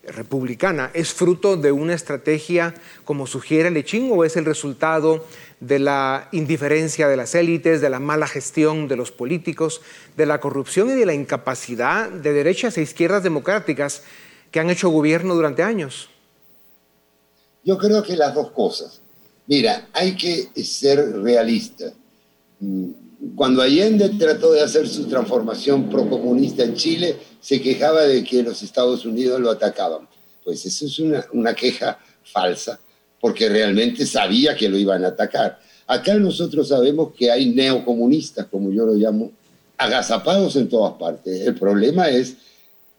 republicana 0.04 0.90
es 0.94 1.14
fruto 1.14 1.58
de 1.58 1.72
una 1.72 1.94
estrategia 1.94 2.74
como 3.06 3.28
sugiere 3.28 3.72
Lechín 3.72 4.10
o 4.12 4.24
es 4.24 4.36
el 4.36 4.46
resultado 4.46 5.26
de 5.60 5.80
la 5.80 6.28
indiferencia 6.32 7.08
de 7.08 7.18
las 7.18 7.36
élites, 7.36 7.82
de 7.82 7.90
la 7.90 8.00
mala 8.00 8.28
gestión 8.28 8.88
de 8.88 8.96
los 8.96 9.12
políticos, 9.12 9.82
de 10.18 10.26
la 10.26 10.40
corrupción 10.40 10.90
y 10.90 10.94
de 10.94 11.06
la 11.06 11.14
incapacidad 11.14 12.10
de 12.10 12.34
derechas 12.34 12.78
e 12.78 12.82
izquierdas 12.82 13.24
democráticas 13.24 14.04
que 14.50 14.60
han 14.60 14.70
hecho 14.70 14.90
gobierno 14.90 15.36
durante 15.36 15.64
años? 15.64 16.10
Yo 17.64 17.78
creo 17.78 18.02
que 18.02 18.18
las 18.18 18.34
dos 18.34 18.52
cosas. 18.52 19.02
Mira, 19.48 19.88
hay 19.94 20.16
que 20.16 20.50
ser 20.64 21.22
realista. 21.22 21.94
Cuando 23.36 23.62
Allende 23.62 24.10
trató 24.10 24.52
de 24.52 24.62
hacer 24.62 24.88
su 24.88 25.06
transformación 25.06 25.90
procomunista 25.90 26.64
en 26.64 26.76
Chile, 26.76 27.18
se 27.40 27.62
quejaba 27.62 28.02
de 28.02 28.24
que 28.24 28.44
los 28.44 28.64
Estados 28.64 29.06
Unidos 29.06 29.40
lo 29.40 29.52
atacaban. 29.52 30.08
Pues 30.44 30.66
eso 30.66 30.86
es 30.86 31.00
una, 31.00 31.26
una 31.34 31.54
queja 31.54 32.00
falsa 32.24 32.80
porque 33.22 33.48
realmente 33.48 34.06
sabía 34.06 34.56
que 34.56 34.68
lo 34.68 34.78
iban 34.78 35.06
a 35.06 35.10
atacar. 35.10 35.60
Acá 35.88 36.16
nosotros 36.16 36.68
sabemos 36.68 37.14
que 37.16 37.32
hay 37.32 37.50
neocomunistas, 37.50 38.48
como 38.48 38.72
yo 38.72 38.86
lo 38.86 38.96
llamo, 38.96 39.32
agazapados 39.78 40.56
en 40.56 40.68
todas 40.68 40.94
partes. 40.94 41.48
El 41.48 41.56
problema 41.56 42.10
es 42.10 42.36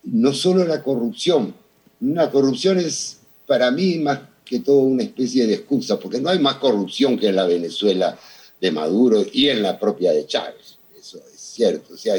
no 0.04 0.32
solo 0.32 0.64
la 0.64 0.82
corrupción. 0.82 1.54
La 2.00 2.30
corrupción 2.30 2.78
es 2.78 3.18
para 3.46 3.70
mí 3.70 3.98
más 3.98 4.20
que 4.44 4.60
todo 4.60 4.78
una 4.78 5.02
especie 5.02 5.46
de 5.46 5.54
excusa, 5.54 5.98
porque 5.98 6.20
no 6.20 6.28
hay 6.28 6.38
más 6.38 6.56
corrupción 6.56 7.18
que 7.18 7.28
en 7.28 7.36
la 7.36 7.46
Venezuela 7.46 8.18
de 8.62 8.70
Maduro 8.70 9.26
y 9.30 9.48
en 9.48 9.60
la 9.60 9.78
propia 9.78 10.12
de 10.12 10.24
Chávez. 10.24 10.78
Eso 10.96 11.18
es 11.18 11.40
cierto. 11.40 11.94
O 11.94 11.96
sea, 11.96 12.14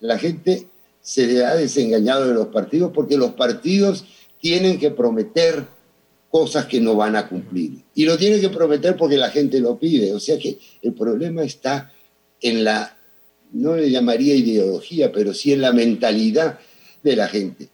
la 0.00 0.18
gente 0.18 0.66
se 1.00 1.42
ha 1.42 1.54
desengañado 1.54 2.28
de 2.28 2.34
los 2.34 2.48
partidos 2.48 2.92
porque 2.94 3.16
los 3.16 3.32
partidos 3.32 4.04
tienen 4.38 4.78
que 4.78 4.90
prometer 4.90 5.66
cosas 6.30 6.66
que 6.66 6.82
no 6.82 6.96
van 6.96 7.16
a 7.16 7.26
cumplir. 7.26 7.80
Y 7.94 8.04
lo 8.04 8.18
tiene 8.18 8.40
que 8.40 8.50
prometer 8.50 8.94
porque 8.94 9.16
la 9.16 9.30
gente 9.30 9.58
lo 9.58 9.78
pide. 9.78 10.12
O 10.12 10.20
sea 10.20 10.38
que 10.38 10.58
el 10.82 10.92
problema 10.92 11.42
está 11.42 11.90
en 12.42 12.62
la, 12.62 12.94
no 13.52 13.74
le 13.74 13.90
llamaría 13.90 14.34
ideología, 14.34 15.10
pero 15.10 15.32
sí 15.32 15.54
en 15.54 15.62
la 15.62 15.72
mentalidad 15.72 16.58
de 17.02 17.16
la 17.16 17.26
gente. 17.26 17.70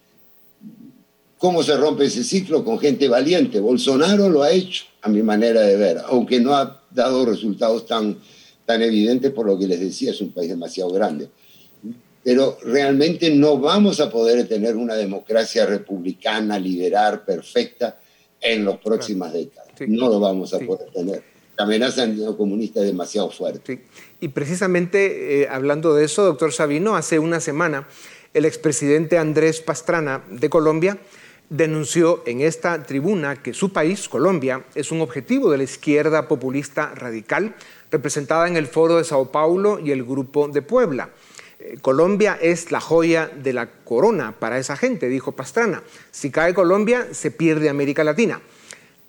¿Cómo 1.39 1.65
se 1.65 1.77
rompe 1.77 2.05
ese 2.05 2.23
ciclo? 2.23 2.65
Con 2.65 2.79
gente 2.79 3.09
valiente. 3.09 3.59
Bolsonaro 3.59 4.29
lo 4.29 4.45
ha 4.45 4.53
hecho, 4.53 4.85
a 5.01 5.09
mi 5.09 5.25
manera 5.25 5.63
de 5.63 5.77
ver, 5.77 5.99
aunque 6.07 6.39
no 6.39 6.55
ha 6.55 6.82
dado 6.95 7.25
resultados 7.27 7.87
tan, 7.87 8.19
tan 8.65 8.83
evidentes 8.83 9.31
por 9.33 9.47
lo 9.47 9.59
que 9.59 9.67
les 9.67 9.81
decía, 9.81 10.11
es 10.11 10.21
un 10.21 10.33
país 10.33 10.49
demasiado 10.49 10.91
grande. 10.91 11.29
Pero 12.25 12.59
realmente 12.63 13.31
no 13.35 13.59
vamos 13.59 14.01
a 14.01 14.11
poder 14.11 14.47
tener 14.47 14.77
una 14.77 14.95
democracia 14.95 15.67
republicana, 15.67 16.59
liberal, 16.59 17.25
perfecta, 17.25 17.99
en 18.41 18.65
las 18.65 18.79
próximas 18.79 19.33
décadas. 19.33 19.69
no 19.87 20.09
lo 20.09 20.21
vamos 20.21 20.53
a 20.53 20.59
poder 20.59 20.91
tener. 20.91 21.23
La 21.57 21.65
amenaza 21.65 22.07
neocomunista 22.07 22.81
es 22.81 22.87
demasiado 22.87 23.31
fuerte. 23.31 23.85
Y 24.21 24.29
precisamente 24.29 25.43
eh, 25.43 25.49
hablando 25.49 25.95
de 25.95 26.05
eso, 26.05 26.25
doctor 26.25 26.53
Sabino, 26.53 26.97
hace 26.97 27.19
una 27.19 27.41
semana 27.41 27.89
el 28.35 28.45
expresidente 28.45 29.19
Andrés 29.19 29.61
Pastrana 29.61 30.25
de 30.31 30.49
Colombia 30.49 30.99
denunció 31.53 32.23
en 32.25 32.41
esta 32.41 32.83
tribuna 32.83 33.37
que 33.43 33.53
su 33.53 33.73
país, 33.73 34.09
Colombia, 34.09 34.65
es 34.75 34.91
un 34.91 35.03
objetivo 35.03 35.51
de 35.51 35.59
la 35.59 35.65
izquierda 35.65 36.27
populista 36.27 36.95
radical, 36.95 37.55
representada 37.91 38.49
en 38.49 38.57
el 38.57 38.67
Foro 38.67 38.97
de 38.97 39.05
Sao 39.05 39.31
Paulo 39.31 39.79
y 39.79 39.91
el 39.91 40.03
Grupo 40.03 40.49
de 40.49 40.63
Puebla. 40.63 41.11
Eh, 41.61 41.77
Colombia 41.83 42.39
es 42.41 42.73
la 42.73 42.81
joya 42.81 43.27
de 43.29 43.53
la 43.53 43.69
corona 43.85 44.33
para 44.39 44.59
esa 44.59 44.79
gente, 44.79 45.11
dijo 45.11 45.33
Pastrana. 45.33 45.83
Si 46.11 46.31
cae 46.31 46.55
Colombia, 46.55 47.09
se 47.13 47.31
pierde 47.31 47.69
América 47.69 48.03
Latina. 48.03 48.41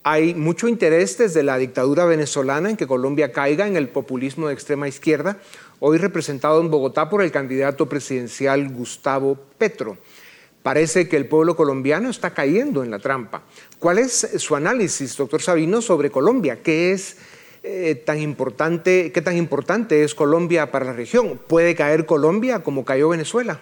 Hay 0.04 0.34
mucho 0.34 0.68
interés 0.68 1.18
desde 1.18 1.44
la 1.44 1.58
dictadura 1.58 2.04
venezolana 2.04 2.70
en 2.70 2.76
que 2.76 2.88
Colombia 2.88 3.32
caiga 3.32 3.68
en 3.68 3.78
el 3.78 3.88
populismo 3.88 4.50
de 4.50 4.54
extrema 4.54 4.90
izquierda, 4.90 5.38
hoy 5.80 5.98
representado 5.98 6.60
en 6.60 6.70
Bogotá 6.70 7.10
por 7.10 7.22
el 7.22 7.32
candidato 7.32 7.88
presidencial 7.88 8.68
Gustavo 8.68 9.38
Petro. 9.58 9.98
Parece 10.63 11.10
que 11.10 11.17
el 11.17 11.28
pueblo 11.28 11.58
colombiano 11.58 12.10
está 12.10 12.34
cayendo 12.34 12.84
en 12.84 12.91
la 12.91 12.99
trampa. 12.99 13.43
¿Cuál 13.80 13.99
es 13.99 14.30
su 14.38 14.56
análisis, 14.56 15.17
doctor 15.17 15.41
Sabino, 15.41 15.82
sobre 15.82 16.10
Colombia? 16.10 16.63
¿Qué 16.63 16.93
es 16.93 17.17
eh, 17.63 18.02
tan 18.06 18.21
importante, 18.21 19.12
qué 19.12 19.21
tan 19.21 19.36
importante 19.36 20.04
es 20.04 20.15
Colombia 20.15 20.71
para 20.71 20.86
la 20.86 20.93
región? 20.93 21.39
¿Puede 21.47 21.76
caer 21.76 22.06
Colombia 22.06 22.63
como 22.63 22.86
cayó 22.86 23.10
Venezuela? 23.10 23.62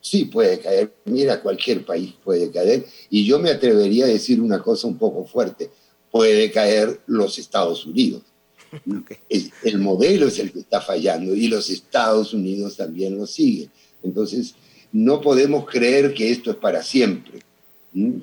Sí, 0.00 0.26
puede 0.26 0.60
caer. 0.60 0.92
Mira, 1.06 1.40
cualquier 1.40 1.84
país 1.84 2.14
puede 2.22 2.50
caer. 2.50 2.84
Y 3.10 3.26
yo 3.26 3.38
me 3.38 3.50
atrevería 3.50 4.04
a 4.04 4.08
decir 4.08 4.40
una 4.40 4.62
cosa 4.62 4.86
un 4.86 4.98
poco 4.98 5.24
fuerte. 5.24 5.70
Puede 6.10 6.50
caer 6.50 7.00
los 7.06 7.38
Estados 7.38 7.86
Unidos. 7.86 8.22
El, 9.64 9.78
modelo 9.78 10.28
es 10.28 10.38
el 10.38 10.52
que 10.52 10.60
está 10.60 10.82
fallando 10.82 11.34
y 11.34 11.48
los 11.48 11.70
Estados 11.70 12.34
Unidos 12.34 12.76
también 12.76 13.16
lo 13.16 13.26
siguen. 13.26 13.70
Entonces, 14.02 14.54
no 14.92 15.20
podemos 15.20 15.66
creer 15.66 16.14
que 16.14 16.30
esto 16.30 16.50
es 16.50 16.56
para 16.56 16.82
siempre, 16.82 17.40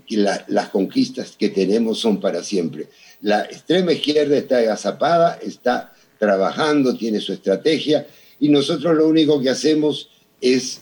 que 0.08 0.18
las 0.18 0.70
conquistas 0.70 1.36
que 1.38 1.50
tenemos 1.50 2.00
son 2.00 2.20
para 2.20 2.44
siempre. 2.44 2.88
La 3.22 3.44
extrema 3.44 3.94
izquierda 3.94 4.38
está 4.38 4.58
agazapada, 4.58 5.40
está 5.42 5.94
trabajando, 6.18 6.96
tiene 6.96 7.20
su 7.20 7.34
estrategia 7.34 8.08
y 8.40 8.50
nosotros 8.50 8.96
lo 8.96 9.08
único 9.08 9.42
que 9.42 9.50
hacemos 9.50 10.10
es 10.42 10.82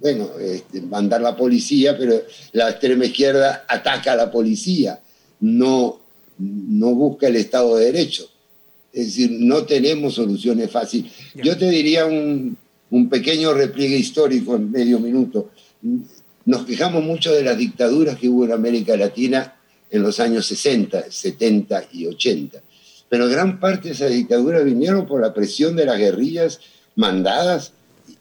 bueno, 0.00 0.30
este, 0.40 0.82
mandar 0.82 1.20
la 1.20 1.36
policía, 1.36 1.96
pero 1.96 2.22
la 2.52 2.70
extrema 2.70 3.06
izquierda 3.06 3.64
ataca 3.68 4.12
a 4.12 4.16
la 4.16 4.30
policía, 4.30 5.00
no, 5.40 6.00
no 6.38 6.94
busca 6.94 7.28
el 7.28 7.36
Estado 7.36 7.76
de 7.76 7.86
Derecho. 7.86 8.28
Es 8.92 9.06
decir, 9.06 9.30
no 9.30 9.64
tenemos 9.64 10.14
soluciones 10.14 10.70
fáciles. 10.70 11.12
Yo 11.34 11.56
te 11.56 11.68
diría 11.68 12.06
un, 12.06 12.56
un 12.96 13.08
pequeño 13.10 13.52
repliegue 13.52 13.96
histórico 13.96 14.56
en 14.56 14.70
medio 14.70 14.98
minuto. 14.98 15.50
Nos 16.46 16.64
quejamos 16.64 17.04
mucho 17.04 17.32
de 17.32 17.42
las 17.42 17.58
dictaduras 17.58 18.16
que 18.16 18.28
hubo 18.28 18.46
en 18.46 18.52
América 18.52 18.96
Latina 18.96 19.54
en 19.90 20.02
los 20.02 20.18
años 20.18 20.46
60, 20.46 21.10
70 21.10 21.88
y 21.92 22.06
80. 22.06 22.62
Pero 23.08 23.28
gran 23.28 23.60
parte 23.60 23.88
de 23.88 23.94
esas 23.94 24.10
dictaduras 24.10 24.64
vinieron 24.64 25.06
por 25.06 25.20
la 25.20 25.34
presión 25.34 25.76
de 25.76 25.84
las 25.84 25.98
guerrillas 25.98 26.60
mandadas 26.94 27.72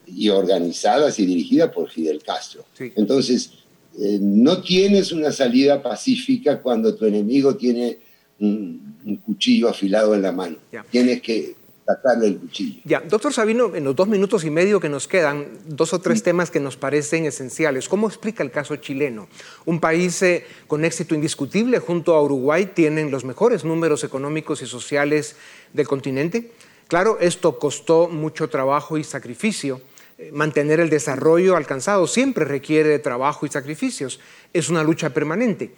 y 0.06 0.30
organizadas 0.30 1.20
y 1.20 1.26
dirigidas 1.26 1.72
por 1.72 1.90
Fidel 1.90 2.22
Castro. 2.22 2.66
Entonces, 2.78 3.52
eh, 3.98 4.20
no 4.22 4.62
tienes 4.62 5.14
una 5.14 5.32
salida 5.32 5.82
pacífica 5.82 6.62
cuando 6.62 6.94
tu 6.96 7.06
enemigo 7.06 7.56
tiene 7.56 7.98
un, 8.40 9.22
cuchillo 9.26 9.70
afilado 9.70 10.14
en 10.14 10.22
la 10.22 10.34
mano. 10.34 10.58
Tienes 10.92 11.22
que 11.22 11.56
sacarle 11.86 12.28
el 12.28 12.38
cuchillo. 12.40 12.82
Ya, 12.84 13.02
doctor 13.02 13.32
Sabino, 13.34 13.76
en 13.76 13.84
los 13.84 13.96
dos 13.96 14.08
minutos 14.08 14.44
y 14.44 14.50
medio 14.50 14.80
que 14.80 14.90
nos 14.90 15.08
quedan, 15.08 15.48
dos 15.66 15.94
o 15.94 16.00
tres 16.00 16.24
temas 16.24 16.50
que 16.50 16.60
nos 16.60 16.78
parecen 16.78 17.26
esenciales. 17.26 17.88
¿Cómo 17.88 18.08
explica 18.08 18.44
el 18.44 18.52
caso 18.52 18.76
chileno? 18.78 19.28
Un 19.66 19.80
país 19.80 20.22
eh, 20.22 20.46
con 20.68 20.84
éxito 20.84 21.16
indiscutible 21.16 21.80
junto 21.80 22.16
a 22.16 22.22
Uruguay 22.22 22.72
tienen 22.74 23.12
los 23.12 23.24
mejores 23.24 23.64
números 23.64 24.04
económicos 24.04 24.62
y 24.62 24.66
sociales 24.66 25.36
del 25.74 25.88
continente. 25.88 26.52
Claro, 26.88 27.18
esto 27.20 27.60
costó 27.60 28.08
mucho 28.10 28.50
trabajo 28.50 28.98
y 28.98 29.04
sacrificio 29.04 29.82
eh, 30.18 30.32
mantener 30.32 30.80
el 30.80 30.90
desarrollo 30.90 31.58
alcanzado 31.58 32.08
siempre 32.08 32.46
requiere 32.46 33.00
trabajo 33.00 33.46
y 33.46 33.50
sacrificios. 33.50 34.20
Es 34.54 34.70
una 34.70 34.84
lucha 34.84 35.10
permanente. 35.10 35.72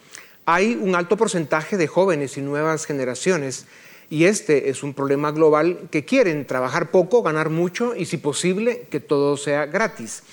Hay 0.46 0.78
un 0.80 0.96
alto 0.96 1.18
porcentaje 1.18 1.76
de 1.76 1.88
jóvenes 1.88 2.38
y 2.38 2.42
nuevas 2.42 2.86
generaciones 2.86 3.66
y 4.10 4.26
este 4.26 4.70
es 4.70 4.84
un 4.84 4.94
problema 4.94 5.32
global 5.32 5.90
que 5.92 6.06
quieren 6.06 6.46
trabajar 6.46 6.92
poco, 6.92 7.24
ganar 7.24 7.50
mucho 7.50 7.96
y 7.96 8.06
si 8.06 8.18
posible 8.18 8.88
que 8.90 9.00
todo 9.00 9.38
sea 9.38 9.66
gratis. 9.66 10.24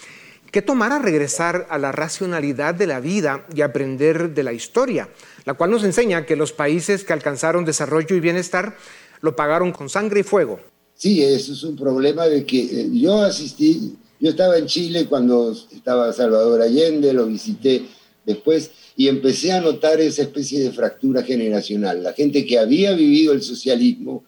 ¿Qué 0.51 0.63
tomar 0.63 1.03
regresar 1.03 1.67
a 1.69 1.79
la 1.79 1.91
racionalidad 1.91 2.77
de 2.77 2.87
la 2.87 3.01
vida 3.01 3.45
y 3.53 3.63
aprender 3.63 4.35
de 4.35 4.45
la 4.45 4.53
historia? 4.53 5.09
La 5.45 5.55
cual 5.55 5.73
nos 5.73 5.83
enseña 5.83 6.27
que 6.27 6.37
los 6.37 6.53
países 6.53 7.03
que 7.03 7.13
alcanzaron 7.13 7.65
desarrollo 7.65 8.15
y 8.15 8.21
bienestar 8.21 8.77
lo 9.21 9.35
pagaron 9.35 9.73
con 9.73 9.89
sangre 9.89 10.21
y 10.21 10.23
fuego. 10.23 10.61
Sí, 10.95 11.25
eso 11.25 11.53
es 11.53 11.65
un 11.65 11.75
problema 11.75 12.27
de 12.27 12.47
que 12.47 12.61
eh, 12.61 12.89
yo 12.93 13.23
asistí, 13.23 13.97
yo 14.21 14.31
estaba 14.31 14.57
en 14.57 14.67
Chile 14.67 15.07
cuando 15.07 15.51
estaba 15.51 16.13
Salvador 16.13 16.63
Allende, 16.63 17.13
lo 17.13 17.27
visité 17.27 17.85
después 18.25 18.71
y 18.97 19.09
empecé 19.09 19.53
a 19.53 19.61
notar 19.61 20.01
esa 20.01 20.23
especie 20.23 20.61
de 20.61 20.73
fractura 20.73 21.23
generacional. 21.23 22.03
La 22.03 22.13
gente 22.13 22.45
que 22.47 22.59
había 22.59 22.93
vivido 22.93 23.33
el 23.33 23.43
socialismo 23.43 24.25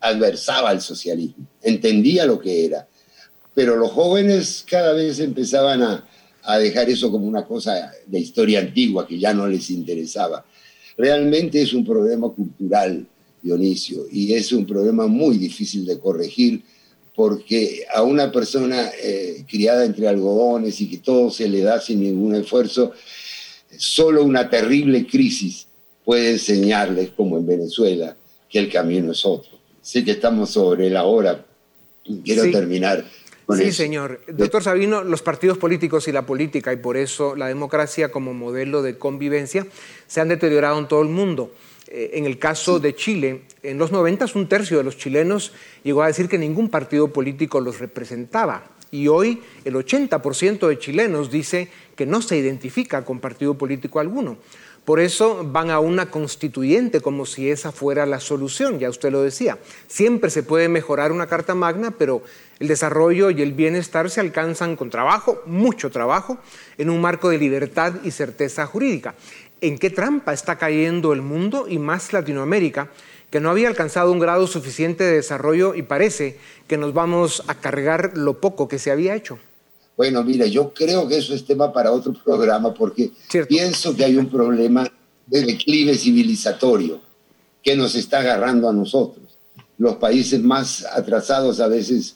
adversaba 0.00 0.70
al 0.70 0.80
socialismo, 0.80 1.46
entendía 1.62 2.26
lo 2.26 2.38
que 2.38 2.66
era, 2.66 2.86
pero 3.54 3.76
los 3.76 3.90
jóvenes 3.90 4.64
cada 4.68 4.92
vez 4.92 5.18
empezaban 5.18 5.82
a, 5.82 6.06
a 6.42 6.58
dejar 6.58 6.88
eso 6.90 7.10
como 7.10 7.26
una 7.26 7.44
cosa 7.44 7.92
de 8.06 8.20
historia 8.20 8.60
antigua 8.60 9.06
que 9.06 9.18
ya 9.18 9.32
no 9.32 9.48
les 9.48 9.70
interesaba. 9.70 10.44
Realmente 10.96 11.60
es 11.60 11.72
un 11.72 11.84
problema 11.84 12.28
cultural 12.30 13.06
Dionisio, 13.46 14.06
y 14.10 14.34
es 14.34 14.52
un 14.52 14.66
problema 14.66 15.06
muy 15.06 15.38
difícil 15.38 15.86
de 15.86 15.98
corregir 15.98 16.62
porque 17.14 17.84
a 17.94 18.02
una 18.02 18.30
persona 18.30 18.90
eh, 19.02 19.44
criada 19.48 19.84
entre 19.84 20.08
algodones 20.08 20.80
y 20.80 20.90
que 20.90 20.98
todo 20.98 21.30
se 21.30 21.48
le 21.48 21.62
da 21.62 21.80
sin 21.80 22.02
ningún 22.02 22.34
esfuerzo, 22.34 22.92
solo 23.78 24.22
una 24.22 24.48
terrible 24.48 25.06
crisis 25.06 25.66
puede 26.04 26.32
enseñarles, 26.32 27.10
como 27.10 27.36
en 27.36 27.46
Venezuela, 27.46 28.16
que 28.48 28.58
el 28.58 28.70
camino 28.70 29.12
es 29.12 29.24
otro. 29.24 29.58
Sé 29.82 30.04
que 30.04 30.12
estamos 30.12 30.50
sobre 30.50 30.90
la 30.90 31.04
hora, 31.04 31.44
quiero 32.24 32.50
terminar. 32.50 33.04
Con 33.44 33.58
sí, 33.58 33.70
señor. 33.70 34.20
Doctor 34.26 34.62
Sabino, 34.62 35.04
los 35.04 35.22
partidos 35.22 35.58
políticos 35.58 36.08
y 36.08 36.12
la 36.12 36.26
política, 36.26 36.72
y 36.72 36.76
por 36.76 36.96
eso 36.96 37.36
la 37.36 37.46
democracia 37.46 38.10
como 38.10 38.34
modelo 38.34 38.82
de 38.82 38.98
convivencia, 38.98 39.66
se 40.06 40.20
han 40.20 40.28
deteriorado 40.28 40.78
en 40.78 40.88
todo 40.88 41.02
el 41.02 41.08
mundo. 41.08 41.52
Eh, 41.88 42.10
en 42.14 42.26
el 42.26 42.38
caso 42.38 42.80
de 42.80 42.96
Chile, 42.96 43.42
en 43.62 43.78
los 43.78 43.92
90 43.92 44.26
un 44.34 44.48
tercio 44.48 44.78
de 44.78 44.84
los 44.84 44.96
chilenos 44.96 45.52
llegó 45.84 46.02
a 46.02 46.08
decir 46.08 46.28
que 46.28 46.38
ningún 46.38 46.68
partido 46.68 47.12
político 47.12 47.60
los 47.60 47.78
representaba. 47.78 48.75
Y 48.90 49.08
hoy 49.08 49.42
el 49.64 49.74
80% 49.74 50.68
de 50.68 50.78
chilenos 50.78 51.30
dice 51.30 51.68
que 51.96 52.06
no 52.06 52.22
se 52.22 52.36
identifica 52.36 53.04
con 53.04 53.20
partido 53.20 53.54
político 53.54 54.00
alguno. 54.00 54.36
Por 54.84 55.00
eso 55.00 55.44
van 55.44 55.70
a 55.70 55.80
una 55.80 56.12
constituyente 56.12 57.00
como 57.00 57.26
si 57.26 57.50
esa 57.50 57.72
fuera 57.72 58.06
la 58.06 58.20
solución, 58.20 58.78
ya 58.78 58.88
usted 58.88 59.10
lo 59.10 59.20
decía. 59.20 59.58
Siempre 59.88 60.30
se 60.30 60.44
puede 60.44 60.68
mejorar 60.68 61.10
una 61.10 61.26
Carta 61.26 61.56
Magna, 61.56 61.90
pero 61.90 62.22
el 62.60 62.68
desarrollo 62.68 63.30
y 63.30 63.42
el 63.42 63.52
bienestar 63.52 64.08
se 64.10 64.20
alcanzan 64.20 64.76
con 64.76 64.90
trabajo, 64.90 65.42
mucho 65.44 65.90
trabajo, 65.90 66.38
en 66.78 66.90
un 66.90 67.00
marco 67.00 67.30
de 67.30 67.38
libertad 67.38 67.94
y 68.04 68.12
certeza 68.12 68.64
jurídica 68.66 69.16
en 69.60 69.78
qué 69.78 69.90
trampa 69.90 70.32
está 70.32 70.56
cayendo 70.56 71.12
el 71.12 71.22
mundo 71.22 71.66
y 71.68 71.78
más 71.78 72.12
Latinoamérica, 72.12 72.88
que 73.30 73.40
no 73.40 73.50
había 73.50 73.68
alcanzado 73.68 74.12
un 74.12 74.18
grado 74.18 74.46
suficiente 74.46 75.04
de 75.04 75.14
desarrollo 75.14 75.74
y 75.74 75.82
parece 75.82 76.38
que 76.66 76.76
nos 76.76 76.94
vamos 76.94 77.42
a 77.46 77.54
cargar 77.54 78.12
lo 78.16 78.40
poco 78.40 78.68
que 78.68 78.78
se 78.78 78.90
había 78.90 79.14
hecho. 79.14 79.38
Bueno, 79.96 80.22
mira, 80.22 80.46
yo 80.46 80.72
creo 80.74 81.08
que 81.08 81.18
eso 81.18 81.34
es 81.34 81.44
tema 81.44 81.72
para 81.72 81.90
otro 81.90 82.12
programa 82.12 82.74
porque 82.74 83.10
pienso 83.48 83.96
que 83.96 84.04
hay 84.04 84.16
un 84.16 84.28
problema 84.28 84.86
de 85.26 85.42
declive 85.42 85.96
civilizatorio 85.96 87.00
que 87.62 87.76
nos 87.76 87.94
está 87.94 88.20
agarrando 88.20 88.68
a 88.68 88.72
nosotros. 88.72 89.24
Los 89.78 89.96
países 89.96 90.40
más 90.40 90.84
atrasados 90.84 91.60
a 91.60 91.68
veces 91.68 92.14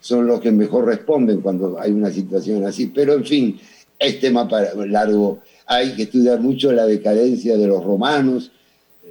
son 0.00 0.26
los 0.26 0.40
que 0.40 0.52
mejor 0.52 0.86
responden 0.86 1.40
cuando 1.40 1.78
hay 1.80 1.92
una 1.92 2.10
situación 2.10 2.64
así, 2.66 2.86
pero 2.86 3.14
en 3.14 3.24
fin, 3.24 3.60
es 3.98 4.20
tema 4.20 4.48
para 4.48 4.74
largo 4.86 5.40
hay 5.66 5.94
que 5.94 6.02
estudiar 6.02 6.40
mucho 6.40 6.72
la 6.72 6.86
decadencia 6.86 7.56
de 7.56 7.66
los 7.66 7.82
romanos, 7.82 8.50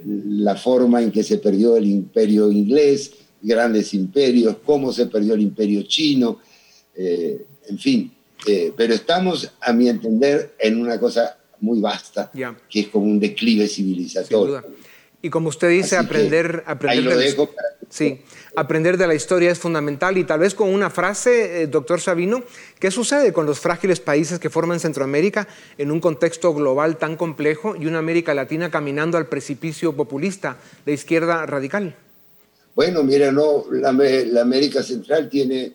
la 0.04 0.56
forma 0.56 1.02
en 1.02 1.10
que 1.10 1.22
se 1.22 1.38
perdió 1.38 1.76
el 1.76 1.86
imperio 1.86 2.50
inglés, 2.50 3.12
grandes 3.40 3.94
imperios, 3.94 4.56
cómo 4.64 4.92
se 4.92 5.06
perdió 5.06 5.34
el 5.34 5.40
imperio 5.40 5.82
chino, 5.82 6.38
eh, 6.94 7.44
en 7.68 7.78
fin. 7.78 8.12
Eh, 8.46 8.72
pero 8.76 8.94
estamos, 8.94 9.50
a 9.60 9.72
mi 9.72 9.88
entender, 9.88 10.54
en 10.58 10.80
una 10.80 10.98
cosa 10.98 11.38
muy 11.60 11.80
vasta, 11.80 12.30
que 12.68 12.80
es 12.80 12.88
como 12.88 13.06
un 13.06 13.20
declive 13.20 13.68
civilizatorio. 13.68 14.64
Y 15.22 15.30
como 15.30 15.48
usted 15.48 15.68
dice, 15.70 15.96
aprender, 15.96 16.64
aprender, 16.66 17.16
de 17.16 17.36
la, 17.36 17.46
sí, 17.92 18.22
aprender 18.56 18.96
de 18.96 19.06
la 19.06 19.14
historia 19.14 19.50
es 19.50 19.58
fundamental 19.58 20.16
y 20.16 20.24
tal 20.24 20.40
vez 20.40 20.54
con 20.54 20.72
una 20.72 20.88
frase, 20.88 21.62
eh, 21.62 21.66
doctor 21.66 22.00
Sabino, 22.00 22.42
¿qué 22.80 22.90
sucede 22.90 23.34
con 23.34 23.44
los 23.44 23.60
frágiles 23.60 24.00
países 24.00 24.38
que 24.38 24.48
forman 24.48 24.80
Centroamérica 24.80 25.46
en 25.76 25.90
un 25.90 26.00
contexto 26.00 26.54
global 26.54 26.96
tan 26.96 27.16
complejo 27.16 27.76
y 27.76 27.86
una 27.86 27.98
América 27.98 28.32
Latina 28.32 28.70
caminando 28.70 29.18
al 29.18 29.26
precipicio 29.26 29.92
populista 29.94 30.56
de 30.86 30.94
izquierda 30.94 31.44
radical? 31.44 31.94
Bueno, 32.74 33.02
mira, 33.02 33.30
no, 33.30 33.66
la, 33.70 33.90
América 34.40 34.82
Central 34.82 35.28
tiene 35.28 35.74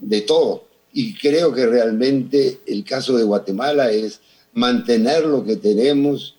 de 0.00 0.20
todo. 0.22 0.64
Y 0.94 1.14
creo 1.14 1.52
que 1.52 1.66
realmente 1.66 2.60
el 2.66 2.82
caso 2.84 3.18
de 3.18 3.24
Guatemala 3.24 3.90
es 3.90 4.20
mantener 4.54 5.26
lo 5.26 5.44
que 5.44 5.56
tenemos, 5.56 6.36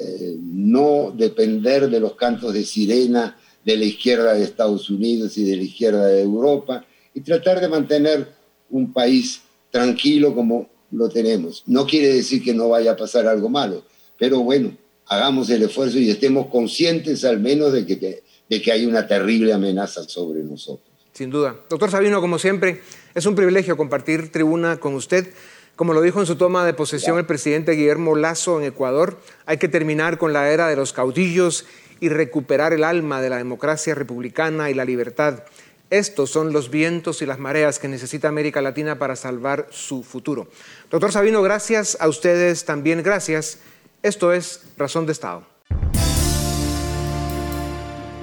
eh, 0.00 0.36
no 0.40 1.12
depender 1.16 1.90
de 1.90 1.98
los 1.98 2.14
cantos 2.14 2.54
de 2.54 2.64
sirena 2.64 3.36
de 3.64 3.76
la 3.76 3.84
izquierda 3.84 4.34
de 4.34 4.42
Estados 4.42 4.90
Unidos 4.90 5.36
y 5.38 5.44
de 5.44 5.56
la 5.56 5.62
izquierda 5.62 6.06
de 6.06 6.22
Europa, 6.22 6.84
y 7.14 7.20
tratar 7.20 7.60
de 7.60 7.68
mantener 7.68 8.28
un 8.70 8.92
país 8.92 9.42
tranquilo 9.70 10.34
como 10.34 10.68
lo 10.90 11.08
tenemos. 11.08 11.62
No 11.66 11.86
quiere 11.86 12.14
decir 12.14 12.42
que 12.42 12.54
no 12.54 12.68
vaya 12.68 12.92
a 12.92 12.96
pasar 12.96 13.26
algo 13.26 13.48
malo, 13.48 13.84
pero 14.18 14.40
bueno, 14.40 14.76
hagamos 15.06 15.50
el 15.50 15.62
esfuerzo 15.62 15.98
y 15.98 16.10
estemos 16.10 16.46
conscientes 16.46 17.24
al 17.24 17.40
menos 17.40 17.72
de 17.72 17.86
que, 17.86 18.22
de 18.48 18.62
que 18.62 18.72
hay 18.72 18.86
una 18.86 19.06
terrible 19.06 19.52
amenaza 19.52 20.04
sobre 20.04 20.42
nosotros. 20.42 20.88
Sin 21.12 21.30
duda. 21.30 21.56
Doctor 21.68 21.90
Sabino, 21.90 22.20
como 22.20 22.38
siempre, 22.38 22.80
es 23.14 23.26
un 23.26 23.34
privilegio 23.34 23.76
compartir 23.76 24.30
tribuna 24.30 24.78
con 24.78 24.94
usted. 24.94 25.32
Como 25.74 25.94
lo 25.94 26.02
dijo 26.02 26.20
en 26.20 26.26
su 26.26 26.36
toma 26.36 26.64
de 26.64 26.74
posesión 26.74 27.18
el 27.18 27.26
presidente 27.26 27.72
Guillermo 27.72 28.14
Lazo 28.14 28.60
en 28.60 28.66
Ecuador, 28.66 29.18
hay 29.46 29.56
que 29.58 29.68
terminar 29.68 30.18
con 30.18 30.32
la 30.32 30.50
era 30.50 30.68
de 30.68 30.76
los 30.76 30.92
caudillos 30.92 31.64
y 32.00 32.08
recuperar 32.08 32.72
el 32.72 32.84
alma 32.84 33.20
de 33.20 33.30
la 33.30 33.36
democracia 33.36 33.94
republicana 33.94 34.70
y 34.70 34.74
la 34.74 34.84
libertad. 34.84 35.44
Estos 35.90 36.30
son 36.30 36.52
los 36.52 36.70
vientos 36.70 37.20
y 37.20 37.26
las 37.26 37.38
mareas 37.38 37.78
que 37.78 37.88
necesita 37.88 38.28
América 38.28 38.62
Latina 38.62 38.98
para 38.98 39.16
salvar 39.16 39.66
su 39.70 40.02
futuro. 40.02 40.48
Doctor 40.90 41.12
Sabino, 41.12 41.42
gracias 41.42 41.96
a 42.00 42.08
ustedes 42.08 42.64
también, 42.64 43.02
gracias. 43.02 43.58
Esto 44.02 44.32
es 44.32 44.62
Razón 44.78 45.06
de 45.06 45.12
Estado. 45.12 45.44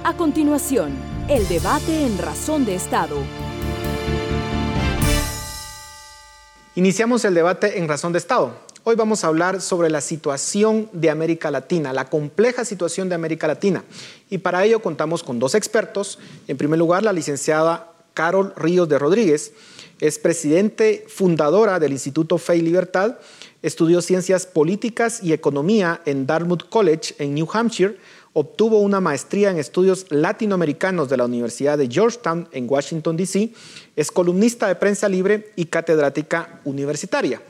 A 0.04 0.16
continuación, 0.16 0.94
el 1.28 1.46
debate 1.50 2.06
en 2.06 2.18
Razón 2.18 2.66
de 2.66 2.76
Estado. 2.76 3.18
Iniciamos 6.76 7.26
el 7.26 7.34
debate 7.34 7.78
en 7.80 7.90
Razón 7.90 8.14
de 8.14 8.20
Estado. 8.20 8.54
Hoy 8.90 8.96
vamos 8.96 9.26
a 9.26 9.28
hablar 9.28 9.60
sobre 9.60 9.90
la 9.90 10.00
situación 10.00 10.90
de 10.94 11.10
América 11.10 11.52
Latina, 11.52 11.92
la 11.92 12.10
compleja 12.10 12.64
situación 12.64 13.10
de 13.10 13.16
América 13.16 13.46
Latina. 13.46 13.84
Y 14.30 14.38
para 14.38 14.64
ello 14.64 14.82
contamos 14.82 15.24
con 15.24 15.40
dos 15.40 15.56
expertos. 15.56 16.20
En 16.48 16.56
primer 16.56 16.80
lugar, 16.80 17.04
la 17.04 17.12
licenciada 17.12 17.92
Carol 18.14 18.54
Ríos 18.56 18.88
de 18.88 18.98
Rodríguez. 18.98 19.52
Es 20.00 20.20
presidente 20.20 21.04
fundadora 21.10 21.80
del 21.80 21.92
Instituto 21.92 22.38
Fe 22.38 22.56
y 22.56 22.62
Libertad. 22.62 23.18
Estudió 23.62 24.02
ciencias 24.02 24.46
políticas 24.46 25.22
y 25.22 25.34
economía 25.34 26.00
en 26.06 26.26
Dartmouth 26.26 26.70
College 26.70 27.14
en 27.20 27.34
New 27.34 27.50
Hampshire 27.52 27.98
obtuvo 28.38 28.82
una 28.82 29.02
maestría 29.02 29.50
en 29.50 29.58
estudios 29.58 30.06
latinoamericanos 30.10 31.10
de 31.10 31.18
la 31.18 31.26
Universidad 31.26 31.76
de 31.76 31.88
Georgetown 31.88 32.48
en 32.52 32.70
Washington, 32.70 33.18
D.C., 33.18 33.52
es 33.96 34.12
columnista 34.12 34.68
de 34.68 34.76
prensa 34.76 35.10
libre 35.10 35.54
y 35.56 35.66
catedrática 35.66 36.62
universitaria. 36.64 37.42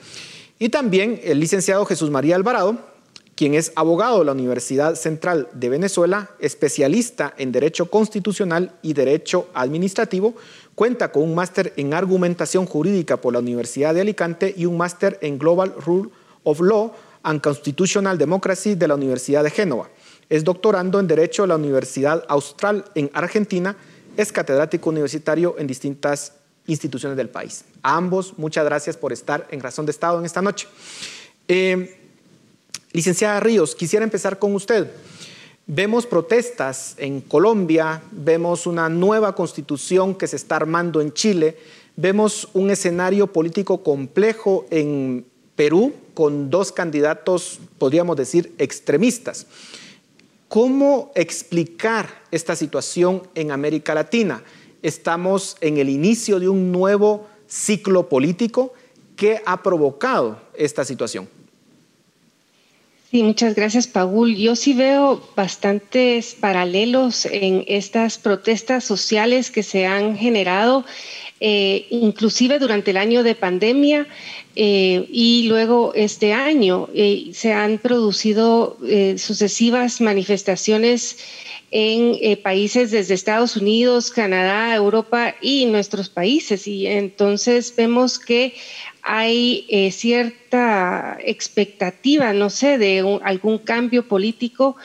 Y 0.59 0.69
también 0.69 1.19
el 1.23 1.39
licenciado 1.39 1.85
Jesús 1.85 2.09
María 2.09 2.35
Alvarado, 2.35 2.77
quien 3.35 3.53
es 3.53 3.71
abogado 3.75 4.19
de 4.19 4.25
la 4.25 4.31
Universidad 4.31 4.95
Central 4.95 5.47
de 5.53 5.69
Venezuela, 5.69 6.31
especialista 6.39 7.35
en 7.37 7.51
Derecho 7.51 7.91
Constitucional 7.91 8.73
y 8.81 8.93
Derecho 8.93 9.49
Administrativo, 9.53 10.33
cuenta 10.73 11.11
con 11.11 11.21
un 11.21 11.35
máster 11.35 11.73
en 11.77 11.93
Argumentación 11.93 12.65
Jurídica 12.65 13.17
por 13.17 13.33
la 13.33 13.39
Universidad 13.39 13.93
de 13.93 14.01
Alicante 14.01 14.55
y 14.57 14.65
un 14.65 14.77
máster 14.77 15.19
en 15.21 15.37
Global 15.37 15.75
Rule 15.85 16.09
of 16.43 16.59
Law 16.61 16.91
and 17.21 17.41
Constitutional 17.41 18.17
Democracy 18.17 18.73
de 18.73 18.87
la 18.87 18.95
Universidad 18.95 19.43
de 19.43 19.51
Génova. 19.51 19.91
Es 20.29 20.43
doctorando 20.43 20.99
en 20.99 21.07
Derecho 21.07 21.43
a 21.43 21.47
la 21.47 21.55
Universidad 21.57 22.25
Austral 22.27 22.85
en 22.95 23.11
Argentina. 23.13 23.77
Es 24.17 24.31
catedrático 24.31 24.89
universitario 24.89 25.55
en 25.59 25.67
distintas 25.67 26.33
instituciones 26.67 27.17
del 27.17 27.29
país. 27.29 27.63
A 27.81 27.95
ambos, 27.95 28.33
muchas 28.37 28.65
gracias 28.65 28.97
por 28.97 29.11
estar 29.11 29.47
en 29.51 29.61
Razón 29.61 29.85
de 29.85 29.91
Estado 29.91 30.19
en 30.19 30.25
esta 30.25 30.41
noche. 30.41 30.67
Eh, 31.47 31.97
licenciada 32.91 33.39
Ríos, 33.39 33.75
quisiera 33.75 34.03
empezar 34.03 34.37
con 34.37 34.53
usted. 34.53 34.91
Vemos 35.65 36.05
protestas 36.05 36.95
en 36.97 37.19
Colombia, 37.21 38.01
vemos 38.11 38.67
una 38.67 38.87
nueva 38.87 39.35
constitución 39.35 40.15
que 40.15 40.27
se 40.27 40.37
está 40.37 40.55
armando 40.55 41.01
en 41.01 41.11
Chile, 41.13 41.57
vemos 41.97 42.47
un 42.53 42.69
escenario 42.69 43.27
político 43.27 43.83
complejo 43.83 44.65
en 44.69 45.25
Perú 45.57 45.93
con 46.13 46.49
dos 46.49 46.71
candidatos, 46.71 47.59
podríamos 47.77 48.15
decir, 48.15 48.53
extremistas. 48.57 49.47
¿Cómo 50.47 51.11
explicar 51.15 52.07
esta 52.31 52.55
situación 52.55 53.23
en 53.35 53.51
América 53.51 53.93
Latina? 53.93 54.43
Estamos 54.81 55.57
en 55.61 55.77
el 55.77 55.89
inicio 55.89 56.39
de 56.39 56.49
un 56.49 56.71
nuevo 56.71 57.27
ciclo 57.47 58.09
político 58.09 58.73
que 59.15 59.41
ha 59.45 59.63
provocado 59.63 60.39
esta 60.55 60.85
situación. 60.85 61.27
Sí, 63.09 63.23
muchas 63.23 63.55
gracias, 63.55 63.87
Paul. 63.87 64.35
Yo 64.35 64.55
sí 64.55 64.73
veo 64.73 65.21
bastantes 65.35 66.35
paralelos 66.35 67.25
en 67.25 67.63
estas 67.67 68.17
protestas 68.17 68.83
sociales 68.83 69.49
que 69.49 69.63
se 69.63 69.85
han 69.85 70.17
generado 70.17 70.83
eh, 71.39 71.85
inclusive 71.91 72.57
durante 72.57 72.89
el 72.89 72.97
año 72.97 73.21
de 73.21 73.35
pandemia 73.35 74.07
eh, 74.55 75.07
y 75.11 75.43
luego 75.47 75.93
este 75.93 76.33
año 76.33 76.89
eh, 76.95 77.29
se 77.31 77.53
han 77.53 77.77
producido 77.77 78.77
sucesivas 79.17 80.01
manifestaciones 80.01 81.17
en 81.71 82.41
países 82.41 82.91
desde 82.91 83.13
Estados 83.13 83.57
Unidos, 83.57 84.11
Canadá, 84.11 84.73
Europa 84.75 85.35
y 85.41 85.65
nuestros 85.65 86.09
países. 86.09 86.67
Y 86.67 86.87
entonces 86.87 87.73
vemos 87.75 88.19
que 88.19 88.53
hay 89.01 89.65
cierta 89.91 91.17
expectativa, 91.23 92.33
no 92.33 92.49
sé, 92.49 92.77
de 92.77 93.19
algún 93.23 93.57
cambio 93.59 94.07
político 94.07 94.75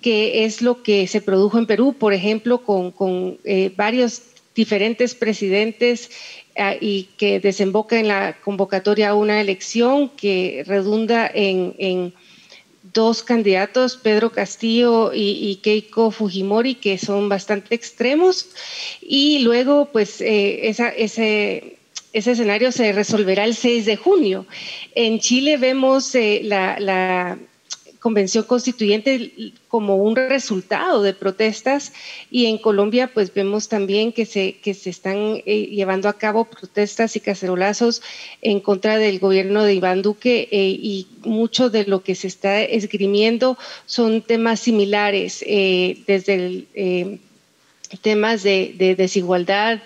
que 0.00 0.44
es 0.44 0.62
lo 0.62 0.82
que 0.82 1.06
se 1.06 1.20
produjo 1.20 1.58
en 1.58 1.66
Perú, 1.66 1.94
por 1.96 2.12
ejemplo, 2.12 2.64
con, 2.64 2.90
con 2.90 3.38
varios 3.76 4.22
diferentes 4.54 5.14
presidentes 5.14 6.10
ah, 6.56 6.74
y 6.78 7.08
que 7.16 7.40
desemboca 7.40 7.98
en 7.98 8.08
la 8.08 8.36
convocatoria 8.42 9.10
a 9.10 9.14
una 9.14 9.40
elección 9.40 10.10
que 10.10 10.64
redunda 10.66 11.30
en, 11.32 12.14
dos 12.92 13.22
candidatos, 13.22 13.96
Pedro 13.96 14.32
Castillo 14.32 15.12
y, 15.14 15.60
Keiko 15.62 16.10
Fujimori, 16.10 16.74
que 16.74 16.98
son 16.98 17.28
bastante 17.28 17.74
extremos. 17.74 18.48
Y 19.00 19.40
luego, 19.40 19.86
pues, 19.92 20.20
eh, 20.20 20.68
ese, 20.68 21.78
ese 22.12 22.30
escenario 22.32 22.72
se 22.72 22.92
resolverá 22.92 23.44
el 23.44 23.54
6 23.54 23.86
de 23.86 23.96
junio. 23.96 24.46
En 24.94 25.20
Chile 25.20 25.56
vemos 25.56 26.14
eh, 26.14 26.40
la 26.44 27.38
convención 28.02 28.42
constituyente 28.42 29.32
como 29.68 29.96
un 29.96 30.16
resultado 30.16 31.02
de 31.02 31.14
protestas. 31.14 31.92
Y 32.32 32.46
en 32.46 32.58
Colombia 32.58 33.12
pues 33.14 33.32
vemos 33.32 33.68
también 33.68 34.12
que 34.12 34.26
se, 34.26 34.58
que 34.58 34.74
se 34.74 34.90
están 34.90 35.40
eh, 35.46 35.68
llevando 35.70 36.08
a 36.08 36.18
cabo 36.18 36.44
protestas 36.44 37.14
y 37.14 37.20
cacerolazos 37.20 38.02
en 38.42 38.58
contra 38.58 38.98
del 38.98 39.20
gobierno 39.20 39.62
de 39.62 39.74
Iván 39.74 40.02
Duque 40.02 40.48
eh, 40.50 40.68
y 40.68 41.06
mucho 41.24 41.70
de 41.70 41.84
lo 41.84 42.02
que 42.02 42.16
se 42.16 42.26
está 42.26 42.60
esgrimiendo 42.60 43.56
son 43.86 44.20
temas 44.22 44.58
similares 44.58 45.44
eh, 45.46 46.02
desde 46.08 46.34
el, 46.34 47.20
temas 48.00 48.42
de, 48.42 48.74
de 48.76 48.96
desigualdad 48.96 49.80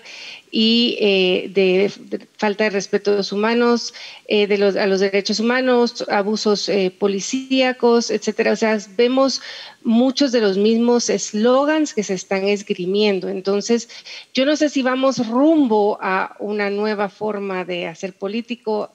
y 0.51 0.97
eh, 0.99 1.51
de, 1.53 1.91
falta 2.37 2.65
de 2.65 2.69
respeto 2.69 3.11
a 3.11 3.15
los 3.15 3.31
humanos, 3.31 3.93
eh, 4.27 4.47
de 4.47 4.57
los, 4.57 4.75
a 4.75 4.87
los 4.87 4.99
derechos 4.99 5.39
humanos, 5.39 6.05
abusos 6.09 6.69
eh, 6.69 6.93
policíacos, 6.97 8.09
etcétera. 8.11 8.53
O 8.53 8.55
sea, 8.55 8.77
vemos 8.95 9.41
muchos 9.87 10.33
de 10.33 10.41
los 10.41 10.57
mismos 10.57 11.09
eslogans 11.09 11.93
que 11.93 12.03
se 12.03 12.13
están 12.13 12.43
esgrimiendo. 12.43 13.29
Entonces, 13.29 13.87
yo 14.33 14.45
no 14.45 14.57
sé 14.57 14.69
si 14.69 14.83
vamos 14.83 15.25
rumbo 15.27 15.97
a 16.01 16.35
una 16.39 16.69
nueva 16.69 17.07
forma 17.07 17.63
de 17.63 17.87
hacer 17.87 18.11
político 18.13 18.91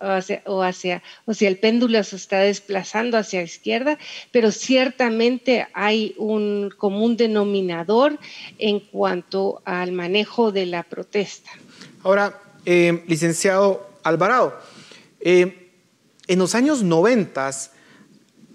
o 0.46 0.62
hacia, 0.62 1.02
o 1.24 1.34
si 1.34 1.46
el 1.46 1.58
péndulo 1.58 2.04
se 2.04 2.16
está 2.16 2.40
desplazando 2.40 3.16
hacia 3.16 3.40
la 3.40 3.46
izquierda, 3.46 3.98
pero 4.30 4.52
ciertamente 4.52 5.66
hay 5.72 6.14
un 6.18 6.70
común 6.76 7.16
denominador 7.16 8.18
en 8.58 8.80
cuanto 8.80 9.62
al 9.64 9.92
manejo 9.92 10.52
de 10.52 10.66
la 10.66 10.82
protesta. 10.82 11.50
Ahora, 12.02 12.38
eh, 12.66 13.02
licenciado 13.06 13.88
Alvarado, 14.02 14.60
eh, 15.20 15.70
en 16.26 16.38
los 16.38 16.54
años 16.54 16.82
90 16.82 17.50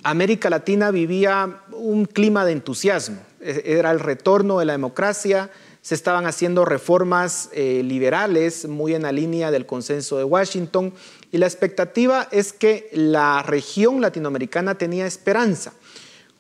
América 0.09 0.49
Latina 0.49 0.89
vivía 0.89 1.63
un 1.71 2.05
clima 2.05 2.45
de 2.45 2.53
entusiasmo. 2.53 3.17
E, 3.41 3.63
era 3.65 3.91
el 3.91 3.99
retorno 3.99 4.59
de 4.59 4.65
la 4.65 4.71
democracia, 4.71 5.49
se 5.81 5.95
estaban 5.95 6.25
haciendo 6.25 6.63
reformas 6.63 7.49
eh, 7.51 7.81
liberales 7.83 8.67
muy 8.69 8.93
en 8.93 9.03
la 9.03 9.11
línea 9.11 9.51
del 9.51 9.65
consenso 9.65 10.17
de 10.17 10.23
Washington 10.23 10.93
y 11.31 11.37
la 11.37 11.45
expectativa 11.45 12.29
es 12.31 12.53
que 12.53 12.89
la 12.93 13.43
región 13.43 13.99
latinoamericana 13.99 14.75
tenía 14.75 15.05
esperanza. 15.05 15.73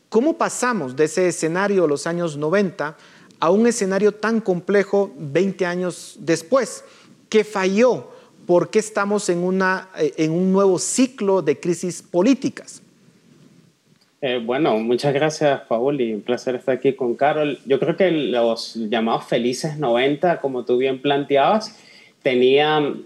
¿Cómo 0.07 0.37
pasamos 0.37 0.95
de 0.95 1.03
ese 1.03 1.27
escenario 1.27 1.81
de 1.81 1.87
los 1.89 2.07
años 2.07 2.37
90 2.37 2.95
a 3.39 3.49
un 3.49 3.67
escenario 3.67 4.13
tan 4.13 4.39
complejo 4.39 5.13
20 5.17 5.65
años 5.65 6.15
después? 6.19 6.85
¿Qué 7.27 7.43
falló? 7.43 8.11
¿Por 8.45 8.69
qué 8.69 8.79
estamos 8.79 9.27
en, 9.27 9.61
eh, 9.97 10.13
en 10.15 10.31
un 10.31 10.53
nuevo 10.53 10.79
ciclo 10.79 11.41
de 11.41 11.59
crisis 11.59 12.01
políticas? 12.01 12.81
Eh, 14.19 14.41
bueno, 14.43 14.77
muchas 14.79 15.13
gracias, 15.13 15.61
Paul, 15.67 16.01
y 16.01 16.13
un 16.13 16.21
placer 16.21 16.55
estar 16.55 16.75
aquí 16.75 16.93
con 16.93 17.15
Carol. 17.15 17.59
Yo 17.65 17.79
creo 17.79 17.95
que 17.95 18.09
los 18.09 18.75
llamados 18.75 19.25
felices 19.25 19.77
90, 19.77 20.41
como 20.41 20.65
tú 20.65 20.77
bien 20.77 21.01
planteabas, 21.01 21.79
tenían 22.23 23.05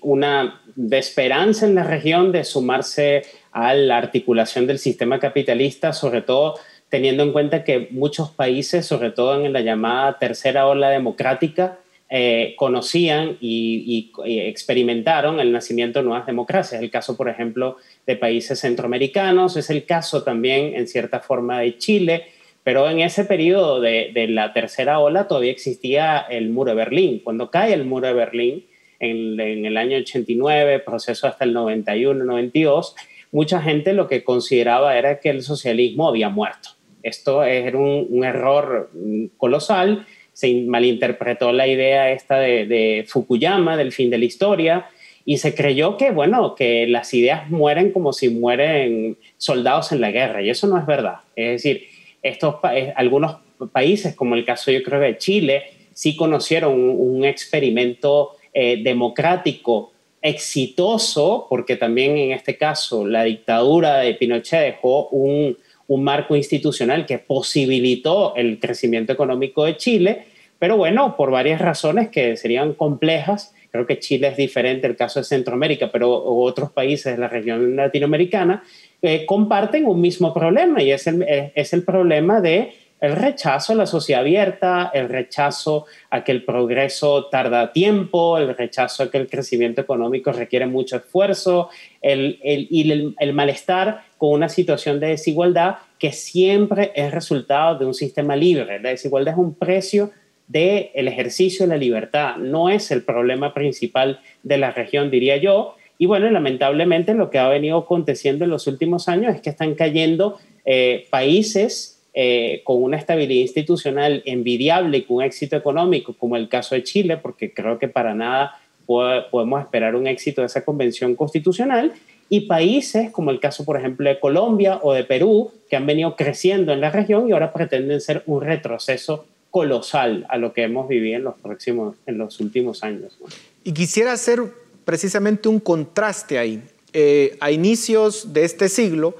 una 0.00 0.60
de 0.74 0.98
esperanza 0.98 1.66
en 1.66 1.74
la 1.74 1.84
región 1.84 2.32
de 2.32 2.44
sumarse 2.44 3.24
a 3.50 3.74
la 3.74 3.98
articulación 3.98 4.66
del 4.66 4.78
sistema 4.78 5.18
capitalista, 5.18 5.92
sobre 5.92 6.22
todo 6.22 6.54
teniendo 6.88 7.22
en 7.22 7.32
cuenta 7.32 7.64
que 7.64 7.88
muchos 7.90 8.30
países, 8.30 8.86
sobre 8.86 9.10
todo 9.10 9.44
en 9.44 9.52
la 9.52 9.60
llamada 9.60 10.18
tercera 10.18 10.66
ola 10.66 10.90
democrática, 10.90 11.78
eh, 12.14 12.52
conocían 12.58 13.38
y, 13.40 14.12
experimentaron 14.22 15.40
el 15.40 15.50
nacimiento 15.50 15.98
de 15.98 16.04
nuevas 16.04 16.26
democracias. 16.26 16.82
El 16.82 16.90
caso, 16.90 17.16
por 17.16 17.30
ejemplo, 17.30 17.78
de 18.06 18.16
países 18.16 18.60
centroamericanos, 18.60 19.56
es 19.56 19.70
el 19.70 19.86
caso 19.86 20.22
también, 20.22 20.74
en 20.74 20.86
cierta 20.88 21.20
forma, 21.20 21.60
de 21.60 21.78
Chile, 21.78 22.24
pero 22.64 22.90
en 22.90 23.00
ese 23.00 23.24
periodo 23.24 23.80
de, 23.80 24.12
la 24.28 24.52
tercera 24.52 24.98
ola 24.98 25.26
todavía 25.26 25.52
existía 25.52 26.18
el 26.18 26.50
muro 26.50 26.72
de 26.72 26.76
Berlín. 26.76 27.22
Cuando 27.24 27.50
cae 27.50 27.72
el 27.72 27.86
muro 27.86 28.08
de 28.08 28.12
Berlín 28.12 28.66
en, 29.00 29.64
el 29.64 29.78
año 29.78 29.96
89, 29.96 30.80
proceso 30.80 31.26
hasta 31.26 31.46
el 31.46 31.54
91, 31.54 32.24
92, 32.26 32.94
mucha 33.30 33.62
gente 33.62 33.94
lo 33.94 34.06
que 34.06 34.22
consideraba 34.22 34.98
era 34.98 35.18
que 35.18 35.30
el 35.30 35.40
socialismo 35.40 36.08
había 36.08 36.28
muerto. 36.28 36.68
Esto 37.02 37.42
era 37.42 37.78
un 37.78 38.22
error 38.22 38.90
colosal 39.38 40.06
se 40.32 40.52
malinterpretó 40.62 41.52
la 41.52 41.66
idea 41.66 42.10
esta 42.10 42.38
de, 42.38 43.04
Fukuyama, 43.08 43.76
del 43.76 43.92
fin 43.92 44.10
de 44.10 44.18
la 44.18 44.24
historia, 44.24 44.86
y 45.24 45.38
se 45.38 45.54
creyó 45.54 45.96
que, 45.96 46.10
bueno, 46.10 46.54
que 46.54 46.86
las 46.86 47.14
ideas 47.14 47.48
mueren 47.48 47.92
como 47.92 48.12
si 48.12 48.28
mueren 48.28 49.16
soldados 49.36 49.92
en 49.92 50.00
la 50.00 50.10
guerra, 50.10 50.42
y 50.42 50.50
eso 50.50 50.66
no 50.66 50.78
es 50.78 50.86
verdad. 50.86 51.16
Es 51.36 51.62
decir, 51.62 51.86
estos 52.22 52.56
eh, 52.72 52.92
algunos 52.96 53.36
países, 53.72 54.14
como 54.14 54.34
el 54.34 54.44
caso 54.44 54.70
yo 54.70 54.82
creo 54.82 55.00
de 55.00 55.18
Chile, 55.18 55.64
sí 55.94 56.16
conocieron 56.16 56.74
un, 56.78 57.24
experimento 57.24 58.32
eh, 58.52 58.82
democrático 58.82 59.92
exitoso, 60.20 61.46
porque 61.48 61.76
también 61.76 62.16
en 62.16 62.32
este 62.32 62.56
caso 62.56 63.06
la 63.06 63.24
dictadura 63.24 63.98
de 63.98 64.14
Pinochet 64.14 64.60
dejó 64.60 65.08
un, 65.08 65.56
un 65.92 66.04
marco 66.04 66.34
institucional 66.34 67.04
que 67.04 67.18
posibilitó 67.18 68.34
el 68.34 68.58
crecimiento 68.58 69.12
económico 69.12 69.64
de 69.64 69.76
Chile, 69.76 70.24
pero 70.58 70.78
bueno, 70.78 71.16
por 71.16 71.30
varias 71.30 71.60
razones 71.60 72.08
que 72.08 72.36
serían 72.36 72.72
complejas, 72.72 73.54
creo 73.70 73.86
que 73.86 73.98
Chile 73.98 74.28
es 74.28 74.36
diferente, 74.38 74.86
el 74.86 74.96
caso 74.96 75.20
de 75.20 75.24
Centroamérica, 75.24 75.90
pero 75.92 76.10
otros 76.10 76.70
países 76.72 77.12
de 77.12 77.18
la 77.18 77.28
región 77.28 77.76
latinoamericana 77.76 78.62
eh, 79.02 79.26
comparten 79.26 79.84
un 79.84 80.00
mismo 80.00 80.32
problema 80.32 80.82
y 80.82 80.92
es 80.92 81.06
el, 81.06 81.26
es 81.54 81.72
el 81.74 81.82
problema 81.82 82.40
de 82.40 82.72
el 83.02 83.16
rechazo 83.16 83.72
a 83.72 83.76
la 83.76 83.86
sociedad 83.86 84.20
abierta, 84.20 84.92
el 84.94 85.08
rechazo 85.08 85.86
a 86.08 86.22
que 86.22 86.30
el 86.30 86.44
progreso 86.44 87.26
tarda 87.26 87.72
tiempo, 87.72 88.38
el 88.38 88.56
rechazo 88.56 89.02
a 89.02 89.10
que 89.10 89.18
el 89.18 89.28
crecimiento 89.28 89.80
económico 89.80 90.30
requiere 90.30 90.66
mucho 90.66 90.98
esfuerzo, 90.98 91.68
el, 92.00 92.38
el, 92.44 92.68
y 92.70 93.12
el, 93.18 93.32
malestar 93.32 94.04
con 94.18 94.30
una 94.30 94.48
situación 94.48 95.00
de 95.00 95.08
desigualdad 95.08 95.78
que 95.98 96.12
siempre 96.12 96.92
es 96.94 97.10
resultado 97.10 97.76
de 97.76 97.86
un 97.86 97.94
sistema 97.94 98.36
libre. 98.36 98.78
La 98.78 98.90
desigualdad 98.90 99.34
es 99.34 99.38
un 99.38 99.54
precio 99.54 100.12
del 100.46 100.90
el 100.94 101.08
ejercicio 101.08 101.66
de 101.66 101.70
la 101.70 101.78
libertad, 101.78 102.36
no 102.36 102.70
es 102.70 102.92
el 102.92 103.02
problema 103.02 103.52
principal 103.52 104.20
de 104.44 104.58
la 104.58 104.70
región, 104.70 105.10
diría 105.10 105.38
yo. 105.38 105.74
Y 105.98 106.06
bueno, 106.06 106.30
lamentablemente 106.30 107.14
lo 107.14 107.30
que 107.30 107.40
ha 107.40 107.48
venido 107.48 107.78
aconteciendo 107.78 108.44
en 108.44 108.50
los 108.50 108.68
últimos 108.68 109.08
años 109.08 109.34
es 109.34 109.40
que 109.40 109.50
están 109.50 109.74
cayendo 109.74 110.38
eh, 110.64 111.08
países 111.10 111.91
eh, 112.14 112.60
con 112.64 112.82
una 112.82 112.96
estabilidad 112.96 113.42
institucional 113.42 114.22
envidiable 114.26 114.98
y 114.98 115.02
con 115.02 115.16
un 115.18 115.22
éxito 115.22 115.56
económico, 115.56 116.14
como 116.14 116.36
el 116.36 116.48
caso 116.48 116.74
de 116.74 116.82
Chile, 116.82 117.16
porque 117.16 117.52
creo 117.52 117.78
que 117.78 117.88
para 117.88 118.14
nada 118.14 118.58
podemos 118.86 119.62
esperar 119.62 119.94
un 119.94 120.06
éxito 120.06 120.42
de 120.42 120.48
esa 120.48 120.64
convención 120.64 121.14
constitucional, 121.14 121.92
y 122.28 122.40
países 122.42 123.10
como 123.10 123.30
el 123.30 123.40
caso, 123.40 123.64
por 123.64 123.76
ejemplo, 123.76 124.08
de 124.08 124.18
Colombia 124.18 124.80
o 124.82 124.94
de 124.94 125.04
Perú, 125.04 125.52
que 125.68 125.76
han 125.76 125.84
venido 125.84 126.16
creciendo 126.16 126.72
en 126.72 126.80
la 126.80 126.90
región 126.90 127.28
y 127.28 127.32
ahora 127.32 127.52
pretenden 127.52 128.00
ser 128.00 128.22
un 128.24 128.40
retroceso 128.40 129.26
colosal 129.50 130.24
a 130.30 130.38
lo 130.38 130.54
que 130.54 130.62
hemos 130.62 130.88
vivido 130.88 131.16
en 131.16 131.24
los 131.24 131.34
próximos, 131.34 131.94
en 132.06 132.16
los 132.16 132.40
últimos 132.40 132.82
años. 132.82 133.18
Y 133.64 133.72
quisiera 133.72 134.12
hacer 134.12 134.40
precisamente 134.86 135.48
un 135.48 135.60
contraste 135.60 136.38
ahí. 136.38 136.62
Eh, 136.94 137.36
a 137.38 137.50
inicios 137.50 138.32
de 138.32 138.44
este 138.44 138.70
siglo 138.70 139.14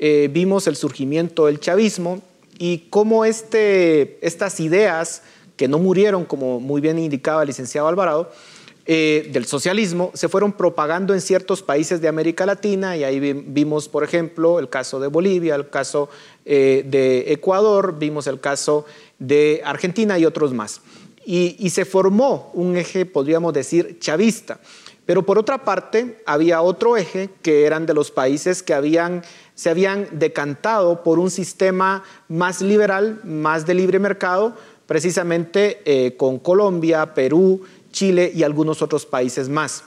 eh, 0.00 0.28
vimos 0.32 0.66
el 0.66 0.74
surgimiento 0.74 1.46
del 1.46 1.60
chavismo 1.60 2.20
y 2.58 2.86
cómo 2.90 3.24
este, 3.24 4.18
estas 4.26 4.60
ideas, 4.60 5.22
que 5.56 5.68
no 5.68 5.78
murieron, 5.78 6.24
como 6.24 6.60
muy 6.60 6.80
bien 6.80 6.98
indicaba 6.98 7.42
el 7.42 7.48
licenciado 7.48 7.88
Alvarado, 7.88 8.30
eh, 8.88 9.28
del 9.32 9.46
socialismo 9.46 10.12
se 10.14 10.28
fueron 10.28 10.52
propagando 10.52 11.12
en 11.12 11.20
ciertos 11.20 11.60
países 11.60 12.00
de 12.00 12.06
América 12.06 12.46
Latina 12.46 12.96
y 12.96 13.02
ahí 13.02 13.18
vimos, 13.18 13.88
por 13.88 14.04
ejemplo, 14.04 14.60
el 14.60 14.68
caso 14.68 15.00
de 15.00 15.08
Bolivia, 15.08 15.56
el 15.56 15.68
caso 15.70 16.08
eh, 16.44 16.84
de 16.86 17.32
Ecuador, 17.32 17.98
vimos 17.98 18.28
el 18.28 18.38
caso 18.38 18.84
de 19.18 19.60
Argentina 19.64 20.18
y 20.18 20.24
otros 20.24 20.54
más. 20.54 20.82
y 21.24 21.70
se 21.70 21.84
formó 21.84 22.52
un 22.54 22.76
eje, 22.76 23.04
podríamos 23.04 23.52
decir, 23.52 23.98
chavista. 23.98 24.60
Pero 25.06 25.24
por 25.24 25.38
otra 25.38 25.64
parte, 25.64 26.20
había 26.26 26.60
otro 26.60 26.96
eje 26.96 27.30
que 27.40 27.64
eran 27.64 27.86
de 27.86 27.94
los 27.94 28.10
países 28.10 28.62
que 28.62 28.74
se 29.54 29.70
habían 29.70 30.08
decantado 30.10 31.04
por 31.04 31.20
un 31.20 31.30
sistema 31.30 32.02
más 32.28 32.60
liberal, 32.60 33.20
más 33.22 33.66
de 33.66 33.74
libre 33.74 34.00
mercado, 34.00 34.54
precisamente 34.86 35.80
eh, 35.84 36.16
con 36.16 36.40
Colombia, 36.40 37.14
Perú, 37.14 37.62
Chile 37.92 38.32
y 38.34 38.42
algunos 38.42 38.82
otros 38.82 39.06
países 39.06 39.48
más. 39.48 39.84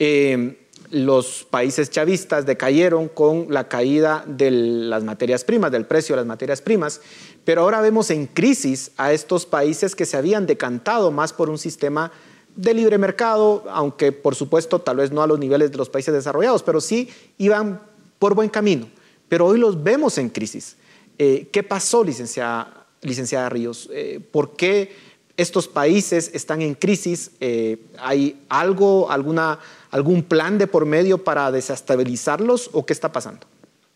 Eh, 0.00 0.58
los 0.90 1.46
países 1.48 1.90
chavistas 1.90 2.46
decayeron 2.46 3.08
con 3.08 3.46
la 3.50 3.68
caída 3.68 4.24
de 4.26 4.50
las 4.50 5.02
materias 5.04 5.44
primas, 5.44 5.72
del 5.72 5.86
precio 5.86 6.14
de 6.14 6.22
las 6.22 6.26
materias 6.26 6.60
primas, 6.60 7.00
pero 7.44 7.62
ahora 7.62 7.80
vemos 7.80 8.10
en 8.10 8.26
crisis 8.26 8.92
a 8.96 9.12
estos 9.12 9.46
países 9.46 9.94
que 9.94 10.06
se 10.06 10.16
habían 10.16 10.46
decantado 10.46 11.10
más 11.10 11.32
por 11.32 11.50
un 11.50 11.58
sistema 11.58 12.12
de 12.56 12.74
libre 12.74 12.98
mercado, 12.98 13.64
aunque 13.70 14.12
por 14.12 14.34
supuesto 14.34 14.80
tal 14.80 14.96
vez 14.96 15.12
no 15.12 15.22
a 15.22 15.26
los 15.26 15.38
niveles 15.38 15.70
de 15.70 15.76
los 15.76 15.88
países 15.88 16.12
desarrollados, 16.12 16.62
pero 16.62 16.80
sí 16.80 17.08
iban 17.38 17.80
por 18.18 18.34
buen 18.34 18.48
camino. 18.48 18.88
Pero 19.28 19.46
hoy 19.46 19.58
los 19.58 19.82
vemos 19.82 20.18
en 20.18 20.30
crisis. 20.30 20.76
Eh, 21.18 21.48
¿Qué 21.52 21.62
pasó, 21.62 22.04
licenciada, 22.04 23.48
Ríos? 23.48 23.88
Eh, 23.92 24.20
¿Por 24.30 24.56
qué 24.56 24.92
estos 25.36 25.68
países 25.68 26.30
están 26.32 26.62
en 26.62 26.74
crisis? 26.74 27.32
Eh, 27.40 27.78
¿Hay 27.98 28.36
algo, 28.48 29.10
alguna, 29.10 29.58
algún 29.90 30.22
plan 30.22 30.58
de 30.58 30.66
por 30.66 30.86
medio 30.86 31.22
para 31.22 31.50
desestabilizarlos 31.50 32.70
o 32.72 32.86
qué 32.86 32.92
está 32.92 33.12
pasando? 33.12 33.46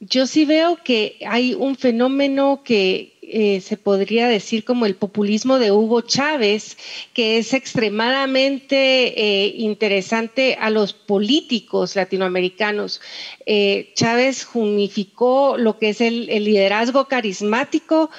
Yo 0.00 0.26
sí 0.26 0.46
veo 0.46 0.78
que 0.82 1.18
hay 1.28 1.54
un 1.54 1.76
fenómeno 1.76 2.62
que 2.64 3.18
eh, 3.32 3.60
se 3.60 3.76
podría 3.76 4.28
decir 4.28 4.64
como 4.64 4.86
el 4.86 4.96
populismo 4.96 5.58
de 5.58 5.72
Hugo 5.72 6.00
Chávez, 6.00 6.76
que 7.14 7.38
es 7.38 7.54
extremadamente 7.54 8.74
eh, 9.20 9.54
interesante 9.56 10.56
a 10.60 10.70
los 10.70 10.92
políticos 10.92 11.96
latinoamericanos. 11.96 13.00
Eh, 13.46 13.92
Chávez 13.94 14.48
unificó 14.54 15.56
lo 15.56 15.78
que 15.78 15.90
es 15.90 16.00
el, 16.00 16.28
el 16.30 16.44
liderazgo 16.44 17.06
carismático 17.06 18.10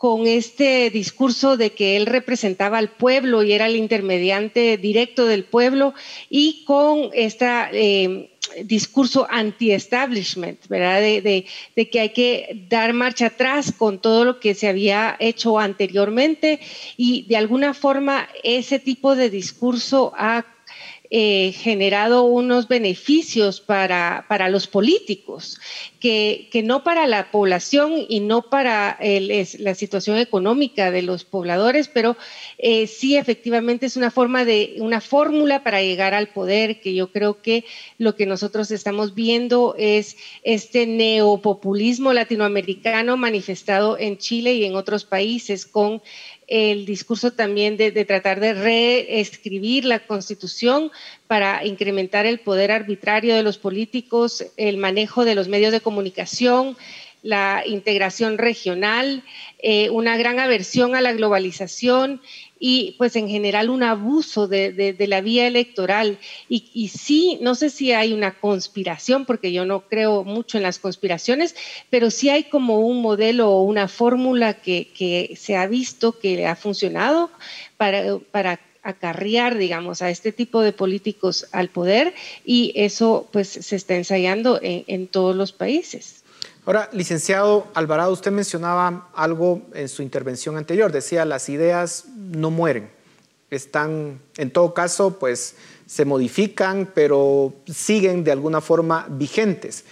con 0.00 0.26
este 0.26 0.88
discurso 0.88 1.58
de 1.58 1.72
que 1.72 1.94
él 1.98 2.06
representaba 2.06 2.78
al 2.78 2.88
pueblo 2.88 3.42
y 3.42 3.52
era 3.52 3.66
el 3.66 3.76
intermediante 3.76 4.78
directo 4.78 5.26
del 5.26 5.44
pueblo 5.44 5.92
y 6.30 6.64
con 6.64 7.10
este 7.12 8.30
discurso 8.64 9.26
anti-establishment, 9.28 10.68
¿verdad? 10.68 11.02
De, 11.02 11.44
de, 11.76 11.90
que 11.90 12.00
hay 12.00 12.08
que 12.14 12.64
dar 12.70 12.94
marcha 12.94 13.26
atrás 13.26 13.74
con 13.76 14.00
todo 14.00 14.24
lo 14.24 14.40
que 14.40 14.54
se 14.54 14.68
había 14.68 15.18
hecho 15.20 15.58
anteriormente 15.58 16.60
y 16.96 17.26
de 17.28 17.36
alguna 17.36 17.74
forma 17.74 18.26
ese 18.42 18.78
tipo 18.78 19.14
de 19.14 19.28
discurso 19.28 20.14
ha 20.16 20.46
eh, 21.12 21.52
generado 21.56 22.22
unos 22.22 22.68
beneficios 22.68 23.60
para, 23.60 24.26
para 24.28 24.48
los 24.48 24.68
políticos, 24.68 25.58
que, 25.98 26.48
que, 26.52 26.62
no 26.62 26.84
para 26.84 27.08
la 27.08 27.32
población 27.32 27.94
y 28.08 28.20
no 28.20 28.42
para 28.42 28.96
la 29.00 29.74
situación 29.74 30.18
económica 30.18 30.92
de 30.92 31.02
los 31.02 31.24
pobladores, 31.24 31.88
pero 31.88 32.16
eh, 32.58 32.86
sí 32.86 33.16
efectivamente 33.16 33.86
es 33.86 33.96
una 33.96 34.12
forma 34.12 34.44
de, 34.44 34.76
una 34.78 35.00
fórmula 35.00 35.64
para 35.64 35.82
llegar 35.82 36.14
al 36.14 36.28
poder, 36.28 36.80
que 36.80 36.94
yo 36.94 37.10
creo 37.10 37.42
que 37.42 37.64
lo 37.98 38.14
que 38.14 38.26
nosotros 38.26 38.70
estamos 38.70 39.14
viendo 39.14 39.74
es 39.76 40.16
este 40.44 40.86
neopopulismo 40.86 42.12
latinoamericano 42.12 43.16
manifestado 43.16 43.98
en 43.98 44.16
Chile 44.18 44.54
y 44.54 44.64
en 44.64 44.76
otros 44.76 45.04
países 45.04 45.66
con 45.66 46.02
el 46.50 46.84
discurso 46.84 47.32
también 47.32 47.76
de, 47.76 47.92
tratar 48.04 48.40
de 48.40 48.54
reescribir 48.54 49.84
la 49.84 50.00
constitución 50.00 50.90
para 51.28 51.64
incrementar 51.64 52.26
el 52.26 52.40
poder 52.40 52.72
arbitrario 52.72 53.36
de 53.36 53.44
los 53.44 53.56
políticos, 53.56 54.44
el 54.56 54.76
manejo 54.76 55.24
de 55.24 55.36
los 55.36 55.46
medios 55.46 55.70
de 55.70 55.80
comunicación, 55.80 56.76
la 57.22 57.62
integración 57.64 58.36
regional, 58.36 59.22
eh, 59.62 59.90
una 59.90 60.16
gran 60.16 60.40
aversión 60.40 60.96
a 60.96 61.00
la 61.00 61.12
globalización 61.12 62.20
y 62.62 62.94
pues 62.98 63.16
en 63.16 63.28
general 63.28 63.70
un 63.70 63.82
abuso 63.82 64.46
de, 64.46 64.94
la 65.08 65.22
vía 65.22 65.46
electoral. 65.46 66.18
Y, 66.48 66.88
sí, 66.88 67.38
no 67.40 67.54
sé 67.54 67.70
si 67.70 67.92
hay 67.92 68.12
una 68.12 68.38
conspiración, 68.38 69.24
porque 69.24 69.50
yo 69.50 69.64
no 69.64 69.88
creo 69.88 70.22
mucho 70.22 70.58
en 70.58 70.62
las 70.62 70.78
conspiraciones, 70.78 71.56
pero 71.88 72.10
sí 72.10 72.28
hay 72.28 72.44
como 72.44 72.80
un 72.80 73.00
modelo 73.00 73.50
o 73.50 73.62
una 73.62 73.88
fórmula 73.88 74.54
que, 74.54 75.34
se 75.36 75.56
ha 75.56 75.66
visto 75.66 76.18
que 76.18 76.46
ha 76.46 76.54
funcionado 76.54 77.30
para, 77.78 78.18
para 78.30 78.60
acarrear, 78.82 79.56
digamos, 79.56 80.02
a 80.02 80.10
este 80.10 80.30
tipo 80.30 80.60
de 80.60 80.72
políticos 80.72 81.46
al 81.52 81.70
poder 81.70 82.14
y 82.44 82.72
eso 82.76 83.28
pues 83.32 83.48
se 83.48 83.76
está 83.76 83.96
ensayando 83.96 84.60
en 84.62 85.06
todos 85.06 85.34
los 85.34 85.52
países. 85.52 86.19
Ahora, 86.66 86.90
licenciado 86.92 87.68
Alvarado, 87.74 88.12
usted 88.12 88.30
mencionaba 88.30 89.08
algo 89.14 89.62
en 89.72 89.88
su 89.88 90.02
intervención 90.02 90.56
anterior, 90.58 90.92
decía, 90.92 91.24
las 91.24 91.48
ideas 91.48 92.04
no 92.16 92.50
mueren, 92.50 92.90
están, 93.50 94.20
en 94.36 94.50
todo 94.50 94.74
caso, 94.74 95.18
pues 95.18 95.56
se 95.86 96.04
modifican, 96.04 96.90
pero 96.94 97.54
siguen 97.66 98.24
de 98.24 98.32
alguna 98.32 98.60
forma 98.60 99.06
vigentes. 99.10 99.84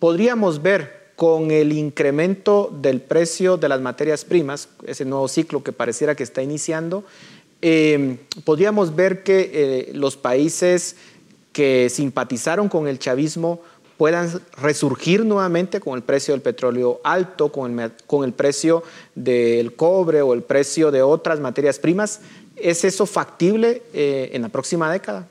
Podríamos 0.00 0.60
ver 0.60 1.12
con 1.14 1.50
el 1.50 1.72
incremento 1.72 2.76
del 2.82 3.00
precio 3.00 3.56
de 3.56 3.68
las 3.68 3.80
materias 3.80 4.24
primas, 4.24 4.68
ese 4.84 5.04
nuevo 5.04 5.28
ciclo 5.28 5.62
que 5.62 5.72
pareciera 5.72 6.14
que 6.14 6.24
está 6.24 6.42
iniciando, 6.42 7.04
eh, 7.62 8.18
podríamos 8.44 8.94
ver 8.94 9.22
que 9.22 9.50
eh, 9.52 9.90
los 9.94 10.16
países 10.16 10.96
que 11.52 11.88
simpatizaron 11.88 12.68
con 12.68 12.86
el 12.86 12.98
chavismo 12.98 13.62
puedan 13.96 14.28
resurgir 14.60 15.24
nuevamente 15.24 15.80
con 15.80 15.96
el 15.96 16.02
precio 16.02 16.34
del 16.34 16.42
petróleo 16.42 17.00
alto, 17.04 17.50
con 17.50 17.78
el, 17.80 17.92
con 18.06 18.24
el 18.24 18.32
precio 18.32 18.82
del 19.14 19.74
cobre 19.74 20.22
o 20.22 20.34
el 20.34 20.42
precio 20.42 20.90
de 20.90 21.02
otras 21.02 21.40
materias 21.40 21.78
primas. 21.78 22.20
¿Es 22.56 22.84
eso 22.84 23.06
factible 23.06 23.82
eh, 23.92 24.30
en 24.32 24.42
la 24.42 24.48
próxima 24.48 24.90
década? 24.90 25.28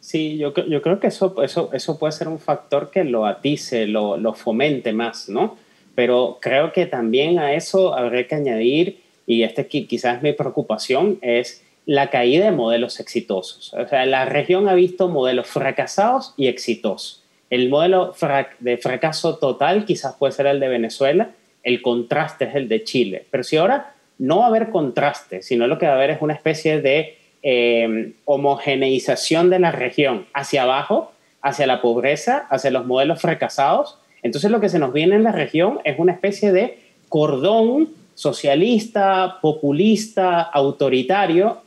Sí, 0.00 0.36
yo, 0.36 0.52
yo 0.54 0.82
creo 0.82 1.00
que 1.00 1.06
eso, 1.06 1.34
eso, 1.42 1.70
eso 1.72 1.98
puede 1.98 2.12
ser 2.12 2.28
un 2.28 2.38
factor 2.38 2.90
que 2.90 3.04
lo 3.04 3.24
atice, 3.24 3.86
lo, 3.86 4.18
lo 4.18 4.34
fomente 4.34 4.92
más, 4.92 5.30
¿no? 5.30 5.56
Pero 5.94 6.38
creo 6.42 6.72
que 6.72 6.84
también 6.84 7.38
a 7.38 7.54
eso 7.54 7.94
habría 7.94 8.28
que 8.28 8.34
añadir, 8.34 9.00
y 9.26 9.44
este 9.44 9.66
quizás 9.66 10.16
es 10.16 10.22
mi 10.22 10.32
preocupación, 10.34 11.18
es 11.22 11.62
la 11.86 12.10
caída 12.10 12.44
de 12.44 12.52
modelos 12.52 13.00
exitosos. 13.00 13.72
O 13.74 13.88
sea, 13.88 14.04
la 14.04 14.26
región 14.26 14.68
ha 14.68 14.74
visto 14.74 15.08
modelos 15.08 15.46
fracasados 15.46 16.34
y 16.36 16.48
exitosos. 16.48 17.23
El 17.54 17.68
modelo 17.68 18.12
de 18.58 18.78
fracaso 18.78 19.36
total 19.36 19.84
quizás 19.84 20.16
puede 20.16 20.32
ser 20.32 20.46
el 20.46 20.58
de 20.58 20.66
Venezuela, 20.66 21.30
el 21.62 21.82
contraste 21.82 22.46
es 22.46 22.56
el 22.56 22.66
de 22.68 22.82
Chile. 22.82 23.26
Pero 23.30 23.44
si 23.44 23.56
ahora 23.56 23.94
no 24.18 24.38
va 24.38 24.46
a 24.46 24.48
haber 24.48 24.70
contraste, 24.70 25.40
sino 25.40 25.68
lo 25.68 25.78
que 25.78 25.86
va 25.86 25.92
a 25.92 25.94
haber 25.94 26.10
es 26.10 26.20
una 26.20 26.34
especie 26.34 26.80
de 26.80 27.16
eh, 27.44 28.14
homogeneización 28.24 29.50
de 29.50 29.60
la 29.60 29.70
región 29.70 30.26
hacia 30.34 30.64
abajo, 30.64 31.12
hacia 31.42 31.68
la 31.68 31.80
pobreza, 31.80 32.48
hacia 32.50 32.72
los 32.72 32.86
modelos 32.86 33.20
fracasados, 33.20 34.00
entonces 34.24 34.50
lo 34.50 34.58
que 34.58 34.68
se 34.68 34.80
nos 34.80 34.92
viene 34.92 35.14
en 35.14 35.22
la 35.22 35.30
región 35.30 35.78
es 35.84 35.96
una 35.96 36.10
especie 36.10 36.50
de 36.50 36.80
cordón 37.08 37.90
socialista, 38.16 39.38
populista, 39.40 40.42
autoritario, 40.42 41.58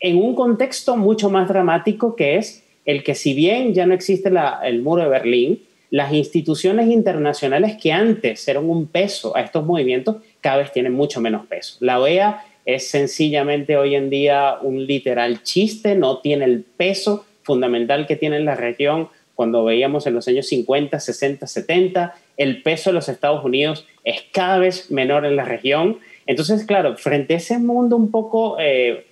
en 0.00 0.18
un 0.18 0.34
contexto 0.34 0.98
mucho 0.98 1.30
más 1.30 1.48
dramático 1.48 2.14
que 2.14 2.36
es 2.36 2.63
el 2.84 3.02
que 3.02 3.14
si 3.14 3.34
bien 3.34 3.74
ya 3.74 3.86
no 3.86 3.94
existe 3.94 4.30
el 4.64 4.82
muro 4.82 5.02
de 5.02 5.08
Berlín, 5.08 5.62
las 5.90 6.12
instituciones 6.12 6.88
internacionales 6.88 7.76
que 7.80 7.92
antes 7.92 8.46
eran 8.48 8.68
un 8.68 8.86
peso 8.86 9.36
a 9.36 9.42
estos 9.42 9.64
movimientos 9.64 10.16
cada 10.40 10.56
vez 10.56 10.72
tienen 10.72 10.92
mucho 10.92 11.20
menos 11.20 11.46
peso. 11.46 11.76
La 11.80 12.00
OEA 12.00 12.44
es 12.64 12.88
sencillamente 12.88 13.76
hoy 13.76 13.94
en 13.94 14.10
día 14.10 14.56
un 14.60 14.86
literal 14.86 15.42
chiste, 15.42 15.94
no 15.94 16.18
tiene 16.18 16.46
el 16.46 16.62
peso 16.62 17.24
fundamental 17.42 18.06
que 18.06 18.16
tiene 18.16 18.36
en 18.36 18.44
la 18.44 18.56
región 18.56 19.08
cuando 19.34 19.64
veíamos 19.64 20.06
en 20.06 20.14
los 20.14 20.28
años 20.28 20.46
50, 20.48 20.98
60, 20.98 21.46
70, 21.46 22.14
el 22.36 22.62
peso 22.62 22.90
de 22.90 22.94
los 22.94 23.08
Estados 23.08 23.44
Unidos 23.44 23.86
es 24.04 24.22
cada 24.32 24.58
vez 24.58 24.90
menor 24.90 25.24
en 25.26 25.36
la 25.36 25.44
región. 25.44 25.98
Entonces, 26.26 26.64
claro, 26.64 26.96
frente 26.96 27.34
a 27.34 27.36
ese 27.38 27.58
mundo 27.58 27.96
un 27.96 28.10
poco 28.10 28.56
eh, 28.58 29.06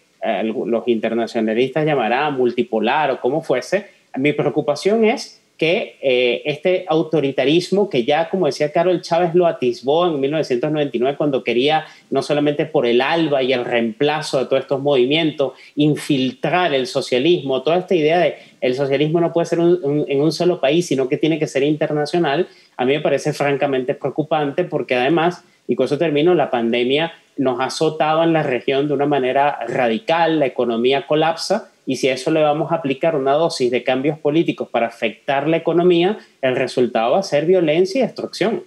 los 0.44 0.86
internacionalistas 0.86 1.84
llamarán 1.84 2.36
multipolar 2.36 3.10
o 3.10 3.20
como 3.20 3.42
fuese, 3.42 3.86
mi 4.16 4.32
preocupación 4.32 5.04
es 5.04 5.42
que 5.62 5.96
eh, 6.02 6.42
este 6.44 6.86
autoritarismo 6.88 7.88
que 7.88 8.04
ya, 8.04 8.28
como 8.28 8.46
decía 8.46 8.72
Carol 8.72 9.00
Chávez, 9.00 9.32
lo 9.34 9.46
atisbó 9.46 10.08
en 10.08 10.18
1999 10.18 11.16
cuando 11.16 11.44
quería, 11.44 11.86
no 12.10 12.20
solamente 12.20 12.66
por 12.66 12.84
el 12.84 13.00
alba 13.00 13.44
y 13.44 13.52
el 13.52 13.64
reemplazo 13.64 14.40
de 14.40 14.46
todos 14.46 14.62
estos 14.62 14.80
movimientos, 14.80 15.52
infiltrar 15.76 16.74
el 16.74 16.88
socialismo, 16.88 17.62
toda 17.62 17.78
esta 17.78 17.94
idea 17.94 18.18
de 18.18 18.38
el 18.60 18.74
socialismo 18.74 19.20
no 19.20 19.32
puede 19.32 19.46
ser 19.46 19.60
en 19.60 20.20
un 20.20 20.32
solo 20.32 20.60
país, 20.60 20.86
sino 20.86 21.08
que 21.08 21.16
tiene 21.16 21.38
que 21.38 21.46
ser 21.46 21.62
internacional, 21.62 22.48
a 22.76 22.84
mí 22.84 22.94
me 22.94 23.00
parece 23.00 23.32
francamente 23.32 23.94
preocupante 23.94 24.64
porque 24.64 24.96
además, 24.96 25.44
y 25.68 25.76
con 25.76 25.86
eso 25.86 25.96
termino, 25.96 26.34
la 26.34 26.50
pandemia 26.50 27.12
nos 27.36 27.60
ha 27.60 27.64
azotado 27.64 28.22
en 28.22 28.32
la 28.32 28.42
región 28.42 28.88
de 28.88 28.94
una 28.94 29.06
manera 29.06 29.58
radical, 29.66 30.38
la 30.38 30.46
economía 30.46 31.06
colapsa 31.06 31.70
y 31.86 31.96
si 31.96 32.08
a 32.08 32.14
eso 32.14 32.30
le 32.30 32.42
vamos 32.42 32.70
a 32.70 32.76
aplicar 32.76 33.16
una 33.16 33.32
dosis 33.32 33.70
de 33.70 33.82
cambios 33.82 34.18
políticos 34.18 34.68
para 34.70 34.86
afectar 34.86 35.48
la 35.48 35.56
economía, 35.56 36.18
el 36.40 36.56
resultado 36.56 37.12
va 37.12 37.18
a 37.18 37.22
ser 37.22 37.46
violencia 37.46 38.00
y 38.00 38.06
destrucción. 38.06 38.62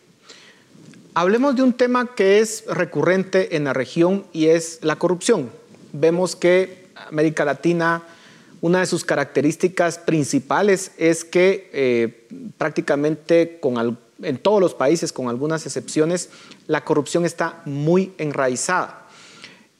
Hablemos 1.13 1.55
de 1.55 1.63
un 1.63 1.73
tema 1.73 2.13
que 2.13 2.39
es 2.39 2.65
recurrente 2.67 3.55
en 3.55 3.63
la 3.63 3.73
región 3.73 4.25
y 4.33 4.47
es 4.47 4.79
la 4.83 4.97
corrupción. 4.97 5.49
Vemos 5.93 6.35
que 6.35 6.87
América 7.09 7.45
Latina, 7.45 8.03
una 8.59 8.81
de 8.81 8.85
sus 8.85 9.05
características 9.05 9.97
principales 9.97 10.91
es 10.97 11.23
que 11.23 11.69
eh, 11.71 12.27
prácticamente 12.57 13.59
con, 13.61 13.97
en 14.21 14.37
todos 14.37 14.61
los 14.61 14.73
países, 14.73 15.11
con 15.11 15.27
algunas 15.27 15.65
excepciones, 15.65 16.29
la 16.67 16.83
corrupción 16.83 17.25
está 17.25 17.61
muy 17.65 18.13
enraizada. 18.17 19.07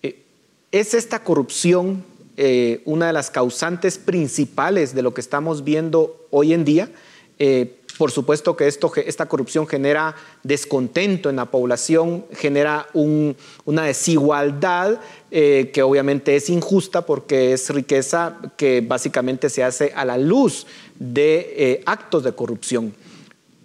Eh, 0.03 0.23
¿Es 0.71 0.93
esta 0.93 1.23
corrupción 1.23 2.03
eh, 2.37 2.81
una 2.85 3.07
de 3.07 3.13
las 3.13 3.31
causantes 3.31 3.97
principales 3.97 4.93
de 4.93 5.01
lo 5.01 5.13
que 5.13 5.21
estamos 5.21 5.63
viendo 5.63 6.27
hoy 6.31 6.53
en 6.53 6.65
día? 6.65 6.89
Eh, 7.39 7.77
por 7.97 8.11
supuesto 8.11 8.57
que 8.57 8.67
esta 8.67 9.25
corrupción 9.27 9.67
genera 9.67 10.17
descontento 10.43 11.29
en 11.29 11.37
la 11.37 11.45
población, 11.45 12.25
genera 12.33 12.87
una 12.93 13.83
desigualdad 13.83 14.99
que 15.29 15.81
obviamente 15.81 16.35
es 16.35 16.49
injusta 16.49 17.05
porque 17.05 17.53
es 17.53 17.69
riqueza 17.69 18.35
que 18.57 18.83
básicamente 18.85 19.49
se 19.49 19.63
hace 19.63 19.93
a 19.95 20.03
la 20.03 20.17
luz 20.17 20.67
de 20.99 21.83
actos 21.85 22.25
de 22.25 22.33
corrupción. 22.33 22.93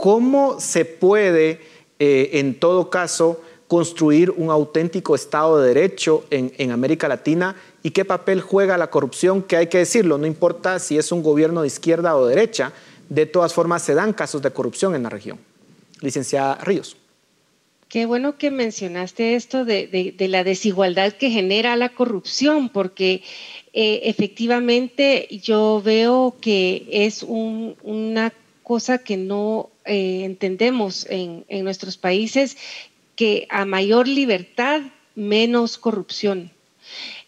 ¿Cómo 0.00 0.58
se 0.60 0.86
puede, 0.86 1.60
eh, 1.98 2.30
en 2.32 2.58
todo 2.58 2.88
caso, 2.88 3.42
construir 3.68 4.30
un 4.30 4.48
auténtico 4.48 5.14
Estado 5.14 5.60
de 5.60 5.74
Derecho 5.74 6.24
en, 6.30 6.70
América 6.70 7.06
Latina 7.06 7.54
y 7.82 7.90
qué 7.90 8.06
papel 8.06 8.40
juega 8.40 8.78
la 8.78 8.88
corrupción, 8.88 9.42
que 9.42 9.58
hay 9.58 9.66
que 9.66 9.76
decirlo, 9.76 10.16
no 10.16 10.26
importa 10.26 10.78
si 10.78 10.96
es 10.96 11.12
un 11.12 11.22
gobierno 11.22 11.60
de 11.60 11.66
izquierda 11.66 12.16
o 12.16 12.24
derecha, 12.24 12.72
de 13.10 13.26
todas 13.26 13.52
formas 13.52 13.82
se 13.82 13.92
dan 13.92 14.14
casos 14.14 14.40
de 14.40 14.50
corrupción 14.50 14.94
en 14.94 15.02
la 15.02 15.10
región. 15.10 15.38
Licenciada 16.00 16.54
Ríos. 16.64 16.96
Qué 17.90 18.06
bueno 18.06 18.38
que 18.38 18.50
mencionaste 18.50 19.34
esto 19.34 19.66
de, 19.66 20.14
la 20.18 20.44
desigualdad 20.44 21.12
que 21.12 21.28
genera 21.28 21.76
la 21.76 21.90
corrupción, 21.90 22.70
porque 22.70 23.22
eh, 23.74 24.00
efectivamente 24.04 25.28
yo 25.42 25.82
veo 25.84 26.36
que 26.40 26.88
es 26.90 27.22
una 27.22 28.32
cosa 28.62 28.98
que 28.98 29.16
no 29.16 29.68
eh, 29.84 30.22
entendemos 30.24 31.06
en, 31.08 31.44
nuestros 31.64 31.96
países, 31.96 32.56
que 33.16 33.46
a 33.50 33.64
mayor 33.64 34.08
libertad, 34.08 34.82
menos 35.14 35.78
corrupción. 35.78 36.50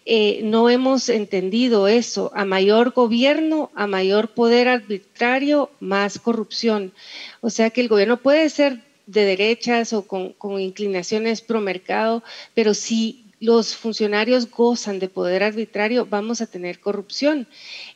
Eh, 0.05 0.41
no 0.43 0.69
hemos 0.71 1.09
entendido 1.09 1.89
eso. 1.89 2.33
A 2.35 2.45
mayor 2.45 2.93
gobierno, 2.93 3.71
a 3.75 3.87
mayor 3.87 4.29
poder 4.29 4.69
arbitrario, 4.69 5.71
más 5.81 6.19
corrupción. 6.19 6.93
O 7.41 7.51
sea 7.51 7.71
que 7.71 7.81
el 7.81 7.89
gobierno 7.89 8.17
puede 8.17 8.49
ser 8.49 8.81
de 9.07 9.25
derechas 9.25 9.93
o 9.93 10.07
con, 10.07 10.33
con 10.33 10.61
inclinaciones 10.61 11.41
pro 11.41 11.61
mercado, 11.61 12.23
pero 12.55 12.75
si 12.75 13.25
los 13.43 13.75
funcionarios 13.75 14.49
gozan 14.49 15.01
de 15.01 15.09
poder 15.09 15.43
arbitrario, 15.43 16.07
vamos 16.07 16.41
a 16.41 16.47
tener 16.47 16.79
corrupción. 16.79 17.49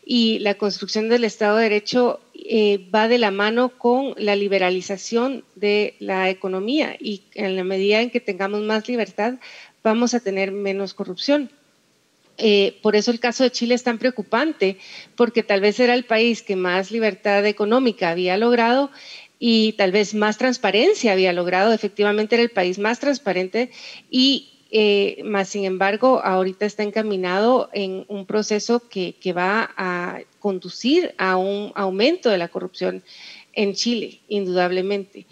Y 0.05 0.40
la 0.40 0.55
construcción 0.55 1.09
del 1.09 1.22
Estado 1.22 1.59
de 1.59 1.62
Derecho 1.62 2.18
eh, 2.34 2.84
va 2.92 3.07
de 3.07 3.18
la 3.18 3.30
mano 3.30 3.68
con 3.78 4.14
la 4.18 4.34
liberalización 4.34 5.44
de 5.55 5.94
la 6.01 6.30
economía 6.30 6.97
y 6.99 7.22
en 7.34 7.55
la 7.55 7.62
medida 7.62 8.01
en 8.01 8.11
que 8.11 8.18
tengamos 8.18 8.62
más 8.62 8.88
libertad, 8.88 9.34
vamos 9.84 10.14
a 10.14 10.20
tener 10.20 10.51
menos 10.51 10.94
corrupción. 10.94 11.49
Eh, 12.38 12.76
por 12.82 12.97
eso 12.97 13.12
el 13.12 13.20
caso 13.20 13.44
de 13.44 13.53
Chile 13.53 13.76
es 13.76 13.84
tan 13.84 13.99
preocupante, 13.99 14.78
porque 15.14 15.44
tal 15.44 15.61
vez 15.61 15.78
era 15.78 15.94
el 15.94 16.05
país 16.05 16.42
que 16.42 16.57
más 16.57 16.90
libertad 16.90 17.47
económica 17.47 18.11
había 18.11 18.36
logrado 18.36 18.90
y 19.38 19.74
tal 19.74 19.92
vez 19.92 20.12
más 20.12 20.38
transparencia 20.38 21.12
había 21.12 21.32
logrado. 21.32 21.72
Efectivamente 21.72 22.34
era 22.34 22.42
el 22.42 22.51
país 22.51 22.80
más 22.80 22.99
transparente 22.99 23.70
y 24.11 24.49
eh, 24.71 25.23
más 25.25 25.49
sin 25.49 25.64
embargo 25.64 26.21
ahorita 26.25 26.67
está 26.67 26.83
encaminado 26.83 27.71
en 27.73 28.05
un 28.09 28.27
proceso 28.27 28.89
que, 28.89 29.14
que 29.21 29.33
va 29.33 29.71
a 29.77 30.21
conducir 30.41 31.14
a 31.19 31.37
un 31.37 31.73
aumento 31.75 32.31
de 32.31 32.39
la 32.39 32.49
corrupción 32.49 33.03
en 33.53 33.75
Chile, 33.75 34.21
indudablemente. 34.29 35.27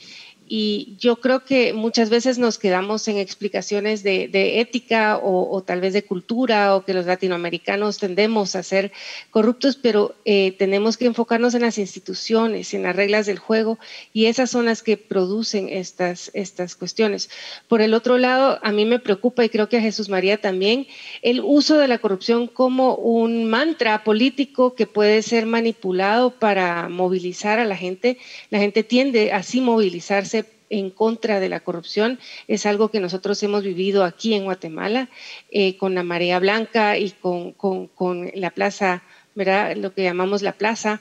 Y 0.47 0.97
yo 0.99 1.17
creo 1.17 1.45
que 1.45 1.73
muchas 1.73 2.11
veces 2.11 2.39
nos 2.39 2.59
quedamos 2.59 3.09
en 3.09 3.17
explicaciones 3.17 4.03
de, 4.03 4.61
ética 4.61 5.19
o, 5.23 5.63
tal 5.63 5.81
vez 5.81 5.95
de 5.95 6.05
cultura 6.05 6.77
o 6.77 6.85
que 6.85 6.93
los 6.93 7.07
latinoamericanos 7.07 7.99
tendemos 7.99 8.55
a 8.55 8.63
ser 8.63 8.93
corruptos, 9.31 9.77
pero 9.77 10.15
eh, 10.25 10.55
tenemos 10.59 10.99
que 10.99 11.07
enfocarnos 11.07 11.55
en 11.55 11.63
las 11.63 11.79
instituciones, 11.79 12.75
en 12.75 12.83
las 12.83 12.95
reglas 12.95 13.27
del 13.27 13.39
juego 13.39 13.79
y 14.13 14.27
esas 14.27 14.51
son 14.51 14.67
las 14.67 14.83
que 14.83 14.97
producen 14.97 15.69
estas, 15.71 16.31
estas 16.35 16.77
cuestiones. 16.77 17.31
Por 17.67 17.81
el 17.81 17.95
otro 17.95 18.19
lado, 18.19 18.59
a 18.63 18.71
mí 18.71 18.85
me 18.85 18.99
preocupa 18.99 19.45
y 19.45 19.49
creo 19.49 19.69
que 19.69 19.79
a 19.79 19.83
Jesús 19.83 20.09
María 20.09 20.41
también 20.41 20.87
el 21.23 21.41
uso 21.41 21.79
de 21.79 21.89
la 21.89 21.99
corrupción 21.99 22.49
como 22.49 22.97
un 22.97 23.47
mantra 23.47 24.05
político 24.05 24.75
que 24.75 24.87
puede 24.87 25.23
ser 25.23 25.47
manipulado 25.47 26.31
para 26.31 26.89
movilizar 26.89 27.59
a 27.59 27.65
la 27.65 27.77
gente. 27.77 28.19
La 28.51 28.59
gente 28.59 28.83
tiende 28.83 29.33
así 29.33 29.61
movilizarse 29.61 30.34
en 30.71 30.91
contra 30.91 31.41
de 31.41 31.49
la 31.49 31.61
corrupción 31.61 32.19
es 32.49 32.67
algo 32.67 32.91
que 32.91 33.01
nosotros 33.01 33.43
hemos 33.43 33.63
vivido 33.63 34.05
aquí 34.05 34.35
en 34.35 34.45
Guatemala 34.45 35.09
eh, 35.51 35.77
con 35.77 35.95
la 35.95 36.03
marea 36.03 36.39
blanca 36.39 36.99
y 36.99 37.11
con, 37.11 38.31
la 38.35 38.51
plaza, 38.51 39.03
¿verdad? 39.35 39.77
lo 39.77 39.95
que 39.95 40.03
llamamos 40.03 40.43
la 40.43 40.53
plaza. 40.53 41.01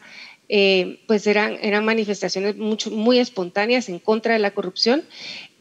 Eh, 0.49 0.99
pues 1.07 1.26
eran, 1.26 1.57
manifestaciones 1.86 2.57
mucho, 2.57 2.91
muy 2.91 3.18
espontáneas 3.18 3.89
en 3.89 3.99
contra 3.99 4.34
de 4.34 4.39
la 4.39 4.51
corrupción, 4.51 5.03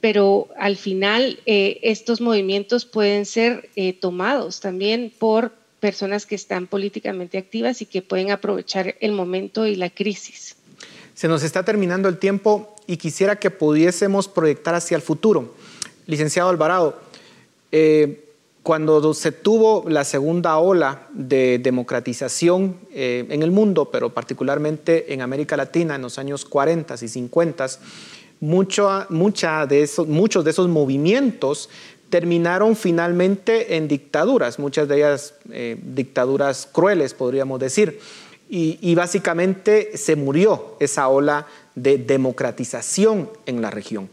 pero 0.00 0.48
al 0.59 0.76
final 0.76 1.38
eh, 1.46 1.78
estos 1.82 2.20
movimientos 2.20 2.84
pueden 2.84 3.24
ser 3.24 3.70
tomados 4.00 4.61
también 4.61 5.12
por 5.16 5.53
personas 5.82 6.26
que 6.26 6.36
están 6.36 6.66
políticamente 6.66 7.38
activas 7.38 7.82
y 7.82 7.86
que 7.86 8.03
pueden 8.03 8.30
aprovechar 8.30 8.96
el 9.00 9.12
momento 9.12 9.66
y 9.66 9.74
la 9.76 9.90
crisis. 9.90 10.57
Se 11.14 11.28
nos 11.28 11.42
está 11.42 11.64
terminando 11.64 12.09
el 12.09 12.18
tiempo 12.18 12.72
y 12.87 12.97
quisiera 12.97 13.37
que 13.37 13.51
pudiésemos 13.51 14.28
proyectar 14.28 14.74
hacia 14.74 14.97
el 14.97 15.03
futuro. 15.03 15.55
Licenciado 16.07 16.49
Alvarado, 16.49 16.99
eh, 17.70 18.28
cuando 18.62 19.12
se 19.14 19.33
tuvo 19.33 19.85
la 19.89 20.05
segunda 20.05 20.57
ola 20.59 21.09
de 21.12 21.59
democratización 21.59 22.76
eh, 22.93 23.26
en 23.28 23.43
el 23.43 23.51
mundo, 23.51 23.91
pero 23.91 24.14
particularmente 24.14 25.12
en 25.12 25.20
América 25.20 25.57
Latina 25.57 25.97
en 25.97 26.03
los 26.03 26.18
años 26.18 26.45
40 26.45 26.95
y 27.01 27.09
50, 27.09 27.66
mucho, 28.41 29.07
mucha 29.09 29.66
de 29.66 29.83
esos, 29.83 30.07
muchos 30.07 30.45
de 30.45 30.51
esos 30.51 30.68
movimientos 30.68 31.70
terminaron 32.09 32.76
finalmente 32.76 33.76
en 33.76 33.89
dictaduras, 33.89 34.59
muchas 34.59 34.87
de 34.87 34.97
ellas 34.97 35.35
eh, 35.51 35.76
dictaduras 35.83 36.68
crueles, 36.70 37.14
podríamos 37.14 37.59
decir 37.59 37.99
y, 38.55 38.94
básicamente 38.94 39.96
se 39.96 40.14
murió 40.14 40.76
esa 40.78 41.09
ola 41.09 41.46
de 41.74 41.96
democratización 41.96 43.30
en 43.46 43.62
la 43.62 43.70
región. 43.70 44.11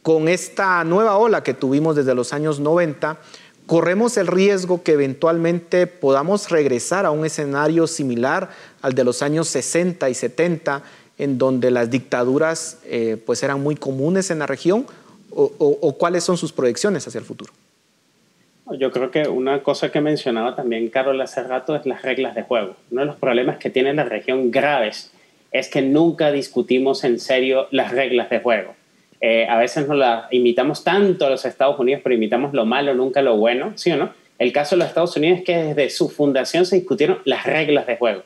Con 0.00 0.28
esta 0.28 0.84
nueva 0.84 1.16
ola 1.16 1.42
que 1.42 1.54
tuvimos 1.54 1.96
desde 1.96 2.14
los 2.14 2.32
años 2.32 2.60
90, 2.60 3.18
corremos 3.66 4.16
el 4.16 4.28
riesgo 4.28 4.84
que 4.84 4.92
eventualmente 4.92 5.88
podamos 5.88 6.50
regresar 6.50 7.04
a 7.04 7.10
un 7.10 7.26
escenario 7.26 7.88
similar 7.88 8.50
al 8.80 8.92
de 8.92 9.02
los 9.02 9.22
años 9.22 9.48
60 9.48 10.08
y 10.08 10.14
70, 10.14 10.84
en 11.18 11.36
donde 11.36 11.72
las 11.72 11.90
dictaduras 11.90 12.78
eh, 12.84 13.20
pues 13.26 13.42
eran 13.42 13.60
muy 13.60 13.74
comunes 13.74 14.30
en 14.30 14.38
la 14.38 14.46
región, 14.46 14.86
o 15.36 15.96
cuáles 15.98 16.22
son 16.22 16.36
sus 16.36 16.52
proyecciones 16.52 17.08
hacia 17.08 17.18
el 17.18 17.24
futuro. 17.24 17.52
Yo 18.72 18.90
creo 18.90 19.10
que 19.10 19.28
una 19.28 19.62
cosa 19.62 19.92
que 19.92 20.00
mencionaba 20.00 20.56
también 20.56 20.88
Carol 20.88 21.20
hace 21.20 21.42
rato 21.42 21.76
es 21.76 21.84
las 21.84 22.02
reglas 22.02 22.34
de 22.34 22.42
juego. 22.42 22.76
Uno 22.90 23.02
de 23.02 23.06
los 23.06 23.16
problemas 23.16 23.58
que 23.58 23.68
tiene 23.68 23.92
la 23.92 24.04
región 24.04 24.50
graves 24.50 25.12
es 25.52 25.68
que 25.68 25.82
nunca 25.82 26.32
discutimos 26.32 27.04
en 27.04 27.20
serio 27.20 27.68
las 27.70 27.92
reglas 27.92 28.30
de 28.30 28.40
juego. 28.40 28.74
Eh, 29.20 29.46
a 29.48 29.58
veces 29.58 29.86
nos 29.86 29.98
las 29.98 30.32
imitamos 30.32 30.82
tanto 30.82 31.26
a 31.26 31.30
los 31.30 31.44
Estados 31.44 31.78
Unidos, 31.78 32.00
pero 32.02 32.14
imitamos 32.14 32.54
lo 32.54 32.64
malo, 32.64 32.94
nunca 32.94 33.22
lo 33.22 33.36
bueno, 33.36 33.72
¿sí 33.76 33.92
o 33.92 33.96
no? 33.96 34.10
El 34.38 34.52
caso 34.52 34.74
de 34.74 34.80
los 34.80 34.88
Estados 34.88 35.16
Unidos 35.16 35.40
es 35.40 35.44
que 35.44 35.56
desde 35.56 35.90
su 35.90 36.08
fundación 36.08 36.66
se 36.66 36.76
discutieron 36.76 37.18
las 37.24 37.46
reglas 37.46 37.86
de 37.86 37.96
juego. 37.96 38.22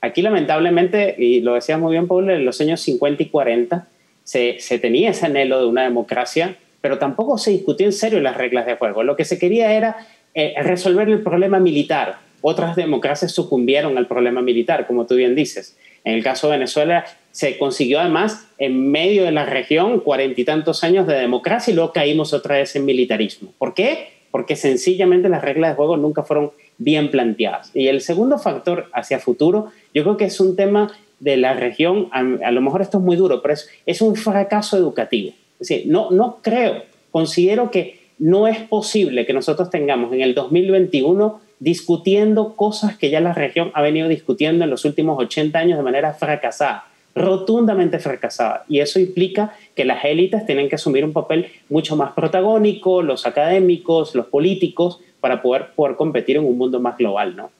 Aquí 0.00 0.22
lamentablemente, 0.22 1.14
y 1.16 1.40
lo 1.42 1.54
decía 1.54 1.78
muy 1.78 1.92
bien 1.92 2.08
Paul, 2.08 2.30
en 2.30 2.44
los 2.44 2.60
años 2.60 2.80
50 2.80 3.22
y 3.22 3.26
40 3.26 3.86
se, 4.24 4.56
se 4.58 4.78
tenía 4.78 5.10
ese 5.10 5.26
anhelo 5.26 5.60
de 5.60 5.66
una 5.66 5.84
democracia 5.84 6.56
pero 6.82 6.98
tampoco 6.98 7.38
se 7.38 7.52
discutió 7.52 7.86
en 7.86 7.92
serio 7.92 8.20
las 8.20 8.36
reglas 8.36 8.66
de 8.66 8.76
juego. 8.76 9.02
Lo 9.02 9.16
que 9.16 9.24
se 9.24 9.38
quería 9.38 9.72
era 9.72 9.96
eh, 10.34 10.52
resolver 10.62 11.08
el 11.08 11.22
problema 11.22 11.58
militar. 11.58 12.18
Otras 12.42 12.76
democracias 12.76 13.32
sucumbieron 13.32 13.96
al 13.96 14.08
problema 14.08 14.42
militar, 14.42 14.86
como 14.86 15.06
tú 15.06 15.14
bien 15.14 15.34
dices. 15.34 15.78
En 16.04 16.14
el 16.14 16.24
caso 16.24 16.48
de 16.48 16.56
Venezuela 16.56 17.04
se 17.30 17.56
consiguió 17.56 18.00
además 18.00 18.48
en 18.58 18.90
medio 18.90 19.24
de 19.24 19.30
la 19.30 19.46
región 19.46 20.00
cuarenta 20.00 20.40
y 20.40 20.44
tantos 20.44 20.82
años 20.82 21.06
de 21.06 21.14
democracia 21.14 21.70
y 21.70 21.74
luego 21.74 21.92
caímos 21.92 22.32
otra 22.32 22.56
vez 22.56 22.74
en 22.74 22.84
militarismo. 22.84 23.52
¿Por 23.58 23.74
qué? 23.74 24.08
Porque 24.32 24.56
sencillamente 24.56 25.28
las 25.28 25.42
reglas 25.42 25.70
de 25.70 25.76
juego 25.76 25.96
nunca 25.96 26.24
fueron 26.24 26.50
bien 26.78 27.12
planteadas. 27.12 27.70
Y 27.74 27.86
el 27.86 28.00
segundo 28.00 28.38
factor 28.38 28.90
hacia 28.92 29.20
futuro, 29.20 29.70
yo 29.94 30.02
creo 30.02 30.16
que 30.16 30.24
es 30.24 30.40
un 30.40 30.56
tema 30.56 30.92
de 31.20 31.36
la 31.36 31.54
región, 31.54 32.08
a, 32.10 32.50
lo 32.50 32.60
mejor 32.60 32.82
esto 32.82 32.98
es 32.98 33.04
muy 33.04 33.14
duro, 33.14 33.40
pero 33.40 33.54
es 33.86 34.02
un 34.02 34.16
fracaso 34.16 34.76
educativo. 34.76 35.32
Decir, 35.68 35.84
no, 35.86 36.10
no 36.10 36.38
creo, 36.42 36.82
considero 37.10 37.70
que 37.70 38.00
no 38.18 38.46
es 38.46 38.58
posible 38.58 39.26
que 39.26 39.32
nosotros 39.32 39.70
tengamos 39.70 40.12
en 40.12 40.20
el 40.20 40.34
2021 40.34 41.40
discutiendo 41.60 42.56
cosas 42.56 42.96
que 42.96 43.10
ya 43.10 43.20
la 43.20 43.34
región 43.34 43.70
ha 43.74 43.82
venido 43.82 44.08
discutiendo 44.08 44.64
en 44.64 44.70
los 44.70 44.84
últimos 44.84 45.18
80 45.18 45.58
años 45.58 45.78
de 45.78 45.84
manera 45.84 46.12
fracasada, 46.14 46.86
rotundamente 47.14 47.98
fracasada. 48.00 48.64
Y 48.68 48.80
eso 48.80 48.98
implica 48.98 49.54
que 49.76 49.84
las 49.84 50.04
élites 50.04 50.44
tienen 50.46 50.68
que 50.68 50.74
asumir 50.74 51.04
un 51.04 51.12
papel 51.12 51.46
mucho 51.68 51.94
más 51.94 52.12
protagónico, 52.12 53.02
los 53.02 53.26
académicos, 53.26 54.14
los 54.14 54.26
políticos, 54.26 55.00
para 55.20 55.40
poder, 55.40 55.68
poder 55.76 55.96
competir 55.96 56.36
en 56.36 56.44
un 56.44 56.58
mundo 56.58 56.80
más 56.80 56.96
global, 56.98 57.36
¿no? 57.36 57.50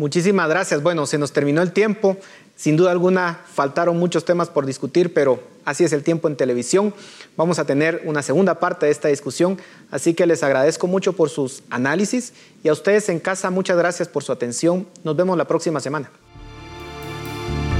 Muchísimas 0.00 0.48
gracias. 0.48 0.82
Bueno, 0.82 1.04
se 1.04 1.18
nos 1.18 1.30
terminó 1.30 1.60
el 1.60 1.72
tiempo. 1.72 2.16
Sin 2.56 2.74
duda 2.74 2.90
alguna 2.90 3.40
faltaron 3.52 3.98
muchos 3.98 4.24
temas 4.24 4.48
por 4.48 4.64
discutir, 4.64 5.12
pero 5.12 5.42
así 5.66 5.84
es 5.84 5.92
el 5.92 6.02
tiempo 6.02 6.26
en 6.26 6.36
televisión. 6.36 6.94
Vamos 7.36 7.58
a 7.58 7.66
tener 7.66 8.00
una 8.06 8.22
segunda 8.22 8.60
parte 8.60 8.86
de 8.86 8.92
esta 8.92 9.08
discusión, 9.08 9.58
así 9.90 10.14
que 10.14 10.24
les 10.24 10.42
agradezco 10.42 10.86
mucho 10.86 11.12
por 11.12 11.28
sus 11.28 11.64
análisis 11.68 12.32
y 12.62 12.68
a 12.68 12.72
ustedes 12.72 13.10
en 13.10 13.20
casa 13.20 13.50
muchas 13.50 13.76
gracias 13.76 14.08
por 14.08 14.24
su 14.24 14.32
atención. 14.32 14.86
Nos 15.04 15.16
vemos 15.16 15.36
la 15.36 15.44
próxima 15.44 15.80
semana. 15.80 16.10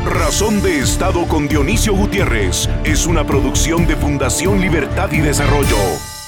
Razón 0.04 0.60
de 0.60 0.78
Estado 0.78 1.26
con 1.26 1.48
Dionisio 1.48 1.94
Gutiérrez 1.94 2.68
es 2.84 3.06
una 3.06 3.26
producción 3.26 3.86
de 3.86 3.96
Fundación 3.96 4.60
Libertad 4.60 5.10
y 5.12 5.20
Desarrollo. 5.20 6.19